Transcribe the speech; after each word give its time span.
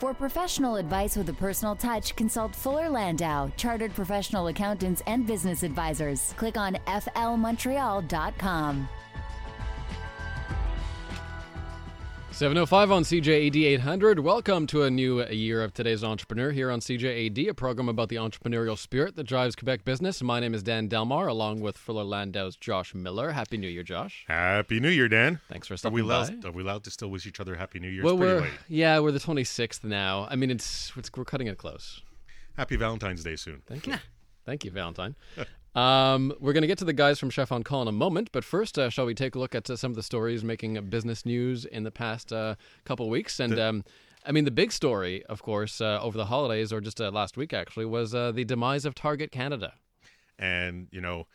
For 0.00 0.14
professional 0.14 0.76
advice 0.76 1.14
with 1.14 1.28
a 1.28 1.34
personal 1.34 1.76
touch, 1.76 2.16
consult 2.16 2.56
Fuller 2.56 2.88
Landau, 2.88 3.50
Chartered 3.58 3.94
Professional 3.94 4.46
Accountants 4.46 5.02
and 5.06 5.26
Business 5.26 5.62
Advisors. 5.62 6.32
Click 6.38 6.56
on 6.56 6.78
flmontreal.com. 6.86 8.88
705 12.40 12.90
on 12.90 13.02
CJAD 13.02 13.66
800. 13.66 14.20
Welcome 14.20 14.66
to 14.68 14.84
a 14.84 14.90
new 14.90 15.22
year 15.26 15.62
of 15.62 15.74
today's 15.74 16.02
entrepreneur 16.02 16.52
here 16.52 16.70
on 16.70 16.80
CJAD, 16.80 17.50
a 17.50 17.52
program 17.52 17.86
about 17.90 18.08
the 18.08 18.16
entrepreneurial 18.16 18.78
spirit 18.78 19.14
that 19.16 19.24
drives 19.24 19.54
Quebec 19.54 19.84
business. 19.84 20.22
My 20.22 20.40
name 20.40 20.54
is 20.54 20.62
Dan 20.62 20.88
Delmar, 20.88 21.26
along 21.26 21.60
with 21.60 21.76
Fuller 21.76 22.02
Landau's 22.02 22.56
Josh 22.56 22.94
Miller. 22.94 23.32
Happy 23.32 23.58
New 23.58 23.68
Year, 23.68 23.82
Josh. 23.82 24.24
Happy 24.26 24.80
New 24.80 24.88
Year, 24.88 25.06
Dan. 25.06 25.38
Thanks 25.50 25.68
for 25.68 25.74
Are 25.74 25.76
stopping 25.76 25.96
we, 25.96 26.00
by. 26.00 26.14
allowed, 26.14 26.44
are 26.46 26.52
we 26.52 26.62
allowed 26.62 26.84
to 26.84 26.90
still 26.90 27.10
wish 27.10 27.26
each 27.26 27.40
other 27.40 27.56
Happy 27.56 27.78
New 27.78 27.90
Year? 27.90 28.02
well, 28.02 28.16
we're 28.16 28.40
late. 28.40 28.50
yeah, 28.68 28.98
we're 29.00 29.12
the 29.12 29.18
26th 29.18 29.84
now. 29.84 30.26
I 30.30 30.36
mean, 30.36 30.50
it's, 30.50 30.92
it's 30.96 31.10
we're 31.14 31.26
cutting 31.26 31.46
it 31.46 31.58
close. 31.58 32.00
Happy 32.56 32.76
Valentine's 32.76 33.22
Day 33.22 33.36
soon. 33.36 33.60
Thank 33.66 33.86
you. 33.86 33.96
Thank 34.46 34.64
you, 34.64 34.70
Valentine. 34.70 35.14
Um, 35.74 36.32
we're 36.40 36.52
going 36.52 36.62
to 36.62 36.66
get 36.66 36.78
to 36.78 36.84
the 36.84 36.92
guys 36.92 37.20
from 37.20 37.30
Chef 37.30 37.52
on 37.52 37.62
Call 37.62 37.82
in 37.82 37.88
a 37.88 37.92
moment, 37.92 38.30
but 38.32 38.44
first, 38.44 38.78
uh, 38.78 38.90
shall 38.90 39.06
we 39.06 39.14
take 39.14 39.36
a 39.36 39.38
look 39.38 39.54
at 39.54 39.70
uh, 39.70 39.76
some 39.76 39.92
of 39.92 39.96
the 39.96 40.02
stories 40.02 40.42
making 40.42 40.82
business 40.88 41.24
news 41.24 41.64
in 41.64 41.84
the 41.84 41.92
past 41.92 42.32
uh, 42.32 42.56
couple 42.84 43.08
weeks? 43.08 43.38
And 43.38 43.58
um, 43.58 43.84
I 44.26 44.32
mean, 44.32 44.44
the 44.44 44.50
big 44.50 44.72
story, 44.72 45.24
of 45.26 45.42
course, 45.42 45.80
uh, 45.80 46.00
over 46.02 46.18
the 46.18 46.26
holidays 46.26 46.72
or 46.72 46.80
just 46.80 47.00
uh, 47.00 47.10
last 47.10 47.36
week 47.36 47.52
actually, 47.52 47.86
was 47.86 48.14
uh, 48.14 48.32
the 48.32 48.44
demise 48.44 48.84
of 48.84 48.94
Target 48.94 49.30
Canada. 49.30 49.74
And, 50.38 50.88
you 50.90 51.00
know, 51.00 51.26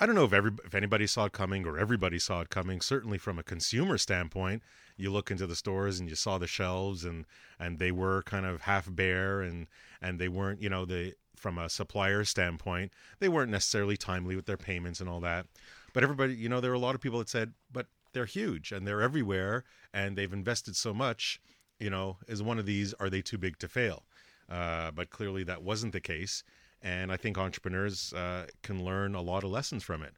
I, 0.00 0.06
don't 0.06 0.14
know 0.14 0.24
if 0.24 0.32
every 0.32 0.50
if 0.64 0.74
anybody 0.74 1.06
saw 1.06 1.26
it 1.26 1.32
coming 1.32 1.64
or 1.64 1.78
everybody 1.78 2.18
saw 2.18 2.40
it 2.40 2.50
coming. 2.50 2.80
Certainly 2.80 3.18
from 3.18 3.38
a 3.38 3.42
consumer 3.42 3.98
standpoint, 3.98 4.62
you 4.96 5.12
look 5.12 5.30
into 5.30 5.46
the 5.46 5.54
stores 5.54 6.00
and 6.00 6.08
you 6.08 6.16
saw 6.16 6.38
the 6.38 6.46
shelves 6.46 7.04
and 7.04 7.24
and 7.58 7.78
they 7.78 7.92
were 7.92 8.22
kind 8.24 8.46
of 8.46 8.62
half 8.62 8.92
bare 8.92 9.42
and 9.42 9.68
and 10.02 10.18
they 10.18 10.28
weren't, 10.28 10.60
you 10.60 10.68
know, 10.68 10.84
they 10.84 11.14
from 11.40 11.58
a 11.58 11.68
supplier 11.68 12.24
standpoint, 12.24 12.92
they 13.18 13.28
weren't 13.28 13.50
necessarily 13.50 13.96
timely 13.96 14.36
with 14.36 14.46
their 14.46 14.56
payments 14.56 15.00
and 15.00 15.08
all 15.08 15.20
that. 15.20 15.46
But 15.92 16.02
everybody, 16.04 16.34
you 16.34 16.48
know, 16.48 16.60
there 16.60 16.70
were 16.70 16.76
a 16.76 16.80
lot 16.80 16.94
of 16.94 17.00
people 17.00 17.18
that 17.18 17.28
said, 17.28 17.54
but 17.72 17.86
they're 18.12 18.26
huge 18.26 18.72
and 18.72 18.86
they're 18.86 19.02
everywhere 19.02 19.64
and 19.92 20.16
they've 20.16 20.32
invested 20.32 20.76
so 20.76 20.92
much, 20.92 21.40
you 21.78 21.90
know, 21.90 22.18
is 22.28 22.42
one 22.42 22.58
of 22.58 22.66
these 22.66 22.94
are 22.94 23.10
they 23.10 23.22
too 23.22 23.38
big 23.38 23.58
to 23.58 23.68
fail? 23.68 24.04
Uh, 24.48 24.90
but 24.90 25.10
clearly 25.10 25.44
that 25.44 25.62
wasn't 25.62 25.92
the 25.92 26.00
case. 26.00 26.44
And 26.82 27.12
I 27.12 27.16
think 27.16 27.38
entrepreneurs 27.38 28.12
uh, 28.12 28.46
can 28.62 28.84
learn 28.84 29.14
a 29.14 29.20
lot 29.22 29.44
of 29.44 29.50
lessons 29.50 29.82
from 29.82 30.02
it. 30.02 30.14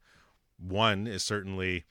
One 0.59 1.07
is 1.07 1.23
certainly, 1.23 1.85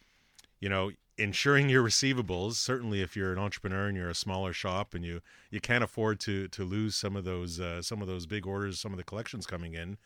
you 0.59 0.69
know, 0.69 0.91
insuring 1.21 1.69
your 1.69 1.83
receivables. 1.83 2.55
Certainly, 2.55 3.01
if 3.01 3.15
you're 3.15 3.31
an 3.31 3.37
entrepreneur 3.37 3.87
and 3.87 3.95
you're 3.95 4.09
a 4.09 4.15
smaller 4.15 4.53
shop 4.53 4.93
and 4.93 5.05
you 5.05 5.21
you 5.49 5.61
can't 5.61 5.83
afford 5.83 6.19
to 6.21 6.47
to 6.49 6.63
lose 6.63 6.95
some 6.95 7.15
of 7.15 7.23
those 7.23 7.59
uh, 7.59 7.81
some 7.81 8.01
of 8.01 8.07
those 8.07 8.25
big 8.25 8.47
orders, 8.47 8.79
some 8.79 8.91
of 8.91 8.97
the 8.97 9.03
collections 9.03 9.45
coming 9.45 9.73
in, 9.73 9.97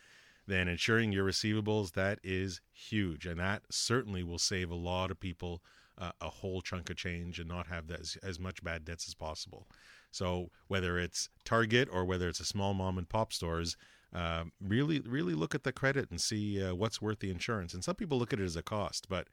then 0.47 0.67
insuring 0.67 1.11
your 1.11 1.25
receivables 1.25 1.93
that 1.93 2.19
is 2.23 2.61
huge, 2.73 3.25
and 3.25 3.39
that 3.39 3.63
certainly 3.69 4.23
will 4.23 4.39
save 4.39 4.69
a 4.69 4.75
lot 4.75 5.09
of 5.09 5.19
people 5.19 5.63
uh, 5.97 6.11
a 6.19 6.29
whole 6.29 6.61
chunk 6.61 6.89
of 6.89 6.97
change 6.97 7.39
and 7.39 7.47
not 7.47 7.67
have 7.67 7.87
that 7.87 8.01
as, 8.01 8.17
as 8.21 8.39
much 8.39 8.63
bad 8.63 8.83
debts 8.83 9.07
as 9.07 9.13
possible. 9.13 9.67
So 10.11 10.49
whether 10.67 10.99
it's 10.99 11.29
Target 11.45 11.87
or 11.91 12.05
whether 12.05 12.27
it's 12.27 12.39
a 12.41 12.45
small 12.45 12.73
mom 12.73 12.97
and 12.97 13.07
pop 13.07 13.31
stores, 13.31 13.77
um, 14.13 14.51
really 14.61 14.99
really 14.99 15.33
look 15.33 15.55
at 15.55 15.63
the 15.63 15.71
credit 15.71 16.09
and 16.11 16.19
see 16.19 16.63
uh, 16.63 16.75
what's 16.75 17.01
worth 17.01 17.19
the 17.19 17.31
insurance. 17.31 17.73
And 17.73 17.83
some 17.83 17.95
people 17.95 18.17
look 18.17 18.33
at 18.33 18.39
it 18.39 18.43
as 18.43 18.55
a 18.55 18.61
cost, 18.61 19.07
but 19.09 19.27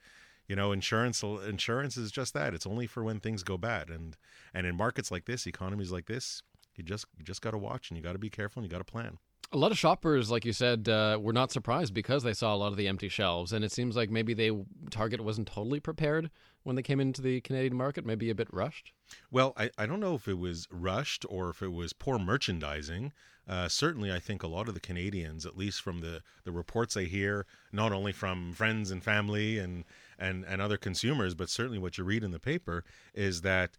you 0.48 0.56
know 0.56 0.72
insurance 0.72 1.22
insurance 1.22 1.96
is 1.96 2.10
just 2.10 2.34
that. 2.34 2.54
It's 2.54 2.66
only 2.66 2.86
for 2.86 3.02
when 3.04 3.20
things 3.20 3.42
go 3.42 3.56
bad. 3.56 3.88
And 3.88 4.16
and 4.54 4.66
in 4.66 4.76
markets 4.76 5.10
like 5.10 5.24
this, 5.24 5.46
economies 5.46 5.92
like 5.92 6.06
this, 6.06 6.42
you 6.76 6.84
just 6.84 7.06
you 7.18 7.24
just 7.24 7.42
got 7.42 7.52
to 7.52 7.58
watch 7.58 7.90
and 7.90 7.96
you 7.96 8.02
got 8.02 8.12
to 8.12 8.18
be 8.18 8.30
careful 8.30 8.62
and 8.62 8.70
you 8.70 8.74
got 8.74 8.84
to 8.84 8.90
plan. 8.90 9.18
A 9.54 9.58
lot 9.58 9.70
of 9.70 9.78
shoppers, 9.78 10.30
like 10.30 10.46
you 10.46 10.54
said, 10.54 10.88
uh, 10.88 11.18
were 11.20 11.34
not 11.34 11.52
surprised 11.52 11.92
because 11.92 12.22
they 12.22 12.32
saw 12.32 12.54
a 12.54 12.56
lot 12.56 12.68
of 12.68 12.78
the 12.78 12.88
empty 12.88 13.10
shelves, 13.10 13.52
and 13.52 13.62
it 13.62 13.70
seems 13.70 13.94
like 13.94 14.08
maybe 14.08 14.32
they 14.32 14.50
Target 14.90 15.20
wasn't 15.20 15.46
totally 15.46 15.78
prepared 15.78 16.30
when 16.62 16.74
they 16.74 16.82
came 16.82 17.00
into 17.00 17.20
the 17.20 17.42
Canadian 17.42 17.76
market, 17.76 18.06
maybe 18.06 18.30
a 18.30 18.34
bit 18.34 18.48
rushed. 18.50 18.92
Well, 19.30 19.52
I, 19.56 19.70
I 19.76 19.84
don't 19.84 20.00
know 20.00 20.14
if 20.14 20.26
it 20.26 20.38
was 20.38 20.66
rushed 20.70 21.26
or 21.28 21.50
if 21.50 21.60
it 21.60 21.72
was 21.72 21.92
poor 21.92 22.18
merchandising. 22.18 23.12
Uh, 23.46 23.68
certainly, 23.68 24.12
I 24.12 24.20
think 24.20 24.42
a 24.42 24.46
lot 24.46 24.68
of 24.68 24.74
the 24.74 24.80
Canadians, 24.80 25.44
at 25.44 25.56
least 25.56 25.82
from 25.82 26.00
the, 26.00 26.22
the 26.44 26.52
reports 26.52 26.96
I 26.96 27.04
hear, 27.04 27.44
not 27.72 27.92
only 27.92 28.12
from 28.12 28.52
friends 28.52 28.90
and 28.90 29.02
family 29.02 29.58
and, 29.58 29.84
and, 30.22 30.44
and 30.46 30.62
other 30.62 30.76
consumers, 30.76 31.34
but 31.34 31.50
certainly 31.50 31.78
what 31.78 31.98
you 31.98 32.04
read 32.04 32.24
in 32.24 32.30
the 32.30 32.38
paper, 32.38 32.84
is 33.12 33.42
that 33.42 33.76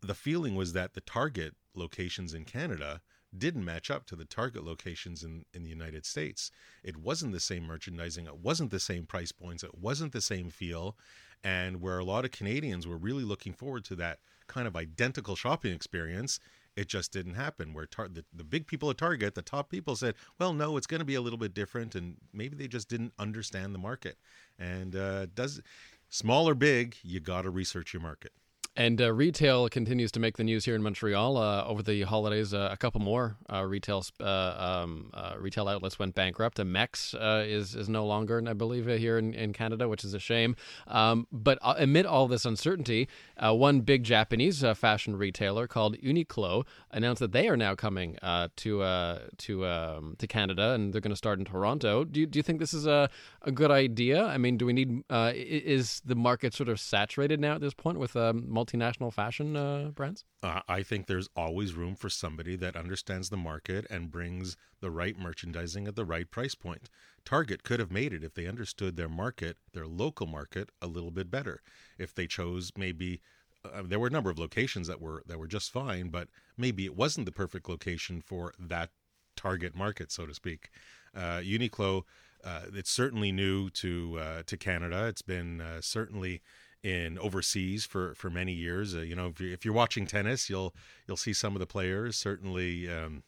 the 0.00 0.14
feeling 0.14 0.54
was 0.54 0.74
that 0.74 0.92
the 0.92 1.00
Target 1.00 1.54
locations 1.74 2.34
in 2.34 2.44
Canada 2.44 3.00
didn't 3.36 3.64
match 3.64 3.90
up 3.90 4.06
to 4.06 4.16
the 4.16 4.24
Target 4.26 4.64
locations 4.64 5.24
in, 5.24 5.44
in 5.52 5.64
the 5.64 5.70
United 5.70 6.04
States. 6.06 6.50
It 6.84 6.96
wasn't 6.96 7.32
the 7.32 7.40
same 7.40 7.64
merchandising, 7.64 8.26
it 8.26 8.38
wasn't 8.38 8.70
the 8.70 8.78
same 8.78 9.06
price 9.06 9.32
points, 9.32 9.64
it 9.64 9.78
wasn't 9.78 10.12
the 10.12 10.20
same 10.20 10.50
feel. 10.50 10.96
And 11.42 11.80
where 11.80 11.98
a 11.98 12.04
lot 12.04 12.24
of 12.24 12.30
Canadians 12.30 12.86
were 12.86 12.96
really 12.96 13.24
looking 13.24 13.52
forward 13.52 13.84
to 13.86 13.96
that 13.96 14.18
kind 14.46 14.66
of 14.66 14.76
identical 14.76 15.36
shopping 15.36 15.72
experience, 15.72 16.38
it 16.76 16.88
just 16.88 17.12
didn't 17.12 17.34
happen. 17.34 17.74
Where 17.74 17.86
tar- 17.86 18.08
the, 18.08 18.24
the 18.32 18.44
big 18.44 18.66
people 18.66 18.90
at 18.90 18.98
Target, 18.98 19.34
the 19.34 19.42
top 19.42 19.70
people 19.70 19.96
said, 19.96 20.14
well, 20.38 20.52
no, 20.52 20.76
it's 20.76 20.86
going 20.86 21.00
to 21.00 21.04
be 21.04 21.14
a 21.14 21.20
little 21.20 21.38
bit 21.38 21.54
different. 21.54 21.94
And 21.94 22.16
maybe 22.32 22.56
they 22.56 22.68
just 22.68 22.88
didn't 22.88 23.12
understand 23.18 23.74
the 23.74 23.78
market. 23.78 24.16
And 24.58 24.94
uh, 24.94 25.26
does 25.26 25.60
small 26.08 26.48
or 26.48 26.54
big, 26.54 26.96
you 27.02 27.20
got 27.20 27.42
to 27.42 27.50
research 27.50 27.92
your 27.92 28.02
market. 28.02 28.32
And 28.76 29.00
uh, 29.00 29.12
retail 29.12 29.68
continues 29.68 30.10
to 30.12 30.20
make 30.20 30.36
the 30.36 30.42
news 30.42 30.64
here 30.64 30.74
in 30.74 30.82
Montreal. 30.82 31.36
Uh, 31.36 31.64
over 31.64 31.80
the 31.80 32.02
holidays, 32.02 32.52
uh, 32.52 32.70
a 32.72 32.76
couple 32.76 33.00
more 33.00 33.36
uh, 33.48 33.64
retail 33.64 34.04
uh, 34.20 34.24
um, 34.24 35.10
uh, 35.14 35.34
retail 35.38 35.68
outlets 35.68 35.96
went 36.00 36.16
bankrupt. 36.16 36.58
A 36.58 36.64
Mexx 36.64 37.14
is 37.46 37.76
is 37.76 37.88
no 37.88 38.04
longer, 38.04 38.42
I 38.44 38.52
believe, 38.52 38.86
here 38.86 39.16
in, 39.16 39.32
in 39.32 39.52
Canada, 39.52 39.88
which 39.88 40.04
is 40.04 40.12
a 40.12 40.18
shame. 40.18 40.56
Um, 40.88 41.28
but 41.30 41.58
amid 41.62 42.04
all 42.04 42.26
this 42.26 42.44
uncertainty, 42.44 43.08
one 43.40 43.82
big 43.82 44.02
Japanese 44.02 44.64
fashion 44.74 45.14
retailer 45.16 45.68
called 45.68 45.96
Uniqlo 45.98 46.66
announced 46.90 47.20
that 47.20 47.30
they 47.30 47.48
are 47.48 47.56
now 47.56 47.76
coming 47.76 48.18
to 48.56 49.20
to 49.38 49.66
um, 49.66 50.16
to 50.18 50.26
Canada, 50.26 50.72
and 50.72 50.92
they're 50.92 51.00
going 51.00 51.10
to 51.10 51.16
start 51.16 51.38
in 51.38 51.44
Toronto. 51.44 52.02
Do 52.04 52.18
you, 52.18 52.26
do 52.26 52.40
you 52.40 52.42
think 52.42 52.58
this 52.58 52.74
is 52.74 52.88
a, 52.88 53.08
a 53.42 53.52
good 53.52 53.70
idea? 53.70 54.24
I 54.24 54.36
mean, 54.36 54.56
do 54.56 54.66
we 54.66 54.72
need? 54.72 55.04
is 55.10 56.02
the 56.04 56.16
market 56.16 56.54
sort 56.54 56.68
of 56.68 56.80
saturated 56.80 57.38
now 57.38 57.54
at 57.54 57.60
this 57.60 57.74
point 57.74 58.00
with 58.00 58.16
um, 58.16 58.44
multinational 58.64 59.12
fashion 59.12 59.56
uh, 59.56 59.90
brands? 59.94 60.24
Uh, 60.42 60.60
I 60.68 60.82
think 60.82 61.06
there's 61.06 61.28
always 61.36 61.74
room 61.74 61.94
for 61.94 62.08
somebody 62.08 62.56
that 62.56 62.76
understands 62.76 63.30
the 63.30 63.36
market 63.36 63.86
and 63.90 64.10
brings 64.10 64.56
the 64.80 64.90
right 64.90 65.18
merchandising 65.18 65.86
at 65.88 65.96
the 65.96 66.04
right 66.04 66.30
price 66.30 66.54
point. 66.54 66.88
Target 67.24 67.62
could 67.62 67.80
have 67.80 67.90
made 67.90 68.12
it 68.12 68.24
if 68.24 68.34
they 68.34 68.46
understood 68.46 68.96
their 68.96 69.08
market, 69.08 69.56
their 69.72 69.86
local 69.86 70.26
market, 70.26 70.70
a 70.82 70.86
little 70.86 71.10
bit 71.10 71.30
better. 71.30 71.62
If 71.98 72.14
they 72.14 72.26
chose 72.26 72.72
maybe 72.76 73.20
uh, 73.64 73.82
there 73.84 73.98
were 73.98 74.08
a 74.08 74.10
number 74.10 74.30
of 74.30 74.38
locations 74.38 74.86
that 74.88 75.00
were 75.00 75.22
that 75.26 75.38
were 75.38 75.46
just 75.46 75.72
fine, 75.72 76.08
but 76.08 76.28
maybe 76.56 76.84
it 76.84 76.96
wasn't 76.96 77.26
the 77.26 77.32
perfect 77.32 77.68
location 77.68 78.20
for 78.20 78.52
that 78.58 78.90
target 79.36 79.74
market, 79.74 80.12
so 80.12 80.26
to 80.26 80.34
speak. 80.34 80.70
Uh, 81.16 81.38
Uniqlo, 81.38 82.02
uh, 82.44 82.62
it's 82.74 82.90
certainly 82.90 83.32
new 83.32 83.70
to 83.70 84.18
uh, 84.20 84.42
to 84.46 84.56
Canada. 84.56 85.06
It's 85.06 85.22
been 85.22 85.60
uh, 85.60 85.80
certainly 85.80 86.42
in 86.84 87.18
overseas 87.18 87.86
for 87.86 88.14
for 88.14 88.30
many 88.30 88.52
years. 88.52 88.94
Uh, 88.94 89.00
you 89.00 89.16
know, 89.16 89.28
if 89.28 89.40
you're, 89.40 89.52
if 89.52 89.64
you're, 89.64 89.74
watching 89.74 90.06
tennis, 90.06 90.48
you'll 90.48 90.74
you'll 91.08 91.16
see 91.16 91.32
some 91.32 91.56
of 91.56 91.60
the 91.60 91.66
players. 91.66 92.16
Certainly, 92.16 92.88
um, 92.88 93.24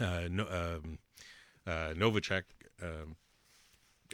uh, 0.00 0.28
no, 0.30 0.44
um, 0.44 0.98
uh, 1.66 1.92
Novacek. 1.94 2.44
Um, 2.80 3.16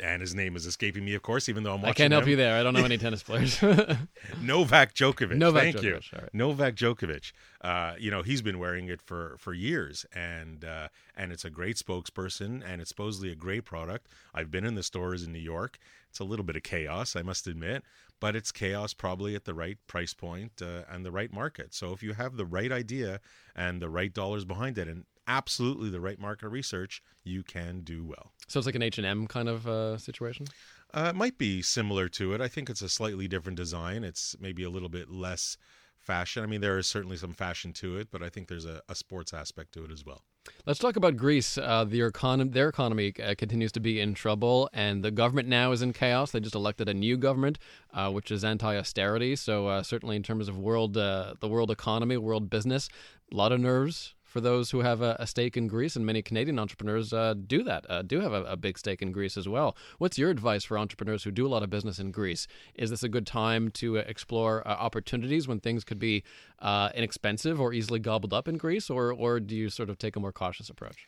and 0.03 0.21
his 0.21 0.35
name 0.35 0.57
is 0.57 0.67
escaping 0.67 1.05
me, 1.05 1.15
of 1.15 1.23
course, 1.23 1.49
even 1.49 1.63
though 1.63 1.75
I'm 1.75 1.81
watching. 1.81 1.91
I 1.91 1.95
can't 1.95 2.13
help 2.13 2.25
him. 2.25 2.31
you 2.31 2.37
there. 2.37 2.59
I 2.59 2.65
don't 2.65 2.75
know 2.75 2.85
any 2.85 2.99
tennis 2.99 3.23
players. 3.23 3.63
Novak 4.43 4.93
Djokovic. 4.93 5.37
Novak 5.37 5.63
Thank 5.63 5.77
Djokovic, 5.77 6.13
you. 6.13 6.19
right. 6.19 6.35
Novak 6.35 6.75
Djokovic. 6.75 7.31
Uh, 7.61 7.95
you 7.99 8.11
know, 8.11 8.23
he's 8.23 8.43
been 8.43 8.59
wearing 8.59 8.89
it 8.89 9.01
for 9.01 9.37
for 9.39 9.53
years, 9.53 10.05
and 10.13 10.65
uh, 10.65 10.89
and 11.17 11.31
it's 11.31 11.45
a 11.45 11.51
great 11.51 11.77
spokesperson, 11.77 12.61
and 12.67 12.81
it's 12.81 12.89
supposedly 12.89 13.31
a 13.31 13.37
great 13.37 13.65
product. 13.65 14.09
I've 14.35 14.51
been 14.51 14.65
in 14.65 14.75
the 14.75 14.83
stores 14.83 15.23
in 15.23 15.33
New 15.33 15.39
York. 15.39 15.79
It's 16.11 16.21
a 16.21 16.25
little 16.25 16.45
bit 16.45 16.55
of 16.57 16.63
chaos, 16.63 17.17
I 17.17 17.23
must 17.23 17.47
admit, 17.47 17.83
but 18.21 18.37
it's 18.37 18.53
chaos 18.53 18.95
probably 18.95 19.35
at 19.35 19.45
the 19.45 19.55
right 19.55 19.79
price 19.87 20.15
point 20.15 20.63
uh, 20.63 20.83
and 20.89 21.05
the 21.05 21.13
right 21.13 21.33
market. 21.33 21.75
So 21.75 21.93
if 21.93 22.03
you 22.03 22.15
have 22.15 22.37
the 22.37 22.47
right 22.47 22.73
idea 22.73 23.21
and 23.55 23.81
the 23.81 23.89
right 23.89 24.13
dollars 24.13 24.45
behind 24.45 24.79
it, 24.79 24.89
and 24.89 25.05
absolutely 25.27 25.91
the 25.91 26.01
right 26.01 26.19
market 26.19 26.49
research, 26.49 27.03
you 27.23 27.43
can 27.43 27.81
do 27.81 28.05
well. 28.05 28.33
so 28.49 28.59
it's 28.59 28.67
like 28.67 28.75
an 28.75 28.83
H 28.83 28.99
and 28.99 29.07
M 29.07 29.27
kind 29.27 29.49
of 29.49 29.67
uh, 29.67 29.99
situation. 29.99 30.47
Uh, 30.93 31.09
it 31.11 31.17
might 31.17 31.39
be 31.39 31.61
similar 31.61 32.09
to 32.09 32.35
it. 32.35 32.41
I 32.41 32.49
think 32.49 32.71
it's 32.71 32.83
a 32.83 32.89
slightly 32.89 33.27
different 33.27 33.57
design. 33.57 34.05
It's 34.05 34.37
maybe 34.39 34.63
a 34.63 34.71
little 34.71 34.89
bit 34.89 35.11
less 35.11 35.57
fashion. 35.99 36.45
I 36.45 36.47
mean, 36.47 36.61
there 36.61 36.79
is 36.79 36.87
certainly 36.87 37.17
some 37.17 37.33
fashion 37.33 37.73
to 37.75 37.97
it, 37.97 38.09
but 38.11 38.23
I 38.23 38.29
think 38.29 38.49
there's 38.49 38.67
a, 38.67 38.83
a 38.89 38.95
sports 38.95 39.35
aspect 39.35 39.73
to 39.75 39.85
it 39.85 39.91
as 39.91 40.05
well. 40.05 40.23
Let's 40.67 40.79
talk 40.79 40.97
about 40.97 41.17
Greece. 41.17 41.59
Uh, 41.59 41.85
the 41.85 42.11
their 42.51 42.69
economy 42.69 43.13
uh, 43.23 43.35
continues 43.37 43.73
to 43.73 43.81
be 43.81 44.01
in 44.01 44.15
trouble, 44.15 44.69
and 44.73 45.05
the 45.05 45.11
government 45.11 45.49
now 45.49 45.73
is 45.73 45.83
in 45.83 45.93
chaos. 45.93 46.31
They 46.31 46.41
just 46.41 46.55
elected 46.55 46.89
a 46.89 46.95
new 46.95 47.17
government, 47.17 47.59
uh, 47.93 48.11
which 48.11 48.31
is 48.31 48.45
anti-austerity. 48.45 49.37
So 49.37 49.69
uh, 49.69 49.83
certainly, 49.83 50.17
in 50.17 50.23
terms 50.23 50.49
of 50.49 50.59
world, 50.59 50.97
uh, 50.97 51.35
the 51.41 51.49
world 51.49 51.71
economy, 51.71 52.17
world 52.17 52.51
business, 52.51 52.89
a 53.33 53.37
lot 53.37 53.53
of 53.53 53.61
nerves 53.61 54.15
for 54.35 54.41
those 54.41 54.73
who 54.73 54.81
have 54.81 55.01
a, 55.01 55.15
a 55.21 55.29
stake 55.29 55.57
in 55.57 55.69
Greece, 55.69 55.95
and 55.95 56.05
many 56.05 56.21
Canadian 56.21 56.59
entrepreneurs 56.59 57.13
uh, 57.13 57.35
do 57.47 57.63
that, 57.63 57.89
uh, 57.89 58.03
do 58.03 58.19
have 58.19 58.33
a, 58.33 58.43
a, 58.47 58.57
big 58.57 58.77
stake 58.77 59.01
in 59.01 59.13
Greece 59.13 59.37
as 59.37 59.49
well. 59.49 59.77
What's 59.99 60.19
your 60.19 60.29
advice 60.29 60.65
for 60.65 60.77
entrepreneurs 60.77 61.23
who 61.23 61.31
do 61.31 61.47
a 61.47 61.53
lot 61.55 61.63
of 61.63 61.71
business 61.71 62.01
in 62.01 62.11
Greece? 62.11 62.49
Is 62.75 62.91
this 62.91 63.05
a 63.05 63.09
good 63.09 63.29
time 63.29 63.71
to 63.75 64.01
uh, 64.01 64.03
explore 64.09 64.67
uh, 64.67 64.73
opportunities 64.73 65.47
when 65.47 65.61
things 65.61 65.85
could 65.85 66.01
be 66.01 66.25
uh, 66.59 66.89
inexpensive 66.97 67.61
or 67.61 67.73
easily 67.73 68.01
gobbled 68.01 68.35
up 68.35 68.49
in 68.49 68.57
Greece, 68.57 68.91
or 68.91 69.13
or 69.13 69.39
do 69.39 69.55
you 69.55 69.71
sort 69.71 69.89
of 69.89 69.99
take 69.99 70.17
a 70.17 70.21
more 70.21 70.33
cautious 70.33 70.69
approach? 70.69 71.07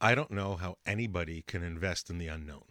I 0.00 0.14
don't 0.14 0.30
know 0.30 0.54
how 0.54 0.76
anybody 0.86 1.42
can 1.48 1.64
invest 1.64 2.08
in 2.08 2.18
the 2.18 2.28
unknown. 2.28 2.66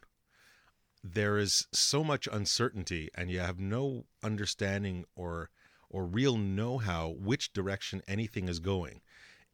There 1.04 1.38
is 1.38 1.68
so 1.74 2.01
much 2.01 2.30
uncertainty, 2.31 3.09
and 3.13 3.30
you 3.30 3.39
have 3.39 3.59
no 3.59 4.06
understanding 4.24 5.04
or 5.18 5.50
or 5.89 6.06
real 6.06 6.38
know-how 6.38 7.09
which 7.09 7.51
direction 7.51 8.01
anything 8.07 8.48
is 8.48 8.59
going 8.59 9.01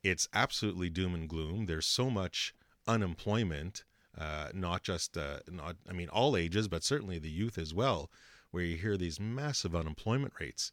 it's 0.03 0.27
absolutely 0.33 0.89
doom 0.89 1.15
and 1.15 1.29
gloom. 1.29 1.65
There's 1.65 1.85
so 1.85 2.09
much 2.09 2.53
unemployment, 2.87 3.83
uh, 4.17 4.49
not 4.53 4.83
just 4.83 5.17
uh, 5.17 5.39
not 5.49 5.77
I 5.89 5.93
mean 5.93 6.09
all 6.09 6.35
ages, 6.35 6.67
but 6.67 6.83
certainly 6.83 7.19
the 7.19 7.29
youth 7.29 7.57
as 7.57 7.73
well, 7.73 8.11
where 8.51 8.63
you 8.63 8.77
hear 8.77 8.97
these 8.97 9.19
massive 9.19 9.75
unemployment 9.75 10.33
rates. 10.39 10.71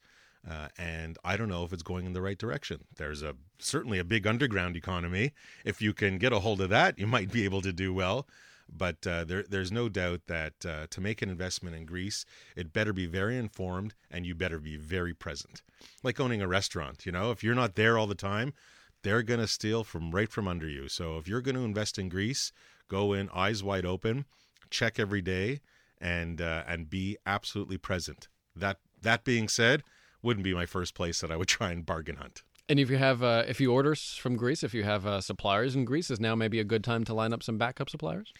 Uh, 0.48 0.68
and 0.78 1.18
I 1.22 1.36
don't 1.36 1.50
know 1.50 1.64
if 1.64 1.72
it's 1.72 1.82
going 1.82 2.06
in 2.06 2.14
the 2.14 2.22
right 2.22 2.38
direction. 2.38 2.84
There's 2.96 3.22
a 3.22 3.36
certainly 3.58 3.98
a 3.98 4.04
big 4.04 4.26
underground 4.26 4.74
economy. 4.74 5.32
If 5.64 5.82
you 5.82 5.92
can 5.92 6.18
get 6.18 6.32
a 6.32 6.40
hold 6.40 6.60
of 6.60 6.70
that, 6.70 6.98
you 6.98 7.06
might 7.06 7.30
be 7.30 7.44
able 7.44 7.60
to 7.62 7.72
do 7.72 7.92
well. 7.92 8.26
But 8.72 9.06
uh, 9.06 9.24
there, 9.24 9.42
there's 9.42 9.72
no 9.72 9.88
doubt 9.88 10.22
that 10.28 10.64
uh, 10.64 10.86
to 10.90 11.00
make 11.00 11.22
an 11.22 11.28
investment 11.28 11.74
in 11.74 11.84
Greece, 11.84 12.24
it 12.56 12.72
better 12.72 12.92
be 12.92 13.06
very 13.06 13.36
informed 13.36 13.94
and 14.10 14.24
you 14.24 14.34
better 14.34 14.60
be 14.60 14.76
very 14.76 15.12
present. 15.12 15.62
Like 16.02 16.20
owning 16.20 16.40
a 16.40 16.48
restaurant, 16.48 17.04
you 17.04 17.12
know, 17.12 17.32
if 17.32 17.42
you're 17.42 17.54
not 17.54 17.74
there 17.74 17.98
all 17.98 18.06
the 18.06 18.14
time, 18.14 18.54
they're 19.02 19.22
going 19.22 19.40
to 19.40 19.46
steal 19.46 19.84
from 19.84 20.10
right 20.10 20.30
from 20.30 20.48
under 20.48 20.68
you. 20.68 20.88
So 20.88 21.18
if 21.18 21.28
you're 21.28 21.40
going 21.40 21.54
to 21.56 21.62
invest 21.62 21.98
in 21.98 22.08
Greece, 22.08 22.52
go 22.88 23.12
in 23.12 23.28
eyes 23.34 23.62
wide 23.62 23.86
open, 23.86 24.24
check 24.70 24.98
every 24.98 25.22
day, 25.22 25.60
and 26.00 26.40
uh, 26.40 26.64
and 26.66 26.88
be 26.88 27.16
absolutely 27.26 27.78
present. 27.78 28.28
That 28.54 28.78
that 29.02 29.24
being 29.24 29.48
said, 29.48 29.82
wouldn't 30.22 30.44
be 30.44 30.54
my 30.54 30.66
first 30.66 30.94
place 30.94 31.20
that 31.20 31.30
I 31.30 31.36
would 31.36 31.48
try 31.58 31.70
and 31.70 31.84
bargain 31.84 32.16
hunt. 32.16 32.42
And 32.68 32.78
if 32.78 32.88
you 32.88 32.98
have 32.98 33.22
uh, 33.22 33.44
if 33.48 33.60
you 33.60 33.72
order 33.72 33.94
from 33.94 34.36
Greece, 34.36 34.62
if 34.62 34.74
you 34.74 34.84
have 34.84 35.06
uh, 35.06 35.20
suppliers 35.20 35.74
in 35.74 35.84
Greece, 35.84 36.10
is 36.10 36.20
now 36.20 36.34
maybe 36.34 36.60
a 36.60 36.64
good 36.64 36.84
time 36.84 37.04
to 37.04 37.14
line 37.14 37.32
up 37.32 37.42
some 37.42 37.58
backup 37.58 37.90
suppliers. 37.90 38.32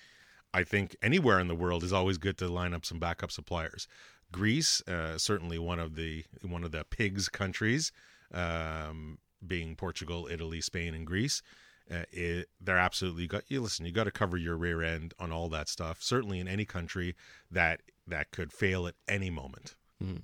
I 0.52 0.64
think 0.64 0.96
anywhere 1.02 1.38
in 1.38 1.48
the 1.48 1.54
world 1.54 1.84
is 1.84 1.92
always 1.92 2.18
good 2.18 2.36
to 2.38 2.48
line 2.48 2.74
up 2.74 2.84
some 2.84 2.98
backup 2.98 3.30
suppliers. 3.30 3.86
Greece, 4.32 4.82
uh, 4.88 5.18
certainly 5.18 5.58
one 5.58 5.80
of 5.80 5.96
the 5.96 6.24
one 6.42 6.64
of 6.64 6.72
the 6.72 6.84
pigs 6.84 7.28
countries. 7.28 7.92
Um, 8.32 9.18
being 9.46 9.76
Portugal, 9.76 10.28
Italy, 10.30 10.60
Spain, 10.60 10.94
and 10.94 11.06
Greece. 11.06 11.42
Uh, 11.90 12.04
it, 12.12 12.48
they're 12.60 12.78
absolutely 12.78 13.26
got 13.26 13.42
you 13.48 13.60
listen 13.60 13.84
you 13.84 13.90
got 13.90 14.04
to 14.04 14.12
cover 14.12 14.36
your 14.36 14.56
rear 14.56 14.80
end 14.80 15.12
on 15.18 15.32
all 15.32 15.48
that 15.48 15.68
stuff 15.68 16.00
certainly 16.00 16.38
in 16.38 16.46
any 16.46 16.64
country 16.64 17.16
that 17.50 17.80
that 18.06 18.30
could 18.30 18.52
fail 18.52 18.86
at 18.86 18.94
any 19.08 19.28
moment 19.28 19.74
mm. 20.00 20.22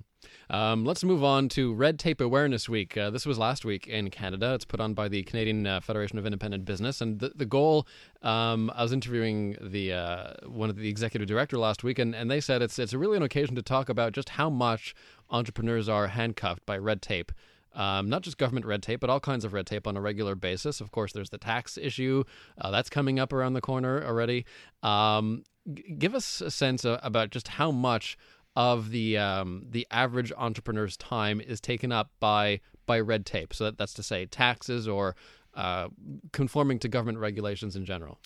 um, 0.49 0.85
let's 0.85 1.03
move 1.03 1.25
on 1.25 1.49
to 1.49 1.73
red 1.73 1.99
tape 1.99 2.21
awareness 2.21 2.69
week 2.69 2.95
uh, 2.95 3.09
this 3.09 3.25
was 3.25 3.37
last 3.37 3.65
week 3.65 3.85
in 3.85 4.09
canada 4.09 4.53
it's 4.53 4.63
put 4.63 4.79
on 4.79 4.93
by 4.93 5.09
the 5.09 5.23
canadian 5.23 5.67
uh, 5.67 5.81
federation 5.81 6.17
of 6.17 6.25
independent 6.25 6.63
business 6.63 7.01
and 7.01 7.19
the, 7.19 7.33
the 7.35 7.45
goal 7.45 7.85
um, 8.21 8.71
i 8.73 8.81
was 8.81 8.93
interviewing 8.93 9.57
the 9.59 9.91
uh, 9.91 10.33
one 10.45 10.69
of 10.69 10.77
the 10.77 10.87
executive 10.87 11.27
director 11.27 11.57
last 11.57 11.83
week 11.83 11.99
and, 11.99 12.15
and 12.15 12.31
they 12.31 12.39
said 12.39 12.61
it's 12.61 12.79
it's 12.79 12.93
really 12.93 13.17
an 13.17 13.23
occasion 13.23 13.55
to 13.55 13.61
talk 13.61 13.89
about 13.89 14.13
just 14.13 14.29
how 14.29 14.49
much 14.49 14.95
entrepreneurs 15.29 15.89
are 15.89 16.07
handcuffed 16.07 16.65
by 16.65 16.77
red 16.77 17.01
tape 17.01 17.33
um, 17.77 18.09
not 18.09 18.23
just 18.23 18.37
government 18.37 18.65
red 18.65 18.81
tape, 18.81 18.99
but 18.99 19.09
all 19.09 19.19
kinds 19.19 19.45
of 19.45 19.53
red 19.53 19.67
tape 19.67 19.87
on 19.87 19.95
a 19.95 20.01
regular 20.01 20.35
basis. 20.35 20.81
Of 20.81 20.91
course, 20.91 21.13
there's 21.13 21.29
the 21.29 21.37
tax 21.37 21.77
issue 21.77 22.23
uh, 22.59 22.71
that's 22.71 22.89
coming 22.89 23.19
up 23.19 23.31
around 23.31 23.53
the 23.53 23.61
corner 23.61 24.03
already. 24.03 24.45
Um, 24.81 25.43
g- 25.71 25.95
give 25.97 26.15
us 26.15 26.41
a 26.41 26.51
sense 26.51 26.83
of, 26.83 26.99
about 27.03 27.29
just 27.29 27.47
how 27.47 27.71
much 27.71 28.17
of 28.55 28.89
the 28.89 29.19
um, 29.19 29.67
the 29.69 29.85
average 29.91 30.33
entrepreneur's 30.35 30.97
time 30.97 31.39
is 31.39 31.61
taken 31.61 31.91
up 31.91 32.09
by 32.19 32.59
by 32.87 32.99
red 32.99 33.25
tape. 33.25 33.53
So 33.53 33.65
that, 33.65 33.77
that's 33.77 33.93
to 33.93 34.03
say, 34.03 34.25
taxes 34.25 34.87
or 34.87 35.15
uh, 35.53 35.89
conforming 36.33 36.79
to 36.79 36.87
government 36.87 37.19
regulations 37.19 37.75
in 37.75 37.85
general 37.85 38.19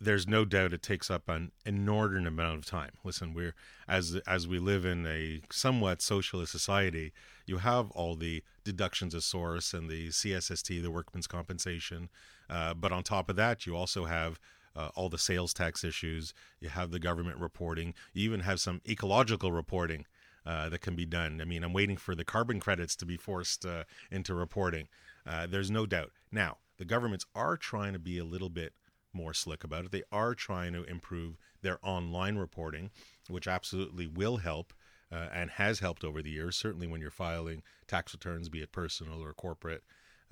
there's 0.00 0.28
no 0.28 0.44
doubt 0.44 0.72
it 0.72 0.82
takes 0.82 1.10
up 1.10 1.28
an 1.28 1.50
inordinate 1.66 2.28
amount 2.28 2.58
of 2.58 2.66
time. 2.66 2.92
Listen, 3.02 3.34
we're 3.34 3.54
as 3.88 4.20
as 4.26 4.46
we 4.46 4.58
live 4.58 4.84
in 4.84 5.06
a 5.06 5.40
somewhat 5.50 6.00
socialist 6.00 6.52
society, 6.52 7.12
you 7.46 7.58
have 7.58 7.90
all 7.92 8.14
the 8.14 8.42
deductions 8.64 9.14
of 9.14 9.24
source 9.24 9.74
and 9.74 9.90
the 9.90 10.08
CSST, 10.08 10.80
the 10.82 10.90
workman's 10.90 11.26
compensation, 11.26 12.10
uh, 12.48 12.74
but 12.74 12.92
on 12.92 13.02
top 13.02 13.28
of 13.28 13.36
that, 13.36 13.66
you 13.66 13.76
also 13.76 14.04
have 14.04 14.38
uh, 14.76 14.90
all 14.94 15.08
the 15.08 15.18
sales 15.18 15.52
tax 15.52 15.84
issues. 15.84 16.32
You 16.60 16.68
have 16.68 16.90
the 16.90 16.98
government 17.00 17.38
reporting. 17.38 17.94
You 18.12 18.24
even 18.24 18.40
have 18.40 18.60
some 18.60 18.80
ecological 18.88 19.52
reporting 19.52 20.06
uh, 20.46 20.68
that 20.68 20.80
can 20.80 20.94
be 20.94 21.06
done. 21.06 21.40
I 21.40 21.44
mean, 21.44 21.64
I'm 21.64 21.72
waiting 21.72 21.96
for 21.96 22.14
the 22.14 22.24
carbon 22.24 22.60
credits 22.60 22.96
to 22.96 23.06
be 23.06 23.16
forced 23.16 23.64
uh, 23.64 23.84
into 24.10 24.34
reporting. 24.34 24.88
Uh, 25.26 25.46
there's 25.46 25.70
no 25.70 25.86
doubt. 25.86 26.10
Now, 26.30 26.58
the 26.78 26.84
governments 26.84 27.24
are 27.34 27.56
trying 27.56 27.92
to 27.92 27.98
be 27.98 28.18
a 28.18 28.24
little 28.24 28.50
bit 28.50 28.72
more 29.14 29.34
slick 29.34 29.64
about 29.64 29.84
it. 29.84 29.90
They 29.92 30.02
are 30.12 30.34
trying 30.34 30.72
to 30.72 30.84
improve 30.84 31.38
their 31.62 31.78
online 31.82 32.36
reporting, 32.36 32.90
which 33.28 33.48
absolutely 33.48 34.06
will 34.06 34.38
help 34.38 34.72
uh, 35.12 35.28
and 35.32 35.50
has 35.50 35.78
helped 35.78 36.04
over 36.04 36.22
the 36.22 36.30
years. 36.30 36.56
Certainly, 36.56 36.86
when 36.86 37.00
you're 37.00 37.10
filing 37.10 37.62
tax 37.86 38.12
returns, 38.12 38.48
be 38.48 38.62
it 38.62 38.72
personal 38.72 39.22
or 39.22 39.32
corporate, 39.32 39.82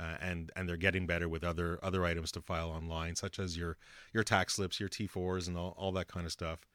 uh, 0.00 0.17
and 0.20 0.50
and 0.56 0.69
they're 0.69 0.76
getting 0.76 1.06
better 1.06 1.29
with 1.29 1.44
other 1.44 1.79
other 1.82 2.05
items 2.05 2.32
to 2.32 2.40
file 2.40 2.70
online, 2.70 3.14
such 3.17 3.38
as 3.38 3.56
your 3.56 3.76
your 4.12 4.25
tax 4.25 4.55
slips, 4.55 4.81
your 4.81 4.88
T4s, 4.88 5.46
and 5.46 5.56
all, 5.56 5.75
all 5.76 5.93
that 5.93 6.08
kind 6.08 6.26
of 6.26 6.32
stuff. 6.32 6.67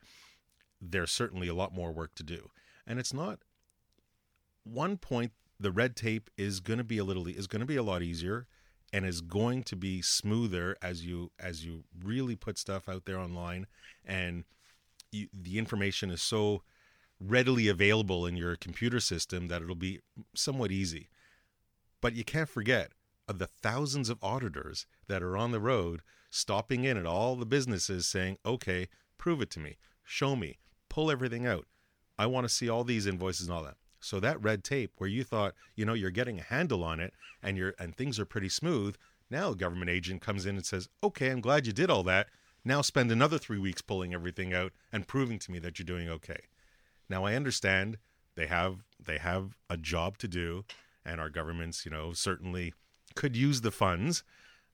There's 0.79 1.11
certainly 1.11 1.47
a 1.47 1.55
lot 1.55 1.73
more 1.73 1.91
work 1.91 2.15
to 2.15 2.23
do, 2.23 2.49
and 2.85 2.99
it's 2.99 3.13
not 3.13 3.39
one 4.63 4.97
point. 4.97 5.31
The 5.59 5.71
red 5.71 5.95
tape 5.95 6.29
is 6.37 6.59
going 6.59 6.77
to 6.77 6.83
be 6.83 6.99
a 6.99 7.03
little 7.03 7.27
is 7.27 7.47
going 7.47 7.61
to 7.61 7.65
be 7.65 7.77
a 7.77 7.83
lot 7.83 8.03
easier 8.03 8.47
and 8.93 9.05
is 9.05 9.21
going 9.21 9.63
to 9.63 9.75
be 9.75 10.01
smoother 10.01 10.75
as 10.81 11.05
you 11.05 11.31
as 11.39 11.65
you 11.65 11.83
really 12.03 12.35
put 12.35 12.57
stuff 12.57 12.87
out 12.87 13.05
there 13.05 13.19
online. 13.19 13.67
And 14.05 14.45
you, 15.11 15.27
the 15.33 15.57
information 15.57 16.09
is 16.09 16.21
so 16.21 16.63
readily 17.19 17.67
available 17.67 18.25
in 18.25 18.37
your 18.37 18.55
computer 18.55 18.99
system 18.99 19.47
that 19.47 19.61
it'll 19.61 19.75
be 19.75 19.99
somewhat 20.35 20.71
easy. 20.71 21.09
But 22.01 22.15
you 22.15 22.23
can't 22.23 22.49
forget 22.49 22.91
of 23.27 23.39
the 23.39 23.47
thousands 23.47 24.09
of 24.09 24.23
auditors 24.23 24.85
that 25.07 25.23
are 25.23 25.35
on 25.35 25.51
the 25.51 25.59
road 25.59 26.01
stopping 26.29 26.83
in 26.83 26.97
at 26.97 27.05
all 27.05 27.35
the 27.35 27.45
businesses 27.45 28.07
saying 28.07 28.37
okay 28.45 28.87
prove 29.17 29.41
it 29.41 29.49
to 29.51 29.59
me. 29.59 29.77
Show 30.03 30.35
me. 30.35 30.59
Pull 30.89 31.11
everything 31.11 31.45
out. 31.45 31.65
I 32.17 32.27
want 32.27 32.45
to 32.45 32.53
see 32.53 32.69
all 32.69 32.83
these 32.83 33.07
invoices 33.07 33.47
and 33.47 33.55
all 33.55 33.63
that 33.63 33.77
so 33.99 34.19
that 34.19 34.41
red 34.41 34.63
tape 34.63 34.93
where 34.97 35.09
you 35.09 35.23
thought, 35.23 35.53
you 35.75 35.85
know, 35.85 35.93
you're 35.93 36.11
getting 36.11 36.39
a 36.39 36.43
handle 36.43 36.83
on 36.83 36.99
it 36.99 37.13
and 37.41 37.57
you're 37.57 37.73
and 37.79 37.95
things 37.95 38.19
are 38.19 38.25
pretty 38.25 38.49
smooth, 38.49 38.95
now 39.29 39.51
a 39.51 39.55
government 39.55 39.89
agent 39.89 40.21
comes 40.21 40.45
in 40.45 40.55
and 40.55 40.65
says, 40.65 40.89
"Okay, 41.03 41.29
I'm 41.29 41.41
glad 41.41 41.65
you 41.67 41.73
did 41.73 41.89
all 41.89 42.03
that. 42.03 42.29
Now 42.63 42.81
spend 42.81 43.11
another 43.11 43.37
3 43.37 43.57
weeks 43.59 43.81
pulling 43.81 44.13
everything 44.13 44.53
out 44.53 44.73
and 44.91 45.07
proving 45.07 45.39
to 45.39 45.51
me 45.51 45.59
that 45.59 45.79
you're 45.79 45.85
doing 45.85 46.09
okay." 46.09 46.41
Now 47.09 47.25
I 47.25 47.35
understand 47.35 47.97
they 48.35 48.47
have 48.47 48.83
they 48.99 49.17
have 49.17 49.57
a 49.69 49.77
job 49.77 50.17
to 50.19 50.27
do 50.27 50.65
and 51.07 51.21
our 51.21 51.29
governments, 51.29 51.85
you 51.85 51.91
know, 51.91 52.13
certainly 52.13 52.73
could 53.15 53.35
use 53.35 53.61
the 53.61 53.71
funds. 53.71 54.23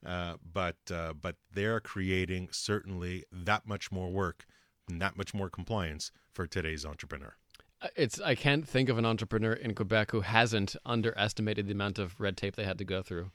Uh, 0.05 0.35
but 0.51 0.75
uh, 0.91 1.13
but 1.13 1.37
they're 1.53 1.79
creating 1.79 2.49
certainly 2.51 3.23
that 3.31 3.65
much 3.65 3.89
more 3.91 4.09
work 4.09 4.45
and 4.89 5.01
that 5.01 5.15
much 5.15 5.33
more 5.33 5.49
compliance 5.49 6.11
for 6.33 6.45
today's 6.45 6.85
entrepreneur. 6.85 7.35
Uh, 7.83 7.87
it's 7.95 8.19
I 8.21 8.35
can't 8.35 8.67
think 8.67 8.89
of 8.89 8.97
an 8.97 9.05
entrepreneur 9.05 9.53
in 9.53 9.75
Quebec 9.75 10.11
who 10.11 10.21
hasn't 10.21 10.75
underestimated 10.85 11.67
the 11.67 11.73
amount 11.73 11.99
of 11.99 12.19
red 12.19 12.37
tape 12.37 12.55
they 12.55 12.63
had 12.63 12.77
to 12.77 12.85
go 12.85 13.01
through. 13.01 13.31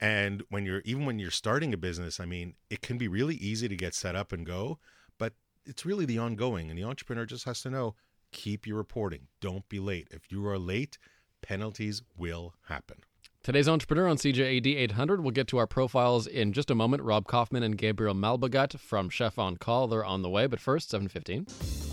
And 0.00 0.42
when 0.50 0.66
you're 0.66 0.82
even 0.84 1.06
when 1.06 1.18
you're 1.18 1.30
starting 1.30 1.72
a 1.72 1.76
business, 1.76 2.20
I 2.20 2.26
mean, 2.26 2.54
it 2.68 2.82
can 2.82 2.98
be 2.98 3.08
really 3.08 3.36
easy 3.36 3.68
to 3.68 3.76
get 3.76 3.94
set 3.94 4.16
up 4.16 4.32
and 4.32 4.44
go, 4.44 4.78
but 5.18 5.34
it's 5.64 5.86
really 5.86 6.04
the 6.04 6.18
ongoing 6.18 6.68
and 6.68 6.78
the 6.78 6.84
entrepreneur 6.84 7.24
just 7.24 7.44
has 7.44 7.62
to 7.62 7.70
know 7.70 7.94
keep 8.32 8.66
your 8.66 8.76
reporting. 8.76 9.28
Don't 9.40 9.66
be 9.68 9.78
late. 9.78 10.08
If 10.10 10.30
you 10.30 10.46
are 10.46 10.58
late, 10.58 10.98
penalties 11.40 12.02
will 12.16 12.54
happen. 12.68 12.98
Today's 13.42 13.68
entrepreneur 13.68 14.08
on 14.08 14.16
CJAD 14.16 14.66
800. 14.66 15.20
We'll 15.20 15.30
get 15.30 15.46
to 15.48 15.58
our 15.58 15.68
profiles 15.68 16.26
in 16.26 16.52
just 16.52 16.68
a 16.68 16.74
moment. 16.74 17.04
Rob 17.04 17.28
Kauffman 17.28 17.62
and 17.62 17.78
Gabriel 17.78 18.14
Malbogat 18.14 18.78
from 18.80 19.08
Chef 19.08 19.38
on 19.38 19.56
Call. 19.56 19.86
They're 19.86 20.04
on 20.04 20.22
the 20.22 20.28
way, 20.28 20.48
but 20.48 20.58
first, 20.58 20.90
715. 20.90 21.85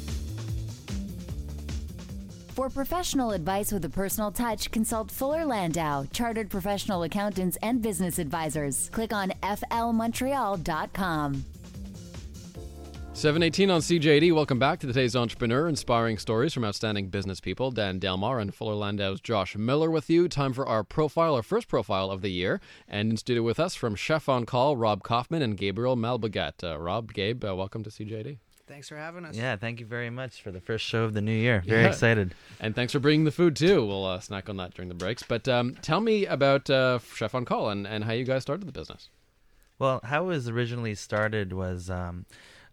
For 2.53 2.69
professional 2.69 3.31
advice 3.31 3.71
with 3.71 3.83
a 3.83 3.89
personal 3.89 4.31
touch, 4.31 4.69
consult 4.69 5.09
Fuller 5.09 5.43
Landau, 5.43 6.05
Chartered 6.13 6.51
Professional 6.51 7.01
Accountants 7.01 7.57
and 7.63 7.81
Business 7.81 8.19
Advisors. 8.19 8.91
Click 8.91 9.11
on 9.11 9.31
flmontreal.com. 9.41 11.45
718 13.13 13.71
on 13.71 13.81
CJAD. 13.81 14.35
Welcome 14.35 14.59
back 14.59 14.79
to 14.81 14.87
today's 14.87 15.15
Entrepreneur, 15.15 15.67
inspiring 15.67 16.19
stories 16.19 16.53
from 16.53 16.63
outstanding 16.63 17.07
business 17.07 17.39
people. 17.39 17.71
Dan 17.71 17.97
Delmar 17.97 18.37
and 18.37 18.53
Fuller 18.53 18.75
Landau's 18.75 19.19
Josh 19.19 19.55
Miller 19.55 19.89
with 19.89 20.07
you. 20.07 20.27
Time 20.27 20.53
for 20.53 20.67
our 20.67 20.83
profile, 20.83 21.33
our 21.33 21.41
first 21.41 21.67
profile 21.67 22.11
of 22.11 22.21
the 22.21 22.29
year. 22.29 22.61
And 22.87 23.09
in 23.09 23.17
studio 23.17 23.41
with 23.41 23.59
us 23.59 23.73
from 23.73 23.95
Chef 23.95 24.29
on 24.29 24.45
Call, 24.45 24.77
Rob 24.77 25.01
Kauffman 25.01 25.41
and 25.41 25.57
Gabriel 25.57 25.97
Malbogat. 25.97 26.63
Uh, 26.63 26.77
Rob, 26.77 27.13
Gabe, 27.13 27.43
uh, 27.43 27.55
welcome 27.55 27.83
to 27.83 27.89
CJAD. 27.89 28.37
Thanks 28.65 28.87
for 28.87 28.95
having 28.95 29.25
us. 29.25 29.35
Yeah, 29.35 29.57
thank 29.57 29.79
you 29.81 29.85
very 29.85 30.09
much 30.09 30.41
for 30.41 30.49
the 30.51 30.61
first 30.61 30.85
show 30.85 31.03
of 31.03 31.13
the 31.13 31.21
new 31.21 31.33
year. 31.35 31.61
Very 31.65 31.81
Yeah. 31.81 31.89
excited. 31.89 32.33
And 32.61 32.73
thanks 32.73 32.93
for 32.93 32.99
bringing 32.99 33.25
the 33.25 33.31
food 33.31 33.55
too. 33.57 33.85
We'll 33.85 34.05
uh, 34.05 34.19
snack 34.21 34.47
on 34.49 34.55
that 34.57 34.73
during 34.73 34.87
the 34.87 34.95
breaks. 34.95 35.21
But 35.21 35.47
um, 35.49 35.75
tell 35.81 35.99
me 35.99 36.25
about 36.25 36.69
uh, 36.69 36.99
Chef 37.13 37.35
on 37.35 37.43
Call 37.43 37.69
and, 37.69 37.85
and 37.85 38.05
how 38.05 38.13
you 38.13 38.23
guys 38.23 38.41
started 38.43 38.65
the 38.65 38.71
business. 38.71 39.09
Well, 39.79 39.99
how 40.03 40.23
it 40.23 40.27
was 40.27 40.47
originally 40.47 40.95
started 40.95 41.51
was 41.51 41.89
um, 41.89 42.25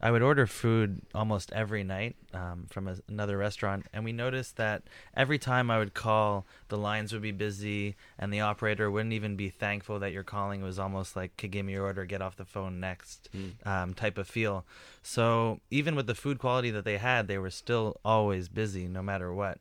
I 0.02 0.10
would 0.10 0.22
order 0.22 0.46
food 0.46 1.02
almost 1.14 1.52
every 1.52 1.84
night 1.84 2.16
um, 2.32 2.66
from 2.70 2.88
a, 2.88 2.96
another 3.08 3.36
restaurant, 3.36 3.86
and 3.92 4.04
we 4.04 4.12
noticed 4.12 4.56
that 4.56 4.82
every 5.14 5.38
time 5.38 5.70
I 5.70 5.78
would 5.78 5.92
call, 5.92 6.46
the 6.68 6.78
lines 6.78 7.12
would 7.12 7.22
be 7.22 7.32
busy, 7.32 7.96
and 8.18 8.32
the 8.32 8.40
operator 8.40 8.90
wouldn't 8.90 9.12
even 9.12 9.36
be 9.36 9.50
thankful 9.50 9.98
that 9.98 10.12
you're 10.12 10.22
calling. 10.22 10.62
It 10.62 10.64
was 10.64 10.78
almost 10.78 11.16
like, 11.16 11.36
"Could 11.36 11.50
give 11.50 11.66
me 11.66 11.72
your 11.74 11.84
order, 11.84 12.04
get 12.06 12.22
off 12.22 12.36
the 12.36 12.44
phone 12.44 12.80
next," 12.80 13.28
um, 13.66 13.92
type 13.94 14.16
of 14.16 14.26
feel. 14.26 14.64
So 15.02 15.60
even 15.70 15.94
with 15.94 16.06
the 16.06 16.14
food 16.14 16.38
quality 16.38 16.70
that 16.70 16.84
they 16.84 16.98
had, 16.98 17.28
they 17.28 17.38
were 17.38 17.50
still 17.50 18.00
always 18.04 18.48
busy, 18.48 18.88
no 18.88 19.02
matter 19.02 19.32
what. 19.34 19.58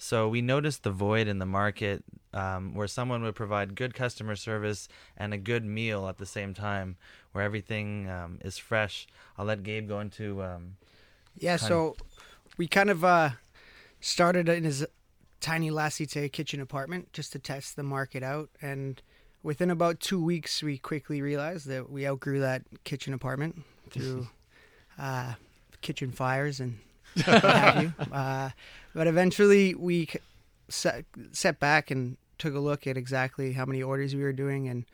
So 0.00 0.28
we 0.28 0.42
noticed 0.42 0.84
the 0.84 0.92
void 0.92 1.26
in 1.26 1.40
the 1.40 1.46
market 1.46 2.04
um, 2.32 2.72
where 2.74 2.86
someone 2.86 3.22
would 3.24 3.34
provide 3.34 3.74
good 3.74 3.94
customer 3.94 4.36
service 4.36 4.88
and 5.16 5.34
a 5.34 5.38
good 5.38 5.64
meal 5.64 6.06
at 6.06 6.18
the 6.18 6.26
same 6.26 6.54
time, 6.54 6.96
where 7.32 7.44
everything 7.44 8.08
um, 8.08 8.38
is 8.42 8.58
fresh. 8.58 9.06
I'll 9.36 9.46
let 9.46 9.62
Gabe 9.62 9.88
go 9.88 10.00
into. 10.00 10.42
Um, 10.42 10.76
Yeah, 11.36 11.56
so 11.56 11.96
we 12.56 12.66
kind 12.66 12.90
of 12.90 13.04
uh, 13.04 13.30
started 14.00 14.48
in 14.48 14.64
his 14.64 14.84
tiny 15.40 15.70
La 15.70 15.86
Cité 15.86 16.30
kitchen 16.30 16.60
apartment 16.60 17.12
just 17.12 17.32
to 17.32 17.38
test 17.38 17.76
the 17.76 17.82
market 17.82 18.22
out. 18.22 18.50
And 18.60 19.00
within 19.42 19.70
about 19.70 20.00
two 20.00 20.22
weeks, 20.22 20.62
we 20.62 20.78
quickly 20.78 21.22
realized 21.22 21.66
that 21.68 21.90
we 21.90 22.06
outgrew 22.06 22.40
that 22.40 22.62
kitchen 22.84 23.14
apartment 23.14 23.62
through 23.90 24.28
uh, 24.98 25.34
kitchen 25.80 26.10
fires 26.10 26.60
and 26.60 26.78
what 27.24 27.42
have 27.42 27.82
you. 27.82 27.92
Uh, 28.12 28.50
but 28.94 29.06
eventually, 29.06 29.74
we 29.74 30.08
set, 30.68 31.04
set 31.32 31.60
back 31.60 31.90
and 31.90 32.16
took 32.38 32.54
a 32.54 32.58
look 32.58 32.86
at 32.86 32.96
exactly 32.96 33.52
how 33.52 33.64
many 33.64 33.82
orders 33.82 34.14
we 34.14 34.22
were 34.22 34.32
doing. 34.32 34.68
And 34.68 34.84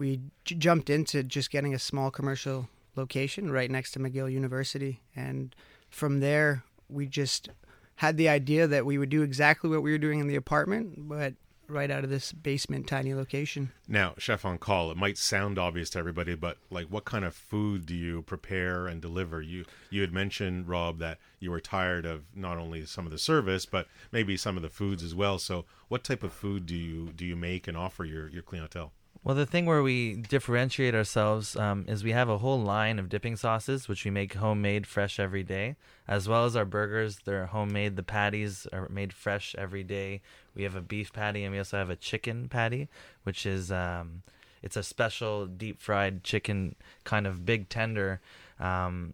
we 0.00 0.20
j- 0.44 0.56
jumped 0.56 0.90
into 0.90 1.22
just 1.22 1.50
getting 1.50 1.74
a 1.74 1.78
small 1.78 2.10
commercial 2.10 2.68
location 2.96 3.52
right 3.52 3.70
next 3.70 3.92
to 3.92 4.00
McGill 4.00 4.32
University. 4.32 5.00
And 5.14 5.54
from 5.90 6.20
there, 6.20 6.64
we 6.88 7.06
just 7.06 7.50
had 7.96 8.16
the 8.16 8.28
idea 8.28 8.66
that 8.66 8.86
we 8.86 8.96
would 8.96 9.10
do 9.10 9.22
exactly 9.22 9.68
what 9.68 9.82
we 9.82 9.92
were 9.92 9.98
doing 9.98 10.18
in 10.18 10.26
the 10.26 10.36
apartment, 10.36 11.06
but 11.08 11.34
right 11.68 11.90
out 11.90 12.02
of 12.02 12.10
this 12.10 12.32
basement 12.32 12.88
tiny 12.88 13.14
location. 13.14 13.70
Now, 13.86 14.14
chef 14.16 14.44
on 14.44 14.58
call, 14.58 14.90
it 14.90 14.96
might 14.96 15.18
sound 15.18 15.58
obvious 15.58 15.90
to 15.90 15.98
everybody, 15.98 16.34
but 16.34 16.56
like 16.70 16.86
what 16.86 17.04
kind 17.04 17.24
of 17.24 17.34
food 17.34 17.84
do 17.84 17.94
you 17.94 18.22
prepare 18.22 18.86
and 18.86 19.00
deliver? 19.00 19.40
You 19.42 19.66
you 19.90 20.00
had 20.00 20.12
mentioned 20.12 20.66
Rob 20.66 20.98
that 20.98 21.18
you 21.38 21.50
were 21.50 21.60
tired 21.60 22.06
of 22.06 22.24
not 22.34 22.56
only 22.58 22.86
some 22.86 23.06
of 23.06 23.12
the 23.12 23.18
service, 23.18 23.66
but 23.66 23.86
maybe 24.10 24.36
some 24.36 24.56
of 24.56 24.62
the 24.62 24.68
foods 24.70 25.02
as 25.04 25.14
well. 25.14 25.38
So, 25.38 25.66
what 25.88 26.02
type 26.02 26.24
of 26.24 26.32
food 26.32 26.66
do 26.66 26.74
you 26.74 27.12
do 27.12 27.24
you 27.24 27.36
make 27.36 27.68
and 27.68 27.76
offer 27.76 28.04
your 28.04 28.28
your 28.28 28.42
clientele? 28.42 28.92
Well, 29.22 29.34
the 29.34 29.44
thing 29.44 29.66
where 29.66 29.82
we 29.82 30.14
differentiate 30.14 30.94
ourselves 30.94 31.54
um, 31.54 31.84
is 31.86 32.02
we 32.02 32.12
have 32.12 32.30
a 32.30 32.38
whole 32.38 32.60
line 32.60 32.98
of 32.98 33.10
dipping 33.10 33.36
sauces, 33.36 33.86
which 33.86 34.04
we 34.04 34.10
make 34.10 34.34
homemade, 34.34 34.86
fresh 34.86 35.20
every 35.20 35.42
day, 35.42 35.76
as 36.08 36.26
well 36.26 36.46
as 36.46 36.56
our 36.56 36.64
burgers. 36.64 37.18
They're 37.24 37.46
homemade. 37.46 37.96
The 37.96 38.02
patties 38.02 38.66
are 38.72 38.88
made 38.88 39.12
fresh 39.12 39.54
every 39.58 39.84
day. 39.84 40.22
We 40.54 40.62
have 40.62 40.74
a 40.74 40.80
beef 40.80 41.12
patty 41.12 41.44
and 41.44 41.52
we 41.52 41.58
also 41.58 41.76
have 41.76 41.90
a 41.90 41.96
chicken 41.96 42.48
patty, 42.48 42.88
which 43.24 43.44
is 43.44 43.70
um, 43.70 44.22
it's 44.62 44.76
a 44.76 44.82
special 44.82 45.46
deep 45.46 45.82
fried 45.82 46.24
chicken 46.24 46.74
kind 47.04 47.26
of 47.26 47.44
big 47.44 47.68
tender. 47.68 48.20
Um, 48.58 49.12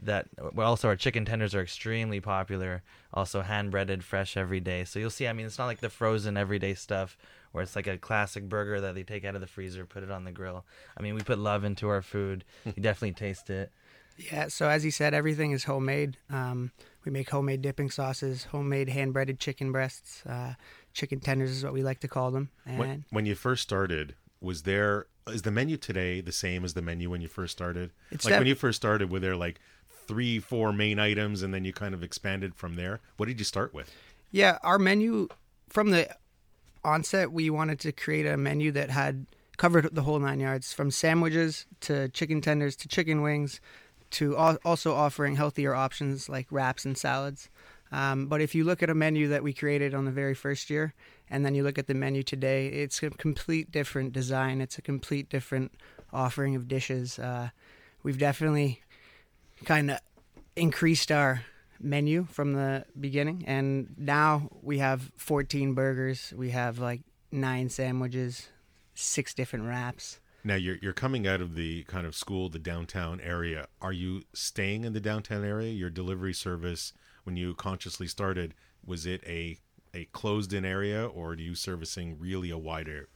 that 0.00 0.28
well, 0.54 0.68
also 0.68 0.86
our 0.86 0.94
chicken 0.94 1.24
tenders 1.24 1.56
are 1.56 1.62
extremely 1.62 2.20
popular. 2.20 2.82
Also 3.12 3.40
hand 3.40 3.72
breaded, 3.72 4.04
fresh 4.04 4.36
every 4.36 4.60
day. 4.60 4.84
So 4.84 5.00
you'll 5.00 5.10
see. 5.10 5.26
I 5.26 5.32
mean, 5.32 5.46
it's 5.46 5.58
not 5.58 5.66
like 5.66 5.80
the 5.80 5.90
frozen 5.90 6.36
everyday 6.36 6.74
stuff 6.74 7.16
where 7.58 7.64
it's 7.64 7.74
like 7.74 7.88
a 7.88 7.98
classic 7.98 8.48
burger 8.48 8.80
that 8.80 8.94
they 8.94 9.02
take 9.02 9.24
out 9.24 9.34
of 9.34 9.40
the 9.40 9.48
freezer, 9.48 9.84
put 9.84 10.04
it 10.04 10.12
on 10.12 10.22
the 10.22 10.30
grill. 10.30 10.64
I 10.96 11.02
mean, 11.02 11.16
we 11.16 11.22
put 11.22 11.40
love 11.40 11.64
into 11.64 11.88
our 11.88 12.02
food. 12.02 12.44
you 12.64 12.80
definitely 12.80 13.14
taste 13.14 13.50
it. 13.50 13.72
Yeah, 14.16 14.46
so 14.46 14.68
as 14.68 14.84
he 14.84 14.92
said, 14.92 15.12
everything 15.12 15.50
is 15.50 15.64
homemade. 15.64 16.16
Um, 16.30 16.70
we 17.04 17.10
make 17.10 17.30
homemade 17.30 17.60
dipping 17.60 17.90
sauces, 17.90 18.44
homemade 18.44 18.90
hand 18.90 19.12
breaded 19.12 19.40
chicken 19.40 19.72
breasts, 19.72 20.24
uh, 20.24 20.54
chicken 20.92 21.18
tenders 21.18 21.50
is 21.50 21.64
what 21.64 21.72
we 21.72 21.82
like 21.82 21.98
to 22.00 22.08
call 22.08 22.30
them. 22.30 22.50
And 22.64 22.78
When, 22.78 23.04
when 23.10 23.26
you 23.26 23.34
first 23.34 23.64
started, 23.64 24.14
was 24.40 24.62
there 24.62 25.06
is 25.26 25.42
the 25.42 25.50
menu 25.50 25.76
today 25.76 26.20
the 26.20 26.30
same 26.30 26.64
as 26.64 26.74
the 26.74 26.82
menu 26.82 27.10
when 27.10 27.20
you 27.20 27.28
first 27.28 27.50
started? 27.50 27.90
It's 28.12 28.24
like 28.24 28.34
when 28.34 28.46
you 28.46 28.54
first 28.54 28.76
started, 28.76 29.10
were 29.10 29.18
there 29.18 29.36
like 29.36 29.58
three, 30.06 30.38
four 30.38 30.72
main 30.72 31.00
items, 31.00 31.42
and 31.42 31.52
then 31.52 31.64
you 31.64 31.72
kind 31.72 31.92
of 31.92 32.04
expanded 32.04 32.54
from 32.54 32.76
there? 32.76 33.00
What 33.16 33.26
did 33.26 33.40
you 33.40 33.44
start 33.44 33.74
with? 33.74 33.92
Yeah, 34.30 34.58
our 34.62 34.78
menu 34.78 35.26
from 35.68 35.90
the 35.90 36.08
onset, 36.84 37.32
we 37.32 37.50
wanted 37.50 37.80
to 37.80 37.92
create 37.92 38.26
a 38.26 38.36
menu 38.36 38.72
that 38.72 38.90
had 38.90 39.26
covered 39.56 39.94
the 39.94 40.02
whole 40.02 40.18
nine 40.18 40.40
yards, 40.40 40.72
from 40.72 40.90
sandwiches 40.90 41.66
to 41.80 42.08
chicken 42.10 42.40
tenders 42.40 42.76
to 42.76 42.88
chicken 42.88 43.22
wings, 43.22 43.60
to 44.10 44.36
al- 44.36 44.58
also 44.64 44.94
offering 44.94 45.36
healthier 45.36 45.74
options 45.74 46.28
like 46.28 46.46
wraps 46.50 46.84
and 46.84 46.96
salads. 46.96 47.50
Um, 47.90 48.26
but 48.26 48.40
if 48.40 48.54
you 48.54 48.64
look 48.64 48.82
at 48.82 48.90
a 48.90 48.94
menu 48.94 49.28
that 49.28 49.42
we 49.42 49.52
created 49.52 49.94
on 49.94 50.04
the 50.04 50.10
very 50.10 50.34
first 50.34 50.70
year, 50.70 50.94
and 51.30 51.44
then 51.44 51.54
you 51.54 51.62
look 51.62 51.78
at 51.78 51.86
the 51.86 51.94
menu 51.94 52.22
today, 52.22 52.68
it's 52.68 53.02
a 53.02 53.10
complete 53.10 53.72
different 53.72 54.12
design. 54.12 54.60
It's 54.60 54.78
a 54.78 54.82
complete 54.82 55.28
different 55.28 55.72
offering 56.12 56.54
of 56.54 56.68
dishes. 56.68 57.18
Uh, 57.18 57.50
we've 58.02 58.18
definitely 58.18 58.82
kind 59.64 59.90
of 59.90 59.98
increased 60.56 61.10
our 61.10 61.44
menu 61.80 62.24
from 62.30 62.52
the 62.54 62.84
beginning 62.98 63.44
and 63.46 63.94
now 63.96 64.48
we 64.62 64.78
have 64.78 65.10
14 65.16 65.74
burgers 65.74 66.32
we 66.36 66.50
have 66.50 66.78
like 66.78 67.02
nine 67.30 67.68
sandwiches 67.68 68.48
six 68.94 69.32
different 69.34 69.64
wraps 69.64 70.18
Now 70.44 70.54
you're 70.54 70.78
you're 70.80 70.92
coming 70.92 71.26
out 71.26 71.40
of 71.40 71.54
the 71.54 71.82
kind 71.84 72.06
of 72.06 72.14
school, 72.14 72.48
the 72.48 72.58
downtown 72.58 73.20
area. 73.20 73.66
Are 73.82 73.92
you 73.92 74.22
staying 74.32 74.84
in 74.84 74.92
the 74.92 75.00
downtown 75.00 75.44
area? 75.44 75.72
Your 75.72 75.90
delivery 75.90 76.32
service, 76.32 76.92
when 77.24 77.36
you 77.36 77.54
consciously 77.54 78.06
started, 78.06 78.54
was 78.84 79.04
it 79.04 79.22
a 79.26 79.58
a 79.92 80.04
closed 80.06 80.52
in 80.52 80.64
area, 80.64 81.06
or 81.06 81.30
are 81.30 81.34
you 81.34 81.54
servicing 81.54 82.18
really 82.18 82.50
a 82.50 82.58
wider? 82.58 83.08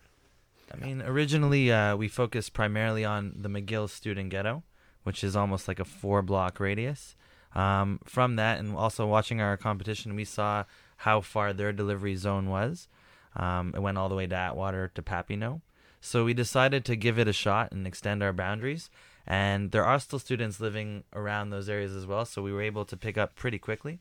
I 0.73 0.85
mean, 0.85 1.03
originally 1.03 1.71
uh, 1.71 1.97
we 1.97 2.09
focused 2.09 2.53
primarily 2.55 3.05
on 3.05 3.35
the 3.37 3.49
McGill 3.49 3.89
student 3.89 4.31
ghetto, 4.31 4.63
which 5.05 5.23
is 5.23 5.37
almost 5.37 5.69
like 5.69 5.81
a 5.81 5.85
four 5.85 6.23
block 6.23 6.59
radius. 6.61 7.15
Um, 7.55 8.01
from 8.05 8.37
that, 8.37 8.59
and 8.59 8.75
also 8.77 9.07
watching 9.07 9.41
our 9.41 9.57
competition, 9.57 10.15
we 10.15 10.25
saw 10.25 10.65
how 10.99 11.21
far 11.21 11.53
their 11.53 11.73
delivery 11.73 12.17
zone 12.17 12.49
was. 12.49 12.89
Um, 13.37 13.73
it 13.75 13.81
went 13.81 13.99
all 13.99 14.09
the 14.09 14.15
way 14.15 14.27
to 14.27 14.35
Atwater 14.35 14.91
to 14.95 15.03
Papineau. 15.03 15.61
So 16.01 16.25
we 16.25 16.35
decided 16.35 16.85
to 16.87 16.97
give 16.97 17.19
it 17.19 17.29
a 17.29 17.33
shot 17.33 17.73
and 17.73 17.87
extend 17.87 18.23
our 18.23 18.33
boundaries. 18.33 18.91
And 19.27 19.71
there 19.71 19.85
are 19.85 20.01
still 20.01 20.19
students 20.19 20.61
living 20.61 21.05
around 21.13 21.51
those 21.51 21.69
areas 21.69 21.95
as 21.95 22.07
well, 22.07 22.25
so 22.25 22.43
we 22.43 22.53
were 22.53 22.63
able 22.63 22.85
to 22.87 22.97
pick 22.97 23.17
up 23.17 23.37
pretty 23.37 23.59
quickly. 23.59 24.01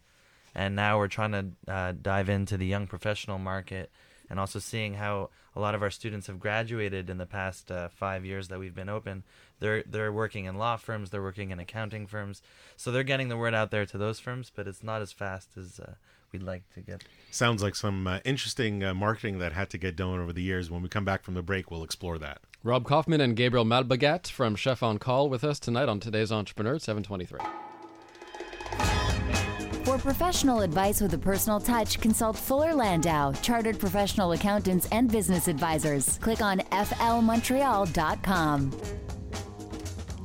And 0.55 0.75
now 0.75 0.97
we're 0.97 1.07
trying 1.07 1.31
to 1.31 1.71
uh, 1.71 1.93
dive 2.01 2.27
into 2.27 2.57
the 2.57 2.65
young 2.65 2.87
professional 2.87 3.37
market 3.37 3.91
and 4.31 4.39
also 4.39 4.57
seeing 4.59 4.95
how 4.95 5.29
a 5.55 5.59
lot 5.59 5.75
of 5.75 5.83
our 5.83 5.91
students 5.91 6.27
have 6.27 6.39
graduated 6.39 7.09
in 7.09 7.17
the 7.17 7.25
past 7.25 7.69
uh, 7.69 7.89
five 7.89 8.25
years 8.25 8.47
that 8.47 8.57
we've 8.57 8.73
been 8.73 8.89
open. 8.89 9.23
They're 9.59 9.83
they're 9.83 10.11
working 10.11 10.45
in 10.45 10.57
law 10.57 10.77
firms, 10.77 11.09
they're 11.11 11.21
working 11.21 11.51
in 11.51 11.59
accounting 11.59 12.07
firms, 12.07 12.41
so 12.77 12.91
they're 12.91 13.03
getting 13.03 13.27
the 13.27 13.37
word 13.37 13.53
out 13.53 13.69
there 13.69 13.85
to 13.85 13.97
those 13.97 14.19
firms, 14.19 14.49
but 14.55 14.67
it's 14.67 14.81
not 14.81 15.01
as 15.01 15.11
fast 15.11 15.49
as 15.57 15.79
uh, 15.81 15.95
we'd 16.31 16.41
like 16.41 16.63
to 16.73 16.79
get. 16.79 17.03
Sounds 17.29 17.61
like 17.61 17.75
some 17.75 18.07
uh, 18.07 18.19
interesting 18.23 18.83
uh, 18.83 18.93
marketing 18.93 19.39
that 19.39 19.51
had 19.51 19.69
to 19.71 19.77
get 19.77 19.97
done 19.97 20.19
over 20.19 20.31
the 20.31 20.41
years. 20.41 20.71
When 20.71 20.81
we 20.81 20.87
come 20.87 21.05
back 21.05 21.23
from 21.23 21.33
the 21.33 21.43
break, 21.43 21.69
we'll 21.69 21.83
explore 21.83 22.17
that. 22.19 22.39
Rob 22.63 22.85
Kauffman 22.85 23.19
and 23.19 23.35
Gabriel 23.35 23.65
Malbogat 23.65 24.27
from 24.27 24.55
Chef 24.55 24.81
on 24.81 24.97
Call 24.97 25.29
with 25.29 25.43
us 25.43 25.59
tonight 25.59 25.89
on 25.89 25.99
today's 25.99 26.31
Entrepreneur 26.31 26.75
at 26.75 26.81
723. 26.81 27.39
For 29.91 29.97
professional 29.97 30.61
advice 30.61 31.01
with 31.01 31.13
a 31.15 31.17
personal 31.17 31.59
touch, 31.59 31.99
consult 31.99 32.37
Fuller 32.37 32.73
Landau, 32.73 33.33
Chartered 33.33 33.77
Professional 33.77 34.31
Accountants 34.31 34.87
and 34.93 35.11
Business 35.11 35.49
Advisors. 35.49 36.17
Click 36.19 36.41
on 36.41 36.59
flmontreal.com. 36.59 38.71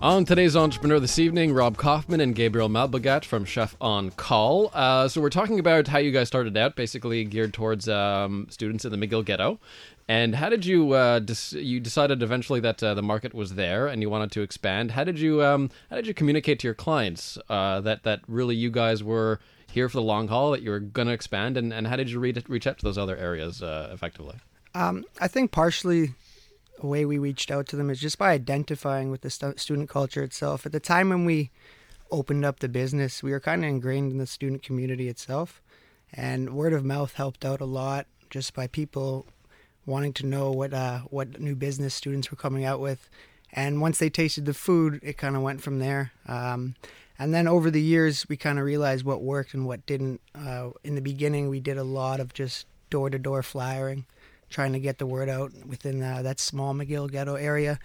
On 0.00 0.25
today's 0.25 0.54
Entrepreneur 0.54 1.00
this 1.00 1.18
evening, 1.18 1.52
Rob 1.52 1.78
Kauffman 1.78 2.20
and 2.20 2.32
Gabriel 2.32 2.68
Malbogat 2.68 3.25
from 3.25 3.44
Chef 3.44 3.76
on 3.80 4.11
Call. 4.11 4.70
Uh, 4.73 5.08
so 5.08 5.20
we're 5.20 5.30
talking 5.30 5.58
about 5.58 5.88
how 5.88 5.99
you 5.99 6.12
guys 6.12 6.28
started 6.28 6.56
out, 6.56 6.76
basically 6.76 7.25
geared 7.25 7.52
towards 7.52 7.88
um, 7.88 8.46
students 8.50 8.85
in 8.85 8.92
the 8.92 8.96
McGill 8.96 9.25
Ghetto. 9.25 9.58
And 10.08 10.36
how 10.36 10.48
did 10.48 10.64
you 10.64 10.92
uh, 10.92 11.20
you 11.50 11.80
decided 11.80 12.22
eventually 12.22 12.60
that 12.60 12.80
uh, 12.82 12.94
the 12.94 13.02
market 13.02 13.34
was 13.34 13.54
there 13.54 13.88
and 13.88 14.00
you 14.00 14.08
wanted 14.08 14.30
to 14.32 14.40
expand? 14.40 14.92
How 14.92 15.02
did 15.02 15.18
you 15.18 15.44
um, 15.44 15.70
how 15.90 15.96
did 15.96 16.06
you 16.06 16.14
communicate 16.14 16.60
to 16.60 16.68
your 16.68 16.75
clients 16.75 17.38
uh, 17.48 17.80
that 17.80 18.04
that 18.04 18.20
really 18.28 18.54
you 18.54 18.70
guys 18.70 19.02
were 19.02 19.40
here 19.76 19.88
for 19.88 19.96
the 19.96 20.02
long 20.02 20.28
haul, 20.28 20.52
that 20.52 20.62
you 20.62 20.70
were 20.70 20.80
going 20.80 21.08
to 21.08 21.12
expand, 21.12 21.56
and, 21.56 21.72
and 21.72 21.86
how 21.86 21.96
did 21.96 22.08
you 22.08 22.20
re- 22.20 22.34
reach 22.48 22.66
out 22.66 22.78
to 22.78 22.84
those 22.84 22.96
other 22.96 23.16
areas 23.16 23.62
uh, 23.62 23.90
effectively? 23.92 24.36
Um, 24.75 25.04
I 25.20 25.28
think 25.28 25.50
partially 25.50 26.14
a 26.78 26.86
way 26.86 27.04
we 27.04 27.18
reached 27.18 27.50
out 27.50 27.66
to 27.68 27.76
them 27.76 27.90
is 27.90 28.00
just 28.00 28.16
by 28.16 28.30
identifying 28.30 29.10
with 29.10 29.22
the 29.22 29.30
stu- 29.30 29.54
student 29.56 29.88
culture 29.88 30.22
itself. 30.22 30.66
At 30.66 30.72
the 30.72 30.80
time 30.80 31.08
when 31.08 31.25
we 31.25 31.50
opened 32.10 32.44
up 32.44 32.60
the 32.60 32.68
business, 32.68 33.22
we 33.22 33.32
were 33.32 33.40
kind 33.40 33.64
of 33.64 33.68
ingrained 33.68 34.12
in 34.12 34.18
the 34.18 34.26
student 34.26 34.62
community 34.62 35.08
itself, 35.08 35.60
and 36.12 36.54
word 36.54 36.72
of 36.72 36.84
mouth 36.84 37.14
helped 37.14 37.44
out 37.44 37.60
a 37.60 37.64
lot 37.66 38.06
just 38.30 38.54
by 38.54 38.66
people 38.66 39.26
wanting 39.87 40.12
to 40.14 40.26
know 40.26 40.50
what 40.50 40.75
uh, 40.75 41.00
what 41.11 41.40
new 41.40 41.55
business 41.55 41.95
students 41.95 42.31
were 42.31 42.37
coming 42.37 42.64
out 42.64 42.81
with. 42.81 43.09
And 43.52 43.81
once 43.81 43.99
they 43.99 44.11
tasted 44.11 44.45
the 44.45 44.55
food, 44.55 45.00
it 45.02 45.16
kind 45.16 45.37
of 45.37 45.43
went 45.43 45.62
from 45.62 45.78
there. 45.78 46.12
Um, 46.26 46.75
and 47.19 47.33
then 47.33 47.49
over 47.49 47.71
the 47.71 47.81
years, 47.81 48.28
we 48.28 48.37
kind 48.37 48.59
of 48.59 48.64
realized 48.64 49.05
what 49.05 49.23
worked 49.23 49.55
and 49.55 49.66
what 49.66 49.87
didn't. 49.87 50.21
Uh, 50.35 50.71
in 50.85 50.95
the 50.95 51.00
beginning, 51.00 51.49
we 51.49 51.61
did 51.61 51.78
a 51.78 51.85
lot 51.85 52.21
of 52.21 52.35
just 52.35 52.66
door 52.90 53.09
to 53.09 53.19
door 53.19 53.43
flyering 53.43 54.05
trying 54.49 54.73
to 54.73 54.81
get 54.81 54.99
the 54.99 55.07
word 55.07 55.28
out 55.28 55.52
within 55.66 56.02
uh, 56.02 56.23
that 56.23 56.38
small 56.40 56.75
McGill 56.75 57.11
ghetto 57.11 57.35
area. 57.35 57.78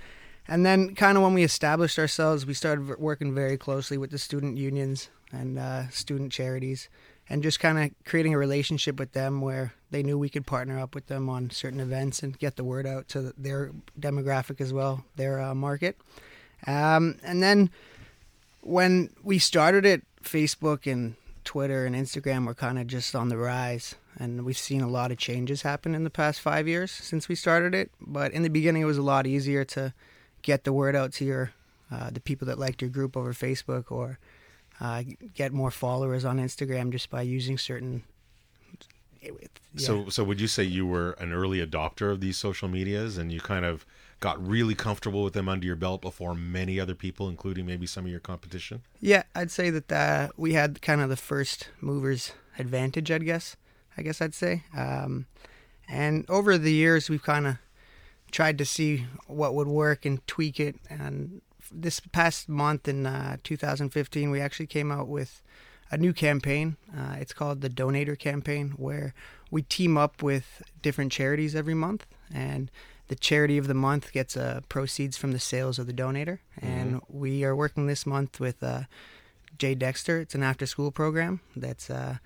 And 0.47 0.65
then, 0.65 0.95
kind 0.95 1.17
of 1.17 1.23
when 1.23 1.33
we 1.33 1.43
established 1.43 1.99
ourselves, 1.99 2.45
we 2.45 2.53
started 2.53 2.99
working 2.99 3.33
very 3.33 3.57
closely 3.57 3.97
with 3.97 4.11
the 4.11 4.17
student 4.17 4.57
unions 4.57 5.09
and 5.31 5.57
uh, 5.57 5.89
student 5.89 6.31
charities, 6.31 6.89
and 7.31 7.41
just 7.41 7.61
kind 7.61 7.79
of 7.79 7.91
creating 8.03 8.33
a 8.33 8.37
relationship 8.37 8.99
with 8.99 9.13
them 9.13 9.39
where 9.39 9.73
they 9.89 10.03
knew 10.03 10.17
we 10.17 10.27
could 10.27 10.45
partner 10.45 10.77
up 10.77 10.93
with 10.93 11.07
them 11.07 11.29
on 11.29 11.49
certain 11.49 11.79
events 11.79 12.21
and 12.21 12.37
get 12.37 12.57
the 12.57 12.63
word 12.63 12.85
out 12.85 13.07
to 13.07 13.33
their 13.37 13.71
demographic 13.97 14.59
as 14.59 14.73
well, 14.73 15.05
their 15.15 15.39
uh, 15.39 15.55
market. 15.55 15.95
Um, 16.67 17.17
and 17.23 17.41
then, 17.41 17.69
when 18.59 19.11
we 19.23 19.39
started 19.39 19.85
it, 19.85 20.03
Facebook 20.21 20.91
and 20.91 21.15
Twitter 21.45 21.85
and 21.85 21.95
Instagram 21.95 22.45
were 22.45 22.53
kind 22.53 22.77
of 22.77 22.85
just 22.85 23.15
on 23.15 23.29
the 23.29 23.37
rise 23.37 23.95
and 24.17 24.43
we've 24.43 24.57
seen 24.57 24.81
a 24.81 24.89
lot 24.89 25.09
of 25.09 25.17
changes 25.17 25.61
happen 25.61 25.95
in 25.95 26.03
the 26.03 26.09
past 26.09 26.41
five 26.41 26.67
years 26.67 26.91
since 26.91 27.29
we 27.29 27.35
started 27.35 27.73
it. 27.73 27.91
But 28.01 28.33
in 28.33 28.43
the 28.43 28.49
beginning, 28.49 28.81
it 28.81 28.85
was 28.85 28.97
a 28.97 29.01
lot 29.01 29.25
easier 29.25 29.63
to 29.65 29.93
get 30.41 30.65
the 30.65 30.73
word 30.73 30.97
out 30.97 31.13
to 31.13 31.25
your 31.25 31.53
uh, 31.89 32.09
the 32.09 32.19
people 32.19 32.45
that 32.47 32.59
liked 32.59 32.81
your 32.81 32.89
group 32.89 33.15
over 33.15 33.33
Facebook 33.33 33.89
or 33.89 34.19
uh, 34.81 35.03
get 35.35 35.53
more 35.53 35.71
followers 35.71 36.25
on 36.25 36.39
Instagram 36.39 36.91
just 36.91 37.09
by 37.09 37.21
using 37.21 37.57
certain. 37.57 38.03
Yeah. 39.21 39.29
So, 39.75 40.09
so 40.09 40.23
would 40.23 40.41
you 40.41 40.47
say 40.47 40.63
you 40.63 40.87
were 40.87 41.11
an 41.11 41.31
early 41.31 41.65
adopter 41.65 42.11
of 42.11 42.19
these 42.19 42.37
social 42.37 42.67
medias, 42.67 43.17
and 43.17 43.31
you 43.31 43.39
kind 43.39 43.63
of 43.63 43.85
got 44.19 44.45
really 44.45 44.75
comfortable 44.75 45.23
with 45.23 45.33
them 45.33 45.47
under 45.47 45.65
your 45.65 45.75
belt 45.75 46.01
before 46.01 46.33
many 46.33 46.79
other 46.79 46.95
people, 46.95 47.29
including 47.29 47.65
maybe 47.65 47.85
some 47.85 48.05
of 48.05 48.11
your 48.11 48.19
competition? 48.19 48.81
Yeah, 48.99 49.23
I'd 49.35 49.51
say 49.51 49.69
that 49.69 49.91
uh, 49.91 50.29
we 50.35 50.53
had 50.53 50.81
kind 50.81 51.01
of 51.01 51.09
the 51.09 51.15
first 51.15 51.69
movers 51.79 52.33
advantage, 52.57 53.11
I'd 53.11 53.25
guess. 53.25 53.55
I 53.97 54.01
guess 54.01 54.21
I'd 54.21 54.33
say. 54.33 54.63
Um, 54.75 55.27
and 55.87 56.25
over 56.29 56.57
the 56.57 56.73
years, 56.73 57.09
we've 57.09 57.23
kind 57.23 57.45
of 57.45 57.57
tried 58.31 58.57
to 58.57 58.65
see 58.65 59.05
what 59.27 59.53
would 59.53 59.67
work 59.67 60.05
and 60.05 60.25
tweak 60.25 60.59
it. 60.59 60.77
And 60.89 61.41
this 61.71 61.99
past 61.99 62.49
month 62.49 62.87
in 62.87 63.05
uh, 63.05 63.37
2015, 63.43 64.31
we 64.31 64.39
actually 64.39 64.67
came 64.67 64.91
out 64.91 65.07
with 65.07 65.41
a 65.89 65.97
new 65.97 66.13
campaign. 66.13 66.77
Uh, 66.95 67.15
it's 67.19 67.33
called 67.33 67.61
the 67.61 67.69
Donator 67.69 68.17
Campaign, 68.17 68.73
where 68.77 69.13
we 69.49 69.61
team 69.63 69.97
up 69.97 70.23
with 70.23 70.63
different 70.81 71.11
charities 71.11 71.55
every 71.55 71.73
month, 71.73 72.05
and 72.33 72.71
the 73.09 73.15
charity 73.15 73.57
of 73.57 73.67
the 73.67 73.73
month 73.73 74.13
gets 74.13 74.37
uh, 74.37 74.61
proceeds 74.69 75.17
from 75.17 75.33
the 75.33 75.39
sales 75.39 75.77
of 75.77 75.85
the 75.85 75.93
donator. 75.93 76.39
Mm-hmm. 76.61 76.65
And 76.65 77.01
we 77.09 77.43
are 77.43 77.55
working 77.55 77.87
this 77.87 78.05
month 78.05 78.39
with 78.39 78.63
uh, 78.63 78.83
Jay 79.57 79.75
Dexter. 79.75 80.21
It's 80.21 80.33
an 80.33 80.43
after-school 80.43 80.91
program 80.91 81.41
that's 81.53 81.89
uh, 81.89 82.19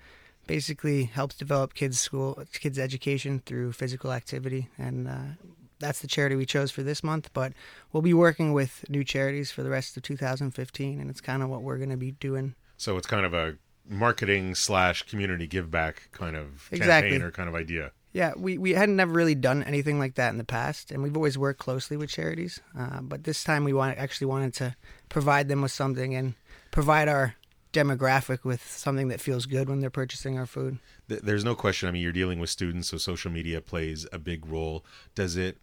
basically 0.46 1.04
helps 1.04 1.34
develop 1.36 1.74
kids' 1.74 1.98
school, 1.98 2.40
kids' 2.52 2.78
education 2.78 3.42
through 3.44 3.72
physical 3.72 4.12
activity, 4.12 4.68
and 4.78 5.08
uh, 5.08 5.34
that's 5.78 6.00
the 6.00 6.06
charity 6.06 6.36
we 6.36 6.46
chose 6.46 6.70
for 6.70 6.82
this 6.82 7.02
month. 7.02 7.30
But 7.32 7.52
we'll 7.92 8.02
be 8.02 8.14
working 8.14 8.52
with 8.52 8.84
new 8.88 9.04
charities 9.04 9.50
for 9.50 9.62
the 9.62 9.70
rest 9.70 9.96
of 9.96 10.02
2015, 10.02 11.00
and 11.00 11.10
it's 11.10 11.20
kind 11.20 11.42
of 11.42 11.48
what 11.48 11.62
we're 11.62 11.78
going 11.78 11.90
to 11.90 11.96
be 11.96 12.12
doing. 12.12 12.54
So 12.76 12.96
it's 12.96 13.06
kind 13.06 13.24
of 13.24 13.34
a 13.34 13.56
marketing 13.88 14.54
slash 14.54 15.02
community 15.04 15.46
give 15.46 15.70
back 15.70 16.08
kind 16.12 16.36
of 16.36 16.68
exactly. 16.70 17.10
campaign 17.10 17.26
or 17.26 17.30
kind 17.30 17.48
of 17.48 17.54
idea. 17.54 17.92
Yeah, 18.12 18.32
we, 18.36 18.56
we 18.56 18.72
hadn't 18.72 18.96
never 18.96 19.12
really 19.12 19.34
done 19.34 19.62
anything 19.62 19.98
like 19.98 20.14
that 20.14 20.30
in 20.30 20.38
the 20.38 20.44
past, 20.44 20.90
and 20.90 21.02
we've 21.02 21.16
always 21.16 21.36
worked 21.36 21.60
closely 21.60 21.98
with 21.98 22.08
charities. 22.08 22.60
Uh, 22.78 23.02
but 23.02 23.24
this 23.24 23.44
time 23.44 23.62
we 23.62 23.74
want 23.74 23.98
actually 23.98 24.26
wanted 24.26 24.54
to 24.54 24.74
provide 25.10 25.48
them 25.48 25.60
with 25.60 25.72
something 25.72 26.14
and 26.14 26.34
provide 26.70 27.08
our 27.08 27.34
demographic 27.74 28.42
with 28.42 28.66
something 28.66 29.08
that 29.08 29.20
feels 29.20 29.44
good 29.44 29.68
when 29.68 29.80
they're 29.80 29.90
purchasing 29.90 30.38
our 30.38 30.46
food. 30.46 30.78
There's 31.08 31.44
no 31.44 31.54
question. 31.54 31.90
I 31.90 31.92
mean, 31.92 32.02
you're 32.02 32.10
dealing 32.10 32.38
with 32.40 32.48
students, 32.48 32.88
so 32.88 32.96
social 32.96 33.30
media 33.30 33.60
plays 33.60 34.06
a 34.12 34.18
big 34.18 34.46
role. 34.46 34.84
Does 35.14 35.36
it? 35.36 35.58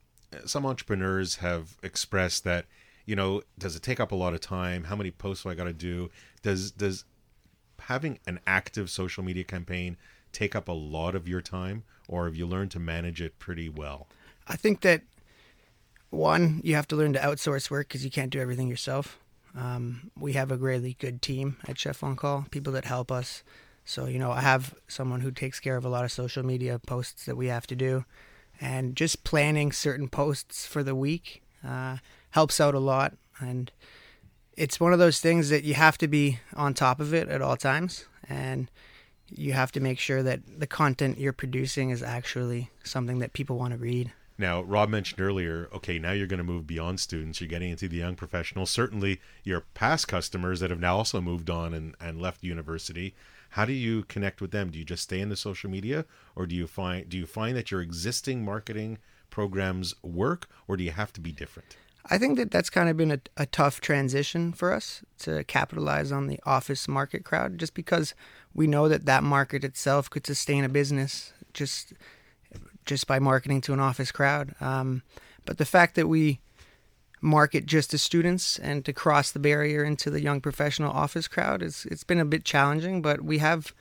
Some 0.45 0.65
entrepreneurs 0.65 1.37
have 1.37 1.77
expressed 1.83 2.43
that, 2.43 2.65
you 3.05 3.15
know, 3.15 3.41
does 3.57 3.75
it 3.75 3.83
take 3.83 3.99
up 3.99 4.11
a 4.11 4.15
lot 4.15 4.33
of 4.33 4.41
time? 4.41 4.85
How 4.85 4.95
many 4.95 5.11
posts 5.11 5.43
do 5.43 5.49
I 5.49 5.55
got 5.55 5.65
to 5.65 5.73
do? 5.73 6.09
Does 6.41 6.71
does 6.71 7.05
having 7.79 8.19
an 8.25 8.39
active 8.47 8.89
social 8.89 9.23
media 9.23 9.43
campaign 9.43 9.97
take 10.31 10.55
up 10.55 10.67
a 10.67 10.73
lot 10.73 11.15
of 11.15 11.27
your 11.27 11.41
time, 11.41 11.83
or 12.07 12.25
have 12.25 12.35
you 12.35 12.45
learned 12.45 12.71
to 12.71 12.79
manage 12.79 13.21
it 13.21 13.39
pretty 13.39 13.69
well? 13.69 14.07
I 14.47 14.55
think 14.55 14.81
that 14.81 15.01
one, 16.09 16.61
you 16.63 16.75
have 16.75 16.87
to 16.89 16.95
learn 16.95 17.13
to 17.13 17.19
outsource 17.19 17.71
work 17.71 17.87
because 17.87 18.03
you 18.05 18.11
can't 18.11 18.29
do 18.29 18.39
everything 18.39 18.67
yourself. 18.67 19.19
Um, 19.55 20.11
we 20.17 20.33
have 20.33 20.51
a 20.51 20.57
really 20.57 20.95
good 20.99 21.21
team 21.21 21.57
at 21.67 21.79
Chef 21.79 22.03
on 22.03 22.15
Call, 22.15 22.45
people 22.51 22.73
that 22.73 22.85
help 22.85 23.11
us. 23.11 23.43
So, 23.85 24.05
you 24.05 24.19
know, 24.19 24.31
I 24.31 24.41
have 24.41 24.75
someone 24.87 25.21
who 25.21 25.31
takes 25.31 25.59
care 25.59 25.75
of 25.75 25.85
a 25.85 25.89
lot 25.89 26.05
of 26.05 26.11
social 26.11 26.43
media 26.43 26.79
posts 26.79 27.25
that 27.25 27.35
we 27.35 27.47
have 27.47 27.67
to 27.67 27.75
do. 27.75 28.05
And 28.61 28.95
just 28.95 29.23
planning 29.23 29.71
certain 29.71 30.07
posts 30.07 30.65
for 30.65 30.83
the 30.83 30.95
week 30.95 31.43
uh, 31.67 31.97
helps 32.31 32.61
out 32.61 32.75
a 32.75 32.79
lot. 32.79 33.13
And 33.39 33.71
it's 34.55 34.79
one 34.79 34.93
of 34.93 34.99
those 34.99 35.19
things 35.19 35.49
that 35.49 35.63
you 35.63 35.73
have 35.73 35.97
to 35.97 36.07
be 36.07 36.39
on 36.55 36.73
top 36.73 36.99
of 36.99 37.13
it 37.13 37.27
at 37.29 37.41
all 37.41 37.57
times. 37.57 38.05
And 38.29 38.69
you 39.29 39.53
have 39.53 39.71
to 39.73 39.79
make 39.79 39.99
sure 39.99 40.23
that 40.23 40.41
the 40.59 40.67
content 40.67 41.17
you're 41.17 41.33
producing 41.33 41.89
is 41.89 42.03
actually 42.03 42.69
something 42.83 43.19
that 43.19 43.33
people 43.33 43.57
want 43.57 43.73
to 43.73 43.77
read. 43.77 44.11
Now, 44.37 44.61
Rob 44.61 44.89
mentioned 44.89 45.21
earlier, 45.21 45.69
okay, 45.73 45.99
now 45.99 46.11
you're 46.11 46.27
going 46.27 46.39
to 46.39 46.43
move 46.43 46.65
beyond 46.65 46.99
students. 46.99 47.39
You're 47.39 47.47
getting 47.47 47.69
into 47.69 47.87
the 47.87 47.97
young 47.97 48.15
professionals. 48.15 48.71
Certainly, 48.71 49.21
your 49.43 49.61
past 49.73 50.07
customers 50.07 50.59
that 50.59 50.71
have 50.71 50.79
now 50.79 50.97
also 50.97 51.21
moved 51.21 51.49
on 51.49 51.73
and, 51.73 51.95
and 52.01 52.19
left 52.19 52.43
university. 52.43 53.13
How 53.53 53.65
do 53.65 53.73
you 53.73 54.01
connect 54.05 54.41
with 54.41 54.49
them? 54.49 54.71
Do 54.71 54.79
you 54.79 54.85
just 54.85 55.03
stay 55.03 55.19
in 55.19 55.29
the 55.29 55.35
social 55.35 55.69
media, 55.69 56.05
or 56.35 56.47
do 56.47 56.55
you 56.55 56.65
find 56.65 57.07
do 57.07 57.19
you 57.19 57.27
find 57.27 57.55
that 57.55 57.69
your 57.69 57.81
existing 57.81 58.43
marketing 58.43 58.97
programs 59.29 59.93
work, 60.01 60.49
or 60.67 60.75
do 60.75 60.83
you 60.83 60.89
have 60.89 61.13
to 61.13 61.21
be 61.21 61.31
different? 61.31 61.77
I 62.09 62.17
think 62.17 62.37
that 62.37 62.49
that's 62.49 62.71
kind 62.71 62.89
of 62.89 62.97
been 62.97 63.11
a, 63.11 63.19
a 63.37 63.45
tough 63.45 63.79
transition 63.79 64.53
for 64.53 64.73
us 64.73 65.03
to 65.19 65.43
capitalize 65.43 66.11
on 66.11 66.25
the 66.25 66.39
office 66.47 66.87
market 66.87 67.23
crowd, 67.23 67.59
just 67.59 67.75
because 67.75 68.15
we 68.55 68.65
know 68.65 68.89
that 68.89 69.05
that 69.05 69.23
market 69.23 69.63
itself 69.63 70.09
could 70.09 70.25
sustain 70.25 70.63
a 70.63 70.69
business. 70.69 71.31
Just 71.53 71.93
just 72.85 73.05
by 73.05 73.19
marketing 73.19 73.61
to 73.61 73.73
an 73.73 73.79
office 73.79 74.11
crowd. 74.11 74.55
Um, 74.61 75.03
but 75.45 75.59
the 75.59 75.65
fact 75.65 75.93
that 75.93 76.07
we 76.07 76.39
market 77.23 77.65
just 77.65 77.91
to 77.91 77.97
students 77.97 78.59
and 78.59 78.83
to 78.83 78.93
cross 78.93 79.31
the 79.31 79.39
barrier 79.39 79.83
into 79.83 80.09
the 80.09 80.21
young 80.21 80.41
professional 80.41 80.91
office 80.91 81.27
crowd. 81.27 81.63
Is 81.63 81.87
it's 81.89 82.03
been 82.03 82.19
a 82.19 82.25
bit 82.25 82.43
challenging, 82.43 83.01
but 83.01 83.21
we 83.21 83.37
have 83.37 83.73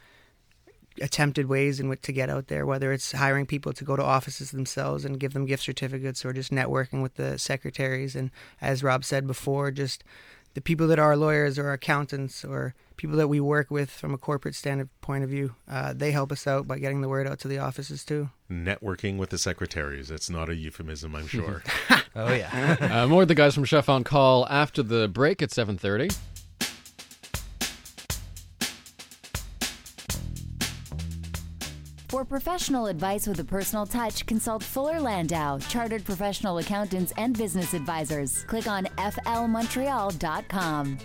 attempted 1.01 1.49
ways 1.49 1.81
in 1.81 1.89
which 1.89 2.03
to 2.03 2.13
get 2.13 2.31
out 2.31 2.49
there, 2.49 2.65
whether 2.67 2.93
it's 2.93 3.13
hiring 3.13 3.47
people 3.47 3.73
to 3.73 3.85
go 3.85 3.97
to 3.97 4.03
offices 4.03 4.51
themselves 4.51 5.05
and 5.05 5.19
give 5.19 5.33
them 5.33 5.47
gift 5.47 5.65
certificates 5.65 6.25
or 6.25 6.33
just 6.33 6.53
networking 6.53 7.03
with 7.03 7.17
the 7.17 7.39
secretaries. 7.39 8.15
And 8.15 8.31
as 8.61 8.83
Rob 8.83 9.05
said 9.05 9.27
before, 9.27 9.71
just 9.71 10.05
the 10.55 10.61
people 10.61 10.87
that 10.89 10.99
are 10.99 11.17
lawyers 11.17 11.59
or 11.59 11.73
accountants 11.73 12.45
or 12.45 12.75
people 12.97 13.17
that 13.17 13.29
we 13.29 13.41
work 13.41 13.71
with 13.71 13.91
from 13.91 14.15
a 14.15 14.19
corporate 14.19 14.55
standard 14.55 14.89
point 15.01 15.25
of 15.25 15.31
view, 15.31 15.55
uh, 15.69 15.93
they 15.93 16.13
help 16.13 16.31
us 16.31 16.47
out 16.47 16.69
by 16.69 16.79
getting 16.79 17.01
the 17.01 17.09
word 17.09 17.27
out 17.27 17.39
to 17.41 17.49
the 17.49 17.59
offices 17.59 18.05
too. 18.05 18.31
Networking 18.51 19.17
with 19.17 19.31
the 19.31 19.39
secretaries. 19.39 20.11
It's 20.11 20.29
not 20.29 20.49
a 20.49 20.55
euphemism, 20.55 21.17
I'm 21.17 21.27
sure. 21.27 21.63
oh, 22.17 22.33
yeah. 22.33 22.77
uh, 22.81 23.07
more 23.07 23.23
of 23.23 23.29
the 23.29 23.35
guys 23.35 23.55
from 23.55 23.65
Chef 23.65 23.89
on 23.89 24.05
Call 24.05 24.47
after 24.49 24.83
the 24.83 25.09
break 25.09 25.43
at 25.43 25.51
7.30. 25.51 26.17
For 32.13 32.25
professional 32.27 32.89
advice 32.89 33.27
with 33.27 33.41
a 33.41 33.45
personal 33.45 33.87
touch, 33.87 34.27
consult 34.27 34.63
Fuller 34.63 35.01
Landau, 35.01 35.59
Chartered 35.61 36.05
Professional 36.05 36.59
Accountants 36.59 37.11
and 37.17 37.39
Business 37.39 37.73
Advisors. 37.73 38.45
Click 38.45 38.67
on 38.67 38.85
flmontreal.com. 38.99 40.99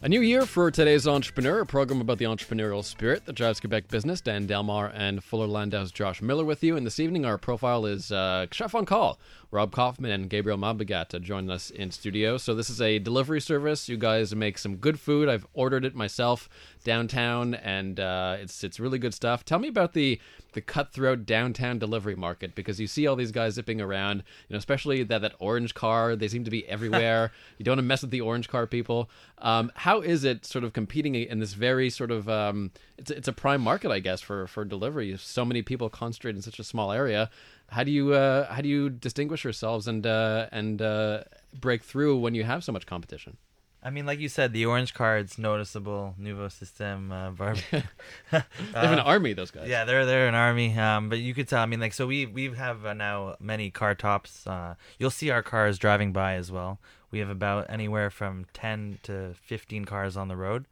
A 0.00 0.08
new 0.08 0.22
year 0.22 0.46
for 0.46 0.70
today's 0.70 1.06
entrepreneur, 1.06 1.60
a 1.60 1.66
program 1.66 2.00
about 2.00 2.16
the 2.16 2.24
entrepreneurial 2.24 2.82
spirit 2.82 3.26
that 3.26 3.34
drives 3.34 3.60
Quebec 3.60 3.88
business. 3.88 4.22
Dan 4.22 4.46
Delmar 4.46 4.90
and 4.94 5.22
Fuller 5.22 5.46
Landau's 5.46 5.92
Josh 5.92 6.22
Miller 6.22 6.46
with 6.46 6.64
you. 6.64 6.78
And 6.78 6.86
this 6.86 6.98
evening, 6.98 7.26
our 7.26 7.36
profile 7.36 7.84
is 7.84 8.10
uh, 8.10 8.46
Chef 8.50 8.74
on 8.74 8.86
Call. 8.86 9.18
Rob 9.52 9.70
Kauffman 9.70 10.10
and 10.10 10.30
Gabriel 10.30 10.56
Malbogat 10.56 11.20
join 11.20 11.50
us 11.50 11.68
in 11.68 11.90
studio. 11.90 12.38
So 12.38 12.54
this 12.54 12.70
is 12.70 12.80
a 12.80 12.98
delivery 12.98 13.40
service. 13.40 13.86
You 13.86 13.98
guys 13.98 14.34
make 14.34 14.56
some 14.56 14.76
good 14.76 14.98
food. 14.98 15.28
I've 15.28 15.46
ordered 15.52 15.84
it 15.84 15.94
myself 15.94 16.48
downtown, 16.84 17.52
and 17.52 18.00
uh, 18.00 18.38
it's 18.40 18.64
it's 18.64 18.80
really 18.80 18.98
good 18.98 19.12
stuff. 19.12 19.44
Tell 19.44 19.58
me 19.58 19.68
about 19.68 19.92
the 19.92 20.18
the 20.54 20.62
cutthroat 20.62 21.26
downtown 21.26 21.78
delivery 21.78 22.16
market 22.16 22.54
because 22.54 22.80
you 22.80 22.86
see 22.86 23.06
all 23.06 23.14
these 23.14 23.30
guys 23.30 23.52
zipping 23.52 23.78
around. 23.78 24.22
You 24.48 24.54
know, 24.54 24.58
especially 24.58 25.02
that 25.02 25.20
that 25.20 25.34
orange 25.38 25.74
car. 25.74 26.16
They 26.16 26.28
seem 26.28 26.44
to 26.44 26.50
be 26.50 26.66
everywhere. 26.66 27.30
you 27.58 27.64
don't 27.66 27.72
want 27.72 27.80
to 27.80 27.82
mess 27.82 28.00
with 28.00 28.10
the 28.10 28.22
orange 28.22 28.48
car 28.48 28.66
people. 28.66 29.10
Um, 29.36 29.70
how 29.74 30.00
is 30.00 30.24
it 30.24 30.46
sort 30.46 30.64
of 30.64 30.72
competing 30.72 31.14
in 31.14 31.40
this 31.40 31.52
very 31.52 31.90
sort 31.90 32.10
of 32.10 32.26
um, 32.26 32.70
it's 32.96 33.10
it's 33.10 33.28
a 33.28 33.34
prime 33.34 33.60
market, 33.60 33.90
I 33.90 33.98
guess, 33.98 34.22
for 34.22 34.46
for 34.46 34.64
delivery. 34.64 35.14
So 35.18 35.44
many 35.44 35.60
people 35.60 35.90
concentrate 35.90 36.36
in 36.36 36.40
such 36.42 36.58
a 36.58 36.64
small 36.64 36.90
area 36.90 37.28
how 37.72 37.84
do 37.84 37.90
you 37.90 38.12
uh, 38.12 38.52
how 38.52 38.60
do 38.60 38.68
you 38.68 38.90
distinguish 38.90 39.44
yourselves 39.44 39.88
and 39.88 40.06
uh, 40.06 40.46
and 40.52 40.80
uh, 40.82 41.24
break 41.58 41.82
through 41.82 42.18
when 42.18 42.34
you 42.34 42.44
have 42.44 42.62
so 42.62 42.72
much 42.72 42.86
competition? 42.86 43.36
I 43.84 43.90
mean, 43.90 44.06
like 44.06 44.20
you 44.20 44.28
said, 44.28 44.52
the 44.52 44.64
orange 44.66 44.94
card's 44.94 45.38
noticeable. 45.38 46.14
Nouveau 46.16 46.48
System, 46.48 47.10
uh, 47.10 47.30
Barb. 47.30 47.58
they 47.70 47.82
have 48.30 48.92
an 48.92 49.00
uh, 49.00 49.04
army. 49.04 49.32
Those 49.32 49.50
guys. 49.50 49.68
Yeah, 49.68 49.84
they're 49.84 50.06
they're 50.06 50.28
an 50.28 50.34
army. 50.34 50.78
Um, 50.78 51.08
but 51.08 51.18
you 51.18 51.34
could 51.34 51.48
tell. 51.48 51.60
I 51.60 51.66
mean, 51.66 51.80
like 51.80 51.94
so 51.94 52.06
we 52.06 52.26
we 52.26 52.52
have 52.54 52.84
uh, 52.84 52.92
now 52.92 53.36
many 53.40 53.70
car 53.70 53.94
tops. 53.94 54.46
Uh, 54.46 54.74
you'll 54.98 55.10
see 55.10 55.30
our 55.30 55.42
cars 55.42 55.78
driving 55.78 56.12
by 56.12 56.34
as 56.34 56.52
well. 56.52 56.78
We 57.10 57.18
have 57.18 57.30
about 57.30 57.66
anywhere 57.68 58.10
from 58.10 58.46
ten 58.52 58.98
to 59.04 59.34
fifteen 59.34 59.84
cars 59.84 60.16
on 60.16 60.28
the 60.28 60.36
road. 60.36 60.66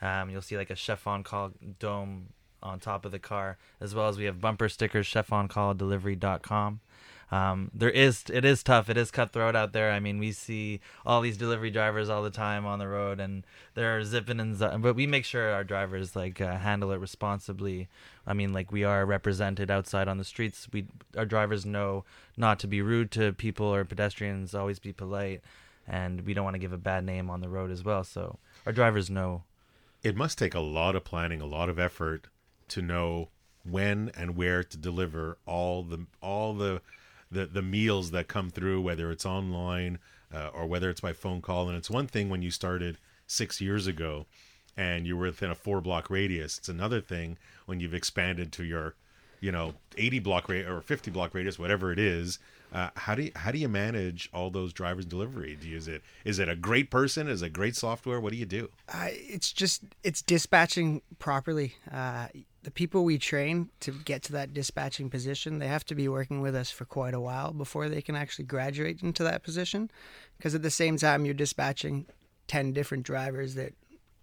Um, 0.00 0.30
you'll 0.30 0.42
see 0.42 0.56
like 0.56 0.70
a 0.70 0.76
chef 0.76 1.06
on 1.06 1.22
call 1.22 1.52
dome 1.78 2.28
on 2.64 2.80
top 2.80 3.04
of 3.04 3.12
the 3.12 3.18
car, 3.18 3.58
as 3.80 3.94
well 3.94 4.08
as 4.08 4.16
we 4.18 4.24
have 4.24 4.40
bumper 4.40 4.68
stickers, 4.68 5.06
chefoncalldelivery.com. 5.08 6.80
Um, 7.32 7.70
there 7.74 7.90
is 7.90 8.24
it 8.32 8.44
is 8.44 8.62
tough. 8.62 8.88
It 8.88 8.96
is 8.96 9.10
cutthroat 9.10 9.56
out 9.56 9.72
there. 9.72 9.90
I 9.90 9.98
mean, 9.98 10.18
we 10.18 10.30
see 10.30 10.80
all 11.04 11.20
these 11.20 11.36
delivery 11.36 11.70
drivers 11.70 12.08
all 12.08 12.22
the 12.22 12.30
time 12.30 12.66
on 12.66 12.78
the 12.78 12.86
road, 12.86 13.18
and 13.18 13.44
they're 13.74 14.04
zipping 14.04 14.38
and 14.38 14.56
z- 14.56 14.68
but 14.78 14.94
we 14.94 15.06
make 15.06 15.24
sure 15.24 15.50
our 15.50 15.64
drivers 15.64 16.14
like 16.14 16.40
uh, 16.40 16.58
handle 16.58 16.92
it 16.92 17.00
responsibly. 17.00 17.88
I 18.26 18.34
mean, 18.34 18.52
like 18.52 18.70
we 18.70 18.84
are 18.84 19.04
represented 19.04 19.70
outside 19.70 20.06
on 20.06 20.18
the 20.18 20.24
streets. 20.24 20.68
We 20.72 20.86
our 21.16 21.24
drivers 21.26 21.64
know 21.66 22.04
not 22.36 22.58
to 22.60 22.66
be 22.66 22.82
rude 22.82 23.10
to 23.12 23.32
people 23.32 23.66
or 23.66 23.84
pedestrians. 23.84 24.54
Always 24.54 24.78
be 24.78 24.92
polite, 24.92 25.40
and 25.88 26.20
we 26.26 26.34
don't 26.34 26.44
want 26.44 26.54
to 26.54 26.60
give 26.60 26.74
a 26.74 26.78
bad 26.78 27.04
name 27.04 27.30
on 27.30 27.40
the 27.40 27.48
road 27.48 27.70
as 27.70 27.82
well. 27.82 28.04
So 28.04 28.38
our 28.66 28.72
drivers 28.72 29.10
know. 29.10 29.42
It 30.02 30.14
must 30.14 30.36
take 30.38 30.54
a 30.54 30.60
lot 30.60 30.94
of 30.94 31.04
planning, 31.04 31.40
a 31.40 31.46
lot 31.46 31.70
of 31.70 31.78
effort 31.78 32.26
to 32.68 32.82
know 32.82 33.28
when 33.64 34.10
and 34.16 34.36
where 34.36 34.62
to 34.62 34.76
deliver 34.76 35.38
all 35.46 35.82
the 35.82 36.06
all 36.20 36.54
the 36.54 36.80
the, 37.30 37.46
the 37.46 37.62
meals 37.62 38.12
that 38.12 38.28
come 38.28 38.50
through, 38.50 38.80
whether 38.80 39.10
it's 39.10 39.26
online 39.26 39.98
uh, 40.32 40.50
or 40.54 40.66
whether 40.66 40.88
it's 40.88 41.00
by 41.00 41.12
phone 41.12 41.40
call. 41.40 41.68
And 41.68 41.76
it's 41.76 41.90
one 41.90 42.06
thing 42.06 42.28
when 42.28 42.42
you 42.42 42.50
started 42.50 42.98
six 43.26 43.60
years 43.60 43.86
ago 43.86 44.26
and 44.76 45.06
you 45.06 45.16
were 45.16 45.26
within 45.26 45.50
a 45.50 45.54
four 45.54 45.80
block 45.80 46.10
radius. 46.10 46.58
It's 46.58 46.68
another 46.68 47.00
thing 47.00 47.36
when 47.66 47.80
you've 47.80 47.94
expanded 47.94 48.52
to 48.52 48.64
your, 48.64 48.94
you 49.40 49.52
know, 49.52 49.74
80 49.96 50.20
block 50.20 50.48
radius 50.48 50.70
or 50.70 50.80
50 50.80 51.10
block 51.10 51.34
radius, 51.34 51.58
whatever 51.58 51.92
it 51.92 51.98
is. 51.98 52.38
Uh, 52.72 52.90
how 52.96 53.14
do 53.14 53.22
you, 53.22 53.30
how 53.36 53.52
do 53.52 53.58
you 53.58 53.68
manage 53.68 54.28
all 54.34 54.50
those 54.50 54.72
drivers 54.72 55.04
delivery? 55.04 55.56
Do 55.60 55.68
you, 55.68 55.76
is 55.76 55.86
it 55.86 56.02
is 56.24 56.40
it 56.40 56.48
a 56.48 56.56
great 56.56 56.90
person? 56.90 57.28
Is 57.28 57.40
it 57.40 57.52
great 57.52 57.76
software? 57.76 58.20
What 58.20 58.32
do 58.32 58.38
you 58.38 58.46
do? 58.46 58.68
Uh, 58.92 59.08
it's 59.10 59.52
just 59.52 59.84
it's 60.02 60.22
dispatching 60.22 61.00
properly. 61.20 61.74
The 62.64 62.70
people 62.70 63.04
we 63.04 63.18
train 63.18 63.68
to 63.80 63.92
get 63.92 64.22
to 64.24 64.32
that 64.32 64.54
dispatching 64.54 65.10
position, 65.10 65.58
they 65.58 65.68
have 65.68 65.84
to 65.84 65.94
be 65.94 66.08
working 66.08 66.40
with 66.40 66.54
us 66.54 66.70
for 66.70 66.86
quite 66.86 67.12
a 67.12 67.20
while 67.20 67.52
before 67.52 67.90
they 67.90 68.00
can 68.00 68.16
actually 68.16 68.46
graduate 68.46 69.02
into 69.02 69.22
that 69.22 69.42
position. 69.42 69.90
Because 70.38 70.54
at 70.54 70.62
the 70.62 70.70
same 70.70 70.96
time, 70.96 71.26
you're 71.26 71.34
dispatching 71.34 72.06
10 72.48 72.72
different 72.72 73.04
drivers 73.04 73.54
that 73.54 73.74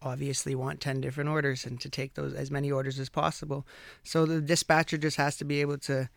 obviously 0.01 0.55
want 0.55 0.81
10 0.81 1.01
different 1.01 1.29
orders 1.29 1.65
and 1.65 1.79
to 1.81 1.89
take 1.89 2.15
those 2.15 2.33
as 2.33 2.49
many 2.49 2.71
orders 2.71 2.99
as 2.99 3.09
possible. 3.09 3.67
So 4.03 4.25
the 4.25 4.41
dispatcher 4.41 4.97
just 4.97 5.17
has 5.17 5.37
to 5.37 5.45
be 5.45 5.61
able 5.61 5.77
to 5.79 6.09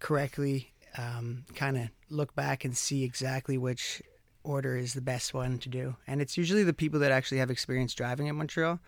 correctly 0.00 0.72
um, 0.98 1.44
kind 1.54 1.76
of 1.76 1.88
look 2.08 2.34
back 2.34 2.64
and 2.64 2.76
see 2.76 3.04
exactly 3.04 3.56
which 3.56 4.02
order 4.42 4.76
is 4.76 4.94
the 4.94 5.00
best 5.00 5.34
one 5.34 5.58
to 5.58 5.68
do. 5.68 5.94
And 6.08 6.20
it's 6.20 6.36
usually 6.36 6.64
the 6.64 6.72
people 6.72 6.98
that 7.00 7.12
actually 7.12 7.38
have 7.38 7.50
experience 7.50 7.94
driving 7.94 8.26
in 8.26 8.34
Montreal 8.34 8.80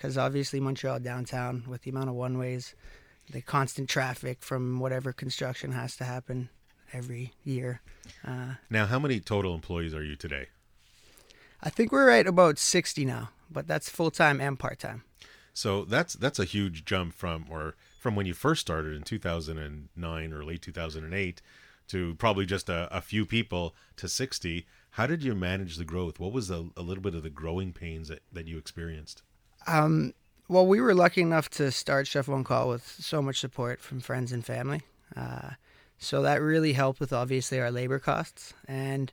because 0.00 0.16
obviously 0.16 0.60
Montreal 0.60 0.98
downtown 1.00 1.64
with 1.68 1.82
the 1.82 1.90
amount 1.90 2.08
of 2.08 2.14
one 2.14 2.38
ways, 2.38 2.74
the 3.30 3.42
constant 3.42 3.88
traffic 3.88 4.42
from 4.42 4.80
whatever 4.80 5.12
construction 5.12 5.72
has 5.72 5.94
to 5.96 6.04
happen 6.04 6.48
every 6.92 7.34
year. 7.44 7.82
Uh, 8.26 8.54
now, 8.70 8.86
how 8.86 8.98
many 8.98 9.20
total 9.20 9.54
employees 9.54 9.94
are 9.94 10.02
you 10.02 10.16
today? 10.16 10.46
I 11.62 11.68
think 11.68 11.92
we're 11.92 12.08
at 12.08 12.26
about 12.26 12.58
sixty 12.58 13.04
now, 13.04 13.28
but 13.50 13.66
that's 13.66 13.90
full 13.90 14.10
time 14.10 14.40
and 14.40 14.58
part 14.58 14.78
time. 14.78 15.04
So 15.52 15.84
that's 15.84 16.14
that's 16.14 16.38
a 16.38 16.44
huge 16.44 16.86
jump 16.86 17.12
from 17.12 17.44
or 17.50 17.74
from 17.98 18.16
when 18.16 18.24
you 18.24 18.32
first 18.32 18.62
started 18.62 18.96
in 18.96 19.02
two 19.02 19.18
thousand 19.18 19.58
and 19.58 19.90
nine 19.94 20.32
or 20.32 20.42
late 20.42 20.62
two 20.62 20.72
thousand 20.72 21.04
and 21.04 21.12
eight 21.12 21.42
to 21.88 22.14
probably 22.14 22.46
just 22.46 22.70
a, 22.70 22.88
a, 22.96 23.02
few 23.02 23.26
people 23.26 23.74
to 23.96 24.08
sixty. 24.08 24.66
How 24.92 25.06
did 25.06 25.22
you 25.22 25.34
manage 25.34 25.76
the 25.76 25.84
growth? 25.84 26.18
What 26.18 26.32
was 26.32 26.50
a, 26.50 26.68
a 26.76 26.82
little 26.82 27.02
bit 27.02 27.14
of 27.14 27.22
the 27.22 27.30
growing 27.30 27.72
pains 27.72 28.08
that, 28.08 28.22
that 28.32 28.46
you 28.48 28.56
experienced? 28.56 29.22
Um, 29.66 30.14
well, 30.48 30.66
we 30.66 30.80
were 30.80 30.94
lucky 30.94 31.20
enough 31.20 31.48
to 31.50 31.70
start 31.70 32.06
Chef 32.06 32.28
on 32.28 32.44
Call 32.44 32.68
with 32.68 32.84
so 33.00 33.22
much 33.22 33.38
support 33.38 33.80
from 33.80 34.00
friends 34.00 34.32
and 34.32 34.44
family. 34.44 34.82
Uh, 35.16 35.50
so 35.98 36.22
that 36.22 36.40
really 36.40 36.72
helped 36.72 36.98
with 36.98 37.12
obviously 37.12 37.60
our 37.60 37.70
labor 37.70 37.98
costs. 37.98 38.54
And 38.66 39.12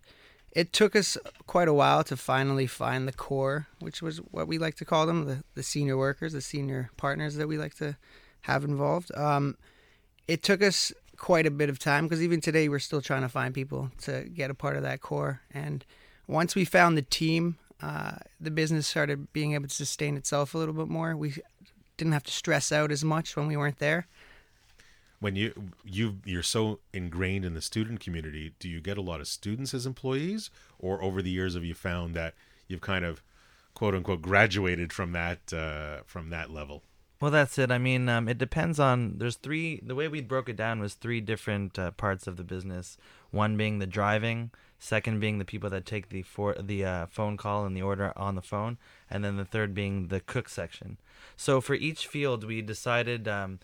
it 0.51 0.73
took 0.73 0.95
us 0.95 1.17
quite 1.45 1.67
a 1.67 1.73
while 1.73 2.03
to 2.05 2.17
finally 2.17 2.65
find 2.65 3.07
the 3.07 3.13
core, 3.13 3.67
which 3.79 4.01
was 4.01 4.17
what 4.31 4.47
we 4.47 4.57
like 4.57 4.75
to 4.75 4.86
call 4.86 5.05
them 5.05 5.25
the, 5.25 5.43
the 5.53 5.63
senior 5.63 5.97
workers, 5.97 6.33
the 6.33 6.41
senior 6.41 6.89
partners 6.97 7.36
that 7.36 7.47
we 7.47 7.57
like 7.57 7.75
to 7.75 7.97
have 8.41 8.63
involved. 8.63 9.15
Um, 9.15 9.57
it 10.27 10.41
took 10.41 10.63
us 10.63 10.91
quite 11.17 11.45
a 11.45 11.51
bit 11.51 11.69
of 11.69 11.77
time 11.77 12.05
because 12.05 12.23
even 12.23 12.41
today 12.41 12.69
we're 12.69 12.79
still 12.79 13.01
trying 13.01 13.23
to 13.23 13.29
find 13.29 13.53
people 13.53 13.91
to 14.01 14.23
get 14.23 14.49
a 14.49 14.55
part 14.55 14.77
of 14.77 14.83
that 14.83 15.01
core. 15.01 15.41
And 15.53 15.86
once 16.27 16.55
we 16.55 16.65
found 16.65 16.97
the 16.97 17.01
team, 17.01 17.57
uh, 17.81 18.17
the 18.39 18.51
business 18.51 18.87
started 18.87 19.31
being 19.33 19.53
able 19.53 19.67
to 19.67 19.73
sustain 19.73 20.17
itself 20.17 20.53
a 20.53 20.57
little 20.57 20.73
bit 20.73 20.87
more. 20.87 21.15
We 21.15 21.35
didn't 21.97 22.13
have 22.13 22.23
to 22.23 22.31
stress 22.31 22.71
out 22.71 22.91
as 22.91 23.03
much 23.03 23.35
when 23.35 23.47
we 23.47 23.57
weren't 23.57 23.79
there. 23.79 24.07
When 25.19 25.35
you 25.35 25.71
you 25.83 26.17
you're 26.25 26.43
so 26.43 26.79
ingrained 26.93 27.43
in 27.43 27.55
the 27.55 27.61
student 27.61 27.99
community, 27.99 28.53
do 28.59 28.69
you 28.69 28.79
get 28.79 28.99
a 28.99 29.01
lot 29.01 29.19
of 29.19 29.27
students 29.27 29.73
as 29.73 29.87
employees, 29.87 30.51
or 30.77 31.01
over 31.01 31.23
the 31.23 31.31
years 31.31 31.55
have 31.55 31.63
you 31.63 31.73
found 31.73 32.15
that 32.15 32.35
you've 32.67 32.81
kind 32.81 33.03
of 33.03 33.23
quote 33.73 33.95
unquote 33.95 34.21
graduated 34.21 34.93
from 34.93 35.13
that 35.13 35.51
uh, 35.51 36.01
from 36.05 36.29
that 36.29 36.51
level? 36.51 36.83
Well, 37.19 37.31
that's 37.31 37.57
it. 37.57 37.71
I 37.71 37.79
mean, 37.79 38.09
um, 38.09 38.27
it 38.27 38.37
depends 38.37 38.79
on. 38.79 39.17
There's 39.17 39.37
three. 39.37 39.81
The 39.83 39.95
way 39.95 40.07
we 40.07 40.21
broke 40.21 40.49
it 40.49 40.55
down 40.55 40.79
was 40.79 40.93
three 40.93 41.19
different 41.19 41.79
uh, 41.79 41.91
parts 41.91 42.27
of 42.27 42.37
the 42.37 42.43
business. 42.43 42.95
One 43.31 43.57
being 43.57 43.79
the 43.79 43.87
driving, 43.87 44.51
second 44.79 45.19
being 45.19 45.39
the 45.39 45.45
people 45.45 45.69
that 45.69 45.85
take 45.85 46.09
the 46.09 46.21
for 46.21 46.53
the 46.53 46.85
uh, 46.85 47.05
phone 47.07 47.37
call 47.37 47.65
and 47.65 47.75
the 47.75 47.81
order 47.81 48.13
on 48.15 48.35
the 48.35 48.41
phone, 48.41 48.77
and 49.09 49.23
then 49.23 49.37
the 49.37 49.45
third 49.45 49.73
being 49.73 50.07
the 50.07 50.19
cook 50.19 50.49
section. 50.49 50.97
So 51.35 51.61
for 51.61 51.73
each 51.73 52.07
field, 52.07 52.43
we 52.43 52.61
decided 52.61 53.27
um, 53.27 53.59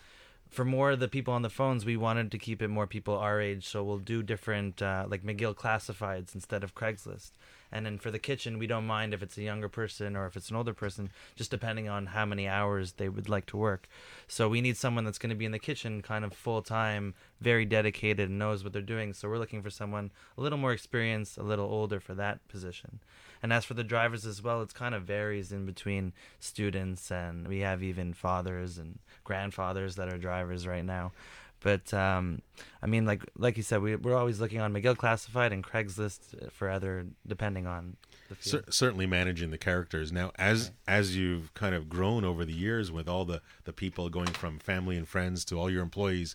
for 0.54 0.64
more 0.64 0.92
of 0.92 1.00
the 1.00 1.08
people 1.08 1.34
on 1.34 1.42
the 1.42 1.50
phones, 1.50 1.84
we 1.84 1.96
wanted 1.96 2.30
to 2.30 2.38
keep 2.38 2.62
it 2.62 2.68
more 2.68 2.86
people 2.86 3.16
our 3.16 3.40
age. 3.40 3.66
So 3.66 3.82
we'll 3.82 3.98
do 3.98 4.22
different 4.22 4.80
uh, 4.80 5.04
like 5.08 5.24
McGill 5.24 5.54
classifieds 5.54 6.32
instead 6.32 6.62
of 6.62 6.76
Craigslist. 6.76 7.32
And 7.72 7.84
then 7.84 7.98
for 7.98 8.12
the 8.12 8.20
kitchen, 8.20 8.60
we 8.60 8.68
don't 8.68 8.86
mind 8.86 9.12
if 9.12 9.20
it's 9.20 9.36
a 9.36 9.42
younger 9.42 9.68
person 9.68 10.14
or 10.14 10.26
if 10.26 10.36
it's 10.36 10.50
an 10.50 10.56
older 10.56 10.72
person, 10.72 11.10
just 11.34 11.50
depending 11.50 11.88
on 11.88 12.06
how 12.06 12.24
many 12.24 12.46
hours 12.46 12.92
they 12.92 13.08
would 13.08 13.28
like 13.28 13.46
to 13.46 13.56
work. 13.56 13.88
So 14.28 14.48
we 14.48 14.60
need 14.60 14.76
someone 14.76 15.04
that's 15.04 15.18
going 15.18 15.30
to 15.30 15.36
be 15.36 15.44
in 15.44 15.50
the 15.50 15.58
kitchen 15.58 16.00
kind 16.00 16.24
of 16.24 16.32
full 16.32 16.62
time, 16.62 17.14
very 17.40 17.64
dedicated, 17.64 18.30
and 18.30 18.38
knows 18.38 18.62
what 18.62 18.72
they're 18.72 18.80
doing. 18.80 19.12
So 19.12 19.28
we're 19.28 19.38
looking 19.38 19.60
for 19.60 19.70
someone 19.70 20.12
a 20.38 20.40
little 20.40 20.58
more 20.58 20.72
experienced, 20.72 21.36
a 21.36 21.42
little 21.42 21.66
older 21.66 21.98
for 21.98 22.14
that 22.14 22.46
position. 22.46 23.00
And 23.44 23.52
as 23.52 23.66
for 23.66 23.74
the 23.74 23.84
drivers 23.84 24.24
as 24.24 24.42
well, 24.42 24.62
it's 24.62 24.72
kind 24.72 24.94
of 24.94 25.02
varies 25.02 25.52
in 25.52 25.66
between 25.66 26.14
students, 26.40 27.10
and 27.10 27.46
we 27.46 27.58
have 27.58 27.82
even 27.82 28.14
fathers 28.14 28.78
and 28.78 28.98
grandfathers 29.22 29.96
that 29.96 30.10
are 30.10 30.16
drivers 30.16 30.66
right 30.66 30.82
now. 30.82 31.12
But 31.60 31.92
um, 31.92 32.40
I 32.82 32.86
mean, 32.86 33.04
like 33.04 33.22
like 33.36 33.58
you 33.58 33.62
said, 33.62 33.82
we 33.82 33.96
we're 33.96 34.16
always 34.16 34.40
looking 34.40 34.62
on 34.62 34.72
McGill 34.72 34.96
Classified 34.96 35.52
and 35.52 35.62
Craigslist 35.62 36.52
for 36.52 36.70
other, 36.70 37.04
depending 37.26 37.66
on 37.66 37.98
the 38.30 38.34
field. 38.34 38.64
Cer- 38.64 38.72
certainly 38.72 39.06
managing 39.06 39.50
the 39.50 39.58
characters 39.58 40.10
now 40.10 40.32
as 40.38 40.70
as 40.88 41.14
you've 41.14 41.52
kind 41.52 41.74
of 41.74 41.90
grown 41.90 42.24
over 42.24 42.46
the 42.46 42.54
years 42.54 42.90
with 42.90 43.10
all 43.10 43.26
the 43.26 43.42
the 43.64 43.74
people 43.74 44.08
going 44.08 44.32
from 44.32 44.58
family 44.58 44.96
and 44.96 45.06
friends 45.06 45.44
to 45.44 45.60
all 45.60 45.68
your 45.68 45.82
employees 45.82 46.34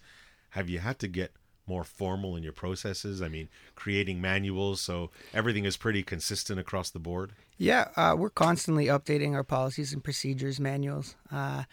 have 0.52 0.70
you 0.70 0.78
had 0.78 1.00
to 1.00 1.08
get 1.08 1.32
more 1.70 1.84
formal 1.84 2.36
in 2.36 2.44
your 2.44 2.52
processes 2.52 3.22
i 3.22 3.30
mean 3.30 3.48
creating 3.76 4.20
manuals 4.20 4.82
so 4.82 5.12
everything 5.34 5.66
is 5.66 5.78
pretty 5.78 6.04
consistent 6.04 6.60
across 6.60 6.90
the 6.90 7.00
board 7.00 7.34
Yeah, 7.62 7.90
uh, 7.98 8.16
we're 8.18 8.30
constantly 8.30 8.86
updating 8.86 9.34
our 9.34 9.44
policies 9.44 9.92
and 9.92 10.02
procedures 10.02 10.60
manuals. 10.62 11.18
Uh, 11.30 11.64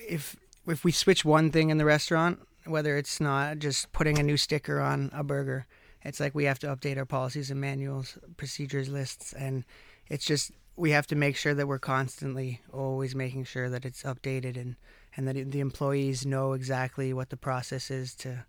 if 0.00 0.34
if 0.66 0.82
we 0.82 0.92
switch 0.92 1.26
one 1.26 1.50
thing 1.50 1.68
in 1.68 1.76
the 1.76 1.84
restaurant, 1.84 2.40
whether 2.64 2.96
it's 2.96 3.20
not 3.20 3.58
just 3.58 3.92
putting 3.92 4.18
a 4.18 4.22
new 4.22 4.38
sticker 4.38 4.80
on 4.80 5.10
a 5.12 5.22
burger, 5.22 5.66
it's 6.02 6.20
like 6.20 6.34
we 6.34 6.44
have 6.44 6.58
to 6.60 6.68
update 6.74 6.96
our 6.96 7.04
policies 7.04 7.50
and 7.50 7.60
manuals, 7.60 8.16
procedures 8.38 8.88
lists, 8.88 9.34
and 9.34 9.64
it's 10.08 10.24
just 10.24 10.52
we 10.74 10.90
have 10.92 11.06
to 11.08 11.16
make 11.16 11.36
sure 11.36 11.54
that 11.54 11.68
we're 11.68 11.78
constantly 11.78 12.60
always 12.72 13.14
making 13.14 13.44
sure 13.44 13.68
that 13.68 13.84
it's 13.84 14.04
updated 14.04 14.56
and 14.56 14.76
and 15.16 15.28
that 15.28 15.36
the 15.52 15.60
employees 15.60 16.24
know 16.24 16.54
exactly 16.54 17.12
what 17.12 17.28
the 17.28 17.36
process 17.36 17.90
is 17.90 18.14
to 18.16 18.46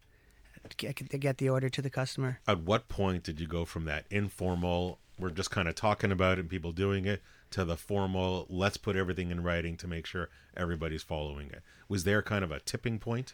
get, 0.77 1.19
get 1.19 1.37
the 1.37 1.49
order 1.49 1.69
to 1.69 1.81
the 1.81 1.89
customer. 1.89 2.39
at 2.47 2.59
what 2.61 2.87
point 2.87 3.23
did 3.23 3.39
you 3.39 3.47
go 3.47 3.65
from 3.65 3.85
that 3.85 4.05
informal 4.09 4.99
we're 5.17 5.29
just 5.29 5.51
kind 5.51 5.67
of 5.67 5.75
talking 5.75 6.11
about 6.11 6.37
it 6.37 6.41
and 6.41 6.49
people 6.49 6.71
doing 6.71 7.05
it 7.05 7.21
to 7.51 7.63
the 7.63 7.77
formal 7.77 8.45
let's 8.49 8.77
put 8.77 8.95
everything 8.95 9.31
in 9.31 9.41
writing 9.43 9.77
to 9.77 9.87
make 9.87 10.05
sure 10.05 10.29
everybody's 10.57 11.03
following 11.03 11.47
it 11.47 11.61
was 11.87 12.03
there 12.03 12.21
kind 12.21 12.43
of 12.43 12.51
a 12.51 12.59
tipping 12.59 12.99
point 12.99 13.33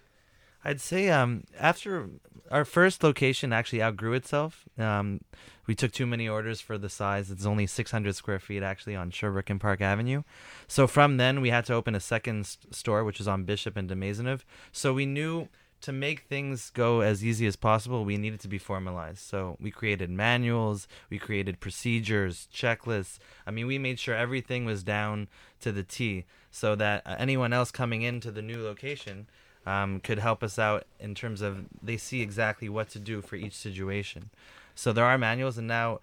I'd 0.63 0.80
say 0.80 1.10
um, 1.10 1.46
after 1.60 2.08
our 2.52 2.65
first 2.65 3.04
location 3.04 3.52
actually 3.52 3.82
outgrew 3.82 4.13
itself. 4.13 4.65
Um, 4.78 5.22
we 5.65 5.74
took 5.74 5.91
too 5.91 6.06
many 6.06 6.30
orders 6.30 6.62
for 6.62 6.78
the 6.78 6.88
size. 6.88 7.32
It's 7.32 7.48
only 7.48 7.65
600 7.65 8.15
square 8.15 8.38
feet 8.38 8.62
actually 8.62 8.96
on 8.96 9.10
Sherbrooke 9.10 9.50
and 9.50 9.60
Park 9.60 9.82
Avenue. 9.82 10.22
So 10.67 10.86
from 10.86 11.17
then 11.17 11.41
we 11.41 11.50
had 11.50 11.65
to 11.65 11.74
open 11.74 11.96
a 11.96 12.00
second 12.00 12.41
s- 12.41 12.60
store, 12.70 13.04
which 13.04 13.17
was 13.17 13.28
on 13.28 13.44
Bishop 13.44 13.76
and 13.76 13.88
de 13.89 13.96
Maisonneuve. 13.96 14.46
So 14.72 14.94
we 14.94 15.08
knew 15.08 15.48
to 15.82 15.91
make 15.91 16.22
things 16.22 16.70
go 16.70 17.02
as 17.02 17.24
easy 17.24 17.46
as 17.48 17.56
possible, 17.56 18.06
we 18.06 18.17
needed 18.17 18.39
to 18.41 18.48
be 18.48 18.58
formalized. 18.58 19.20
So 19.20 19.58
we 19.60 19.72
created 19.72 20.10
manuals, 20.10 20.88
we 21.10 21.20
created 21.20 21.60
procedures, 21.60 22.48
checklists. 22.54 23.20
I 23.46 23.52
mean, 23.52 23.67
we 23.67 23.78
made 23.78 24.00
sure 24.00 24.15
everything 24.15 24.65
was 24.65 24.84
down 24.84 25.28
to 25.62 25.72
the 25.72 25.84
T 25.84 26.26
so 26.52 26.76
that 26.76 27.06
uh, 27.06 27.15
anyone 27.17 27.54
else 27.54 27.72
coming 27.72 28.02
into 28.02 28.32
the 28.32 28.41
new 28.41 28.62
location 28.62 29.28
um, 29.65 30.00
could 30.00 30.20
help 30.20 30.44
us 30.44 30.58
out 30.58 30.86
in 31.00 31.15
terms 31.15 31.41
of 31.41 31.65
they 31.82 31.98
see 31.98 32.22
exactly 32.22 32.70
what 32.70 32.89
to 32.89 33.00
do 33.00 33.22
for 33.22 33.36
each 33.36 33.56
situation. 33.56 34.30
So 34.76 34.91
there 34.94 35.06
are 35.06 35.17
manuals, 35.17 35.58
and 35.58 35.67
now 35.67 36.00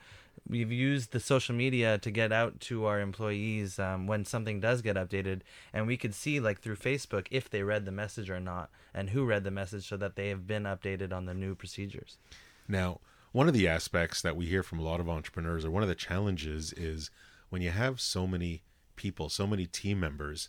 we've 0.49 0.73
used 0.73 1.13
the 1.13 1.21
social 1.21 1.55
media 1.55 1.99
to 1.99 2.11
get 2.11 2.33
out 2.33 2.61
to 2.61 2.87
our 2.87 3.01
employees 3.01 3.79
um, 3.79 4.07
when 4.07 4.25
something 4.25 4.61
does 4.61 4.83
get 4.83 4.97
updated, 4.97 5.41
and 5.73 5.87
we 5.87 5.97
could 5.97 6.15
see 6.15 6.41
like 6.41 6.61
through 6.61 6.77
Facebook 6.77 7.27
if 7.31 7.51
they 7.51 7.63
read 7.63 7.85
the 7.85 7.93
message 7.93 8.31
or 8.31 8.41
not, 8.41 8.71
and 8.95 9.11
who 9.11 9.25
read 9.25 9.45
the 9.45 9.51
message, 9.51 9.89
so 9.89 9.97
that 9.97 10.17
they 10.17 10.29
have 10.29 10.47
been 10.47 10.65
updated 10.65 11.13
on 11.13 11.27
the 11.27 11.35
new 11.35 11.55
procedures. 11.55 12.19
Now, 12.67 13.01
one 13.33 13.49
of 13.49 13.55
the 13.55 13.69
aspects 13.69 14.23
that 14.23 14.37
we 14.37 14.47
hear 14.47 14.63
from 14.63 14.79
a 14.79 14.83
lot 14.83 15.01
of 15.01 15.09
entrepreneurs, 15.09 15.65
or 15.65 15.71
one 15.71 15.83
of 15.83 15.89
the 15.89 15.95
challenges, 15.95 16.73
is 16.73 17.11
when 17.51 17.63
you 17.63 17.71
have 17.71 18.01
so 18.01 18.27
many 18.27 18.63
people, 18.97 19.29
so 19.29 19.47
many 19.47 19.67
team 19.67 20.01
members, 20.01 20.49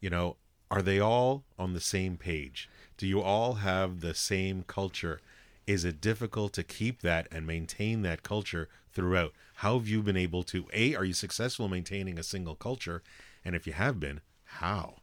you 0.00 0.10
know, 0.10 0.36
are 0.70 0.82
they 0.82 1.00
all 1.00 1.44
on 1.58 1.72
the 1.72 1.80
same 1.80 2.16
page? 2.16 2.68
Do 2.96 3.06
you 3.06 3.20
all 3.20 3.54
have 3.54 4.00
the 4.00 4.14
same 4.14 4.62
culture? 4.62 5.20
Is 5.66 5.84
it 5.84 6.00
difficult 6.00 6.52
to 6.54 6.62
keep 6.62 7.02
that 7.02 7.26
and 7.32 7.46
maintain 7.46 8.02
that 8.02 8.22
culture 8.22 8.68
throughout? 8.92 9.32
How 9.56 9.78
have 9.78 9.88
you 9.88 10.02
been 10.02 10.16
able 10.16 10.42
to? 10.44 10.66
A, 10.72 10.94
are 10.94 11.04
you 11.04 11.14
successful 11.14 11.66
in 11.66 11.72
maintaining 11.72 12.18
a 12.18 12.22
single 12.22 12.54
culture? 12.54 13.02
And 13.44 13.54
if 13.54 13.66
you 13.66 13.72
have 13.72 13.98
been, 14.00 14.20
how? 14.44 14.96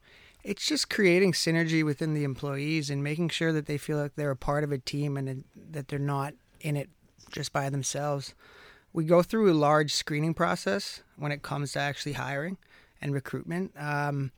it's 0.47 0.65
just 0.65 0.89
creating 0.89 1.33
synergy 1.33 1.83
within 1.83 2.13
the 2.13 2.23
employees 2.23 2.89
and 2.89 3.03
making 3.03 3.27
sure 3.27 3.51
that 3.51 3.65
they 3.65 3.77
feel 3.77 3.97
like 3.97 4.15
they're 4.15 4.31
a 4.31 4.35
part 4.35 4.63
of 4.63 4.71
a 4.71 4.77
team 4.77 5.17
and 5.17 5.43
that 5.71 5.89
they're 5.89 5.99
not 5.99 6.33
in 6.61 6.77
it 6.77 6.89
just 7.31 7.51
by 7.51 7.69
themselves. 7.69 8.33
We 8.93 9.03
go 9.03 9.21
through 9.21 9.51
a 9.51 9.53
large 9.53 9.93
screening 9.93 10.33
process 10.33 11.01
when 11.17 11.33
it 11.33 11.41
comes 11.41 11.73
to 11.73 11.79
actually 11.79 12.13
hiring 12.13 12.57
and 13.01 13.13
recruitment. 13.13 13.73
Um, 13.77 14.31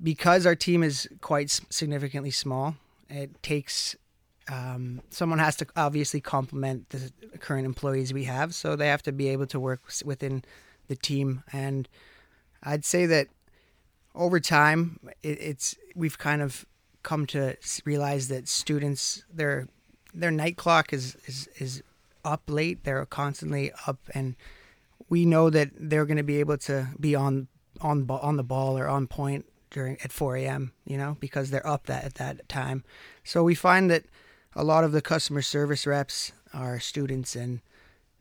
because 0.00 0.46
our 0.46 0.54
team 0.54 0.84
is 0.84 1.08
quite 1.20 1.50
significantly 1.68 2.30
small, 2.30 2.76
it 3.10 3.42
takes 3.42 3.96
um, 4.50 5.00
someone 5.10 5.38
has 5.38 5.56
to 5.56 5.66
obviously 5.76 6.20
complement 6.20 6.90
the 6.90 7.10
current 7.38 7.66
employees 7.66 8.12
we 8.12 8.24
have, 8.24 8.54
so 8.54 8.76
they 8.76 8.88
have 8.88 9.02
to 9.04 9.12
be 9.12 9.28
able 9.28 9.46
to 9.46 9.60
work 9.60 9.82
within 10.04 10.44
the 10.88 10.96
team. 10.96 11.42
And 11.52 11.88
I'd 12.62 12.84
say 12.84 13.06
that 13.06 13.28
over 14.14 14.40
time, 14.40 15.00
it, 15.22 15.40
it's 15.40 15.76
we've 15.94 16.18
kind 16.18 16.42
of 16.42 16.66
come 17.02 17.26
to 17.26 17.56
realize 17.84 18.28
that 18.28 18.48
students 18.48 19.24
their 19.32 19.68
their 20.12 20.30
night 20.30 20.56
clock 20.56 20.92
is 20.92 21.16
is 21.26 21.48
is 21.58 21.82
up 22.24 22.42
late. 22.48 22.84
They're 22.84 23.04
constantly 23.06 23.72
up, 23.86 23.98
and 24.14 24.36
we 25.08 25.24
know 25.24 25.50
that 25.50 25.70
they're 25.78 26.06
going 26.06 26.16
to 26.18 26.22
be 26.22 26.40
able 26.40 26.58
to 26.58 26.88
be 27.00 27.14
on 27.14 27.48
on 27.80 28.06
on 28.10 28.36
the 28.36 28.44
ball 28.44 28.78
or 28.78 28.88
on 28.88 29.06
point 29.06 29.46
during 29.70 29.96
at 30.04 30.12
4 30.12 30.36
a.m. 30.36 30.72
You 30.84 30.98
know, 30.98 31.16
because 31.18 31.50
they're 31.50 31.66
up 31.66 31.86
that 31.86 32.04
at 32.04 32.14
that 32.16 32.48
time. 32.48 32.84
So 33.24 33.42
we 33.42 33.54
find 33.54 33.90
that 33.90 34.04
a 34.56 34.64
lot 34.64 34.84
of 34.84 34.92
the 34.92 35.02
customer 35.02 35.42
service 35.42 35.86
reps 35.86 36.32
are 36.52 36.78
students 36.78 37.34
and 37.34 37.60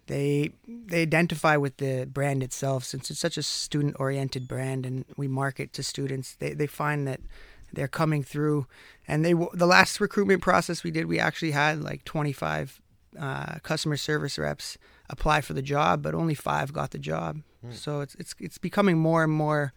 they 0.08 0.52
they 0.68 1.02
identify 1.02 1.56
with 1.56 1.78
the 1.78 2.06
brand 2.12 2.44
itself. 2.44 2.84
Since 2.84 3.10
it's 3.10 3.20
such 3.20 3.38
a 3.38 3.44
student 3.44 3.96
oriented 4.00 4.48
brand 4.48 4.86
and 4.86 5.06
we 5.16 5.28
market 5.28 5.74
to 5.74 5.84
students 5.84 6.36
they, 6.36 6.54
they 6.54 6.68
find 6.68 7.08
that 7.08 7.22
they're 7.72 7.88
coming 7.88 8.24
through. 8.24 8.68
And 9.08 9.24
they 9.24 9.34
the 9.34 9.66
last 9.66 10.02
recruitment 10.02 10.42
process 10.42 10.84
we 10.84 10.92
did 10.92 11.06
we 11.06 11.20
actually 11.20 11.52
had 11.52 11.82
like 11.82 12.04
25 12.04 12.82
uh, 13.20 13.60
customer 13.62 13.96
service 13.96 14.40
reps 14.40 14.78
apply 15.10 15.42
for 15.42 15.54
the 15.54 15.62
job 15.62 16.02
but 16.02 16.16
only 16.16 16.36
five 16.36 16.74
got 16.74 16.92
the 16.92 17.00
job. 17.00 17.42
So 17.72 18.02
it's 18.02 18.16
it's 18.16 18.36
it's 18.40 18.58
becoming 18.58 18.98
more 18.98 19.24
and 19.24 19.32
more 19.32 19.74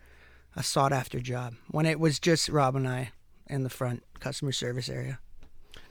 a 0.56 0.62
sought 0.62 0.92
after 0.92 1.20
job. 1.20 1.54
When 1.70 1.86
it 1.86 2.00
was 2.00 2.18
just 2.18 2.48
rob 2.48 2.74
and 2.74 2.88
i 2.88 3.10
in 3.48 3.62
the 3.62 3.70
front 3.70 4.02
customer 4.18 4.50
service 4.50 4.88
area 4.88 5.20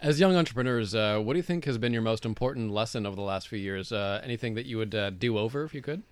As 0.05 0.19
young 0.19 0.35
entrepreneurs, 0.35 0.93
uh, 0.93 1.17
what 1.17 1.33
do 1.33 1.39
you 1.39 1.43
think 1.43 1.65
has 1.65 1.79
been 1.79 1.91
your 1.91 2.03
most 2.03 2.27
important 2.27 2.69
lesson 2.69 3.07
over 3.07 3.15
the 3.15 3.23
last 3.23 3.47
few 3.47 3.57
years? 3.57 3.91
Uh, 3.91 4.21
anything 4.23 4.53
that 4.53 4.67
you 4.67 4.77
would 4.77 4.93
uh, 4.93 5.09
do 5.09 5.35
over 5.35 5.63
if 5.63 5.73
you 5.73 5.81
could? 5.81 6.03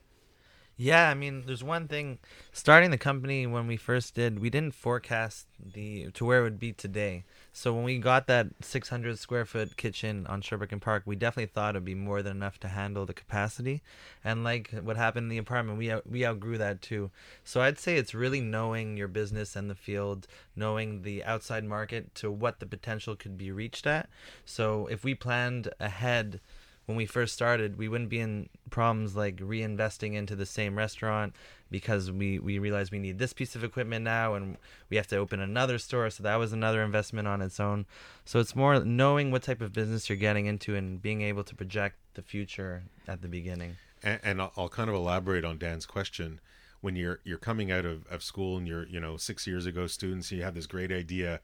Yeah, 0.76 1.12
I 1.12 1.14
mean, 1.14 1.44
there's 1.46 1.64
one 1.64 1.88
thing. 1.88 2.18
Starting 2.52 2.90
the 2.90 2.98
company 2.98 3.46
when 3.46 3.68
we 3.68 3.78
first 3.78 4.16
did, 4.16 4.40
we 4.40 4.50
didn't 4.50 4.74
forecast 4.74 5.46
the 5.64 6.10
to 6.10 6.26
where 6.26 6.40
it 6.40 6.42
would 6.42 6.58
be 6.58 6.74
today. 6.74 7.24
So 7.56 7.72
when 7.72 7.84
we 7.84 8.00
got 8.00 8.26
that 8.28 8.48
600 8.62 9.20
square 9.20 9.46
foot 9.46 9.78
kitchen 9.78 10.26
on 10.26 10.42
Sherbrooke 10.42 10.72
and 10.72 10.82
Park, 10.82 11.04
we 11.06 11.16
definitely 11.16 11.52
thought 11.54 11.76
it'd 11.76 11.86
be 11.86 11.94
more 11.94 12.24
than 12.24 12.36
enough 12.36 12.60
to 12.62 12.68
handle 12.68 13.06
the 13.06 13.14
capacity. 13.14 13.84
And 14.24 14.44
like 14.44 14.72
what 14.82 14.98
happened 14.98 15.26
in 15.26 15.30
the 15.30 15.38
apartment, 15.38 15.78
we 15.78 15.92
out, 15.92 16.10
we 16.10 16.26
outgrew 16.26 16.58
that 16.58 16.82
too. 16.82 17.12
So 17.44 17.62
I'd 17.62 17.78
say 17.78 17.96
it's 17.96 18.16
really 18.16 18.42
knowing 18.42 18.98
your 18.98 19.08
business 19.08 19.56
and 19.56 19.70
the 19.70 19.76
field, 19.76 20.26
knowing 20.56 21.04
the 21.04 21.24
outside 21.24 21.64
market 21.64 22.16
to 22.16 22.32
what 22.32 22.60
the 22.60 22.66
potential 22.66 23.16
could 23.16 23.38
be 23.38 23.52
reached 23.52 23.86
at. 23.86 24.10
So 24.46 24.88
if 24.88 25.04
we 25.04 25.14
planned 25.14 25.70
ahead 25.80 26.40
when 26.86 26.98
we 26.98 27.06
first 27.06 27.34
started, 27.34 27.78
we 27.78 27.88
wouldn't 27.88 28.10
be 28.10 28.20
in 28.20 28.50
problems 28.70 29.16
like 29.16 29.38
reinvesting 29.38 30.14
into 30.14 30.36
the 30.36 30.46
same 30.46 30.78
restaurant 30.78 31.34
because 31.72 32.12
we, 32.12 32.40
we 32.40 32.60
realized 32.60 32.92
we 32.92 33.00
need 33.00 33.20
this 33.20 33.34
piece 33.34 33.56
of 33.56 33.64
equipment 33.64 34.04
now 34.04 34.34
and 34.34 34.58
we 34.90 34.98
have 34.98 35.08
to 35.08 35.18
open 35.18 35.40
another 35.40 35.78
store. 35.78 36.10
So 36.10 36.24
that 36.24 36.36
was 36.36 36.52
another 36.52 36.84
investment 36.84 37.28
on 37.28 37.42
its 37.42 37.60
own. 37.60 37.86
So 38.26 38.40
it's 38.40 38.56
more 38.56 38.84
knowing 38.84 39.32
what 39.32 39.44
type 39.44 39.62
of 39.62 39.72
business 39.74 40.10
you're 40.10 40.18
getting 40.18 40.46
into 40.46 40.76
and 40.76 41.02
being 41.02 41.22
able 41.22 41.44
to 41.46 41.56
project 41.56 41.96
the 42.16 42.22
future 42.22 42.84
at 43.08 43.22
the 43.22 43.28
beginning. 43.28 43.78
and, 44.04 44.20
and 44.24 44.42
I'll, 44.42 44.52
I'll 44.58 44.70
kind 44.70 44.90
of 44.90 44.96
elaborate 44.96 45.46
on 45.46 45.58
Dan's 45.58 45.86
question. 45.86 46.40
When 46.82 46.98
you're 46.98 47.22
you're 47.24 47.38
coming 47.38 47.72
out 47.72 47.86
of, 47.86 48.06
of 48.08 48.22
school 48.22 48.58
and 48.58 48.68
you're 48.68 48.86
you 48.88 49.00
know 49.00 49.16
six 49.16 49.48
years 49.48 49.66
ago 49.66 49.88
students, 49.88 50.32
you 50.34 50.44
have 50.44 50.54
this 50.54 50.68
great 50.68 50.92
idea. 50.92 51.40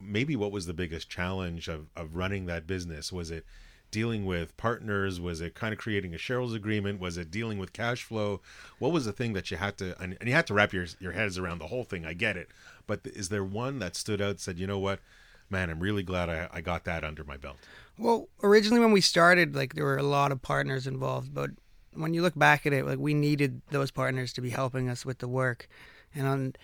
Maybe 0.00 0.36
what 0.36 0.52
was 0.52 0.66
the 0.66 0.72
biggest 0.72 1.10
challenge 1.10 1.66
of, 1.68 1.88
of 1.96 2.14
running 2.14 2.46
that 2.46 2.68
business? 2.68 3.12
Was 3.12 3.32
it 3.32 3.44
dealing 3.90 4.24
with 4.24 4.56
partners? 4.56 5.20
Was 5.20 5.40
it 5.40 5.54
kind 5.54 5.72
of 5.72 5.78
creating 5.78 6.14
a 6.14 6.18
shareholders 6.18 6.54
agreement? 6.54 7.00
Was 7.00 7.16
it 7.16 7.30
dealing 7.30 7.58
with 7.58 7.72
cash 7.72 8.02
flow? 8.02 8.40
What 8.78 8.92
was 8.92 9.04
the 9.04 9.12
thing 9.12 9.32
that 9.34 9.50
you 9.50 9.56
had 9.56 9.78
to 9.78 10.00
and, 10.00 10.16
and 10.20 10.28
you 10.28 10.34
had 10.34 10.46
to 10.48 10.54
wrap 10.54 10.72
your 10.72 10.86
your 10.98 11.12
heads 11.12 11.38
around 11.38 11.58
the 11.58 11.68
whole 11.68 11.84
thing? 11.84 12.04
I 12.04 12.12
get 12.12 12.36
it, 12.36 12.48
but 12.86 13.00
is 13.04 13.28
there 13.28 13.44
one 13.44 13.78
that 13.78 13.96
stood 13.96 14.20
out? 14.20 14.40
Said 14.40 14.58
you 14.58 14.66
know 14.66 14.78
what, 14.78 15.00
man, 15.48 15.70
I'm 15.70 15.80
really 15.80 16.02
glad 16.02 16.28
I, 16.28 16.48
I 16.52 16.60
got 16.60 16.84
that 16.84 17.04
under 17.04 17.24
my 17.24 17.36
belt. 17.36 17.58
Well, 17.98 18.28
originally 18.42 18.80
when 18.80 18.92
we 18.92 19.00
started, 19.00 19.54
like 19.54 19.74
there 19.74 19.84
were 19.84 19.98
a 19.98 20.02
lot 20.02 20.32
of 20.32 20.40
partners 20.40 20.86
involved, 20.86 21.34
but 21.34 21.50
when 21.92 22.14
you 22.14 22.22
look 22.22 22.38
back 22.38 22.66
at 22.66 22.72
it, 22.72 22.86
like 22.86 22.98
we 22.98 23.14
needed 23.14 23.60
those 23.70 23.90
partners 23.90 24.32
to 24.34 24.40
be 24.40 24.50
helping 24.50 24.88
us 24.88 25.04
with 25.04 25.18
the 25.18 25.28
work, 25.28 25.68
and 26.14 26.26
on, 26.26 26.54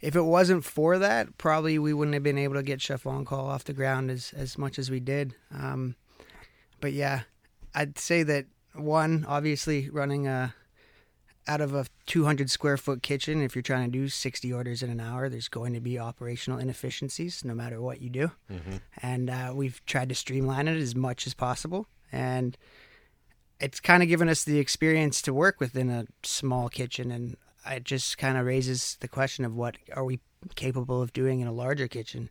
if 0.00 0.16
it 0.16 0.22
wasn't 0.22 0.64
for 0.64 0.98
that, 0.98 1.38
probably 1.38 1.78
we 1.78 1.94
wouldn't 1.94 2.14
have 2.14 2.24
been 2.24 2.36
able 2.38 2.54
to 2.54 2.62
get 2.62 2.82
Chef 2.82 3.06
on 3.06 3.24
Call 3.24 3.46
off 3.46 3.64
the 3.64 3.72
ground 3.72 4.10
as 4.10 4.32
as 4.36 4.58
much 4.58 4.78
as 4.78 4.90
we 4.90 5.00
did. 5.00 5.34
Um, 5.54 5.94
but 6.82 6.92
yeah, 6.92 7.22
I'd 7.74 7.98
say 7.98 8.22
that 8.24 8.46
one, 8.74 9.24
obviously 9.26 9.88
running 9.88 10.26
a 10.26 10.54
out 11.48 11.60
of 11.60 11.74
a 11.74 11.86
200 12.06 12.50
square 12.50 12.76
foot 12.76 13.02
kitchen, 13.02 13.42
if 13.42 13.56
you're 13.56 13.62
trying 13.62 13.90
to 13.90 13.98
do 13.98 14.08
60 14.08 14.52
orders 14.52 14.82
in 14.82 14.90
an 14.90 15.00
hour, 15.00 15.28
there's 15.28 15.48
going 15.48 15.72
to 15.74 15.80
be 15.80 15.98
operational 15.98 16.58
inefficiencies 16.58 17.44
no 17.44 17.54
matter 17.54 17.80
what 17.80 18.00
you 18.00 18.10
do. 18.10 18.30
Mm-hmm. 18.50 18.76
And 19.02 19.30
uh, 19.30 19.52
we've 19.54 19.84
tried 19.86 20.08
to 20.10 20.14
streamline 20.14 20.68
it 20.68 20.76
as 20.76 20.94
much 20.94 21.26
as 21.26 21.34
possible. 21.34 21.86
And 22.12 22.56
it's 23.58 23.80
kind 23.80 24.02
of 24.02 24.08
given 24.08 24.28
us 24.28 24.44
the 24.44 24.58
experience 24.58 25.20
to 25.22 25.34
work 25.34 25.58
within 25.58 25.90
a 25.90 26.06
small 26.22 26.68
kitchen. 26.68 27.10
And 27.10 27.36
it 27.68 27.84
just 27.84 28.18
kind 28.18 28.36
of 28.36 28.46
raises 28.46 28.96
the 29.00 29.08
question 29.08 29.44
of 29.44 29.54
what 29.56 29.76
are 29.94 30.04
we 30.04 30.20
capable 30.54 31.02
of 31.02 31.12
doing 31.12 31.40
in 31.40 31.48
a 31.48 31.52
larger 31.52 31.88
kitchen? 31.88 32.30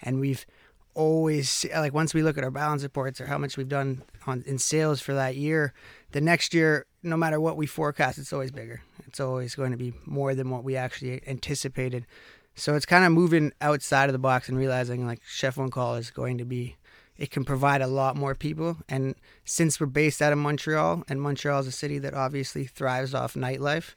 And 0.00 0.20
we've 0.20 0.46
always 0.94 1.64
like 1.74 1.94
once 1.94 2.14
we 2.14 2.22
look 2.22 2.38
at 2.38 2.44
our 2.44 2.50
balance 2.50 2.82
reports 2.82 3.20
or 3.20 3.26
how 3.26 3.38
much 3.38 3.56
we've 3.56 3.68
done 3.68 4.02
on 4.26 4.42
in 4.46 4.58
sales 4.58 5.00
for 5.00 5.14
that 5.14 5.36
year, 5.36 5.72
the 6.12 6.20
next 6.20 6.54
year, 6.54 6.86
no 7.02 7.16
matter 7.16 7.40
what 7.40 7.56
we 7.56 7.66
forecast, 7.66 8.18
it's 8.18 8.32
always 8.32 8.50
bigger. 8.50 8.82
It's 9.06 9.20
always 9.20 9.54
going 9.54 9.72
to 9.72 9.76
be 9.76 9.92
more 10.04 10.34
than 10.34 10.50
what 10.50 10.64
we 10.64 10.76
actually 10.76 11.20
anticipated. 11.26 12.06
So 12.54 12.74
it's 12.74 12.86
kind 12.86 13.04
of 13.04 13.12
moving 13.12 13.52
outside 13.60 14.08
of 14.08 14.12
the 14.12 14.18
box 14.18 14.48
and 14.48 14.58
realizing 14.58 15.06
like 15.06 15.22
Chef 15.24 15.58
on 15.58 15.70
Call 15.70 15.96
is 15.96 16.10
going 16.10 16.38
to 16.38 16.44
be 16.44 16.76
it 17.18 17.30
can 17.30 17.44
provide 17.44 17.82
a 17.82 17.86
lot 17.86 18.16
more 18.16 18.34
people. 18.34 18.78
And 18.88 19.14
since 19.44 19.78
we're 19.78 19.86
based 19.86 20.22
out 20.22 20.32
of 20.32 20.38
Montreal, 20.38 21.04
and 21.08 21.20
Montreal 21.20 21.60
is 21.60 21.66
a 21.66 21.72
city 21.72 21.98
that 21.98 22.14
obviously 22.14 22.64
thrives 22.64 23.14
off 23.14 23.34
nightlife, 23.34 23.94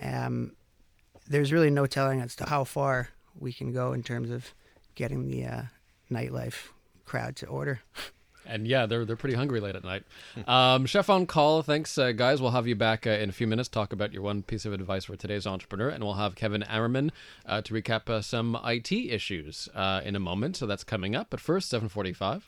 um, 0.00 0.52
there's 1.28 1.52
really 1.52 1.70
no 1.70 1.86
telling 1.86 2.20
as 2.20 2.36
to 2.36 2.44
how 2.44 2.64
far 2.64 3.08
we 3.38 3.52
can 3.52 3.72
go 3.72 3.92
in 3.92 4.02
terms 4.02 4.30
of 4.30 4.54
getting 4.94 5.26
the 5.26 5.44
uh, 5.44 5.62
nightlife 6.12 6.68
crowd 7.04 7.36
to 7.36 7.46
order. 7.46 7.80
And 8.46 8.66
yeah, 8.66 8.86
they're 8.86 9.04
they're 9.04 9.16
pretty 9.16 9.36
hungry 9.36 9.60
late 9.60 9.76
at 9.76 9.84
night. 9.84 10.02
Um, 10.48 10.86
Chef 10.86 11.08
on 11.08 11.26
call, 11.26 11.62
thanks 11.62 11.96
uh, 11.96 12.10
guys. 12.12 12.42
We'll 12.42 12.50
have 12.50 12.66
you 12.66 12.74
back 12.74 13.06
uh, 13.06 13.10
in 13.10 13.28
a 13.28 13.32
few 13.32 13.46
minutes. 13.46 13.68
Talk 13.68 13.92
about 13.92 14.12
your 14.12 14.22
one 14.22 14.42
piece 14.42 14.64
of 14.64 14.72
advice 14.72 15.04
for 15.04 15.14
today's 15.14 15.46
entrepreneur, 15.46 15.88
and 15.88 16.02
we'll 16.02 16.14
have 16.14 16.34
Kevin 16.34 16.62
Ammerman 16.62 17.10
uh, 17.46 17.60
to 17.62 17.74
recap 17.74 18.08
uh, 18.08 18.20
some 18.20 18.58
IT 18.64 18.90
issues 18.90 19.68
uh, 19.74 20.00
in 20.04 20.16
a 20.16 20.20
moment. 20.20 20.56
So 20.56 20.66
that's 20.66 20.84
coming 20.84 21.14
up. 21.14 21.28
But 21.30 21.40
first, 21.40 21.68
seven 21.68 21.88
forty-five. 21.88 22.42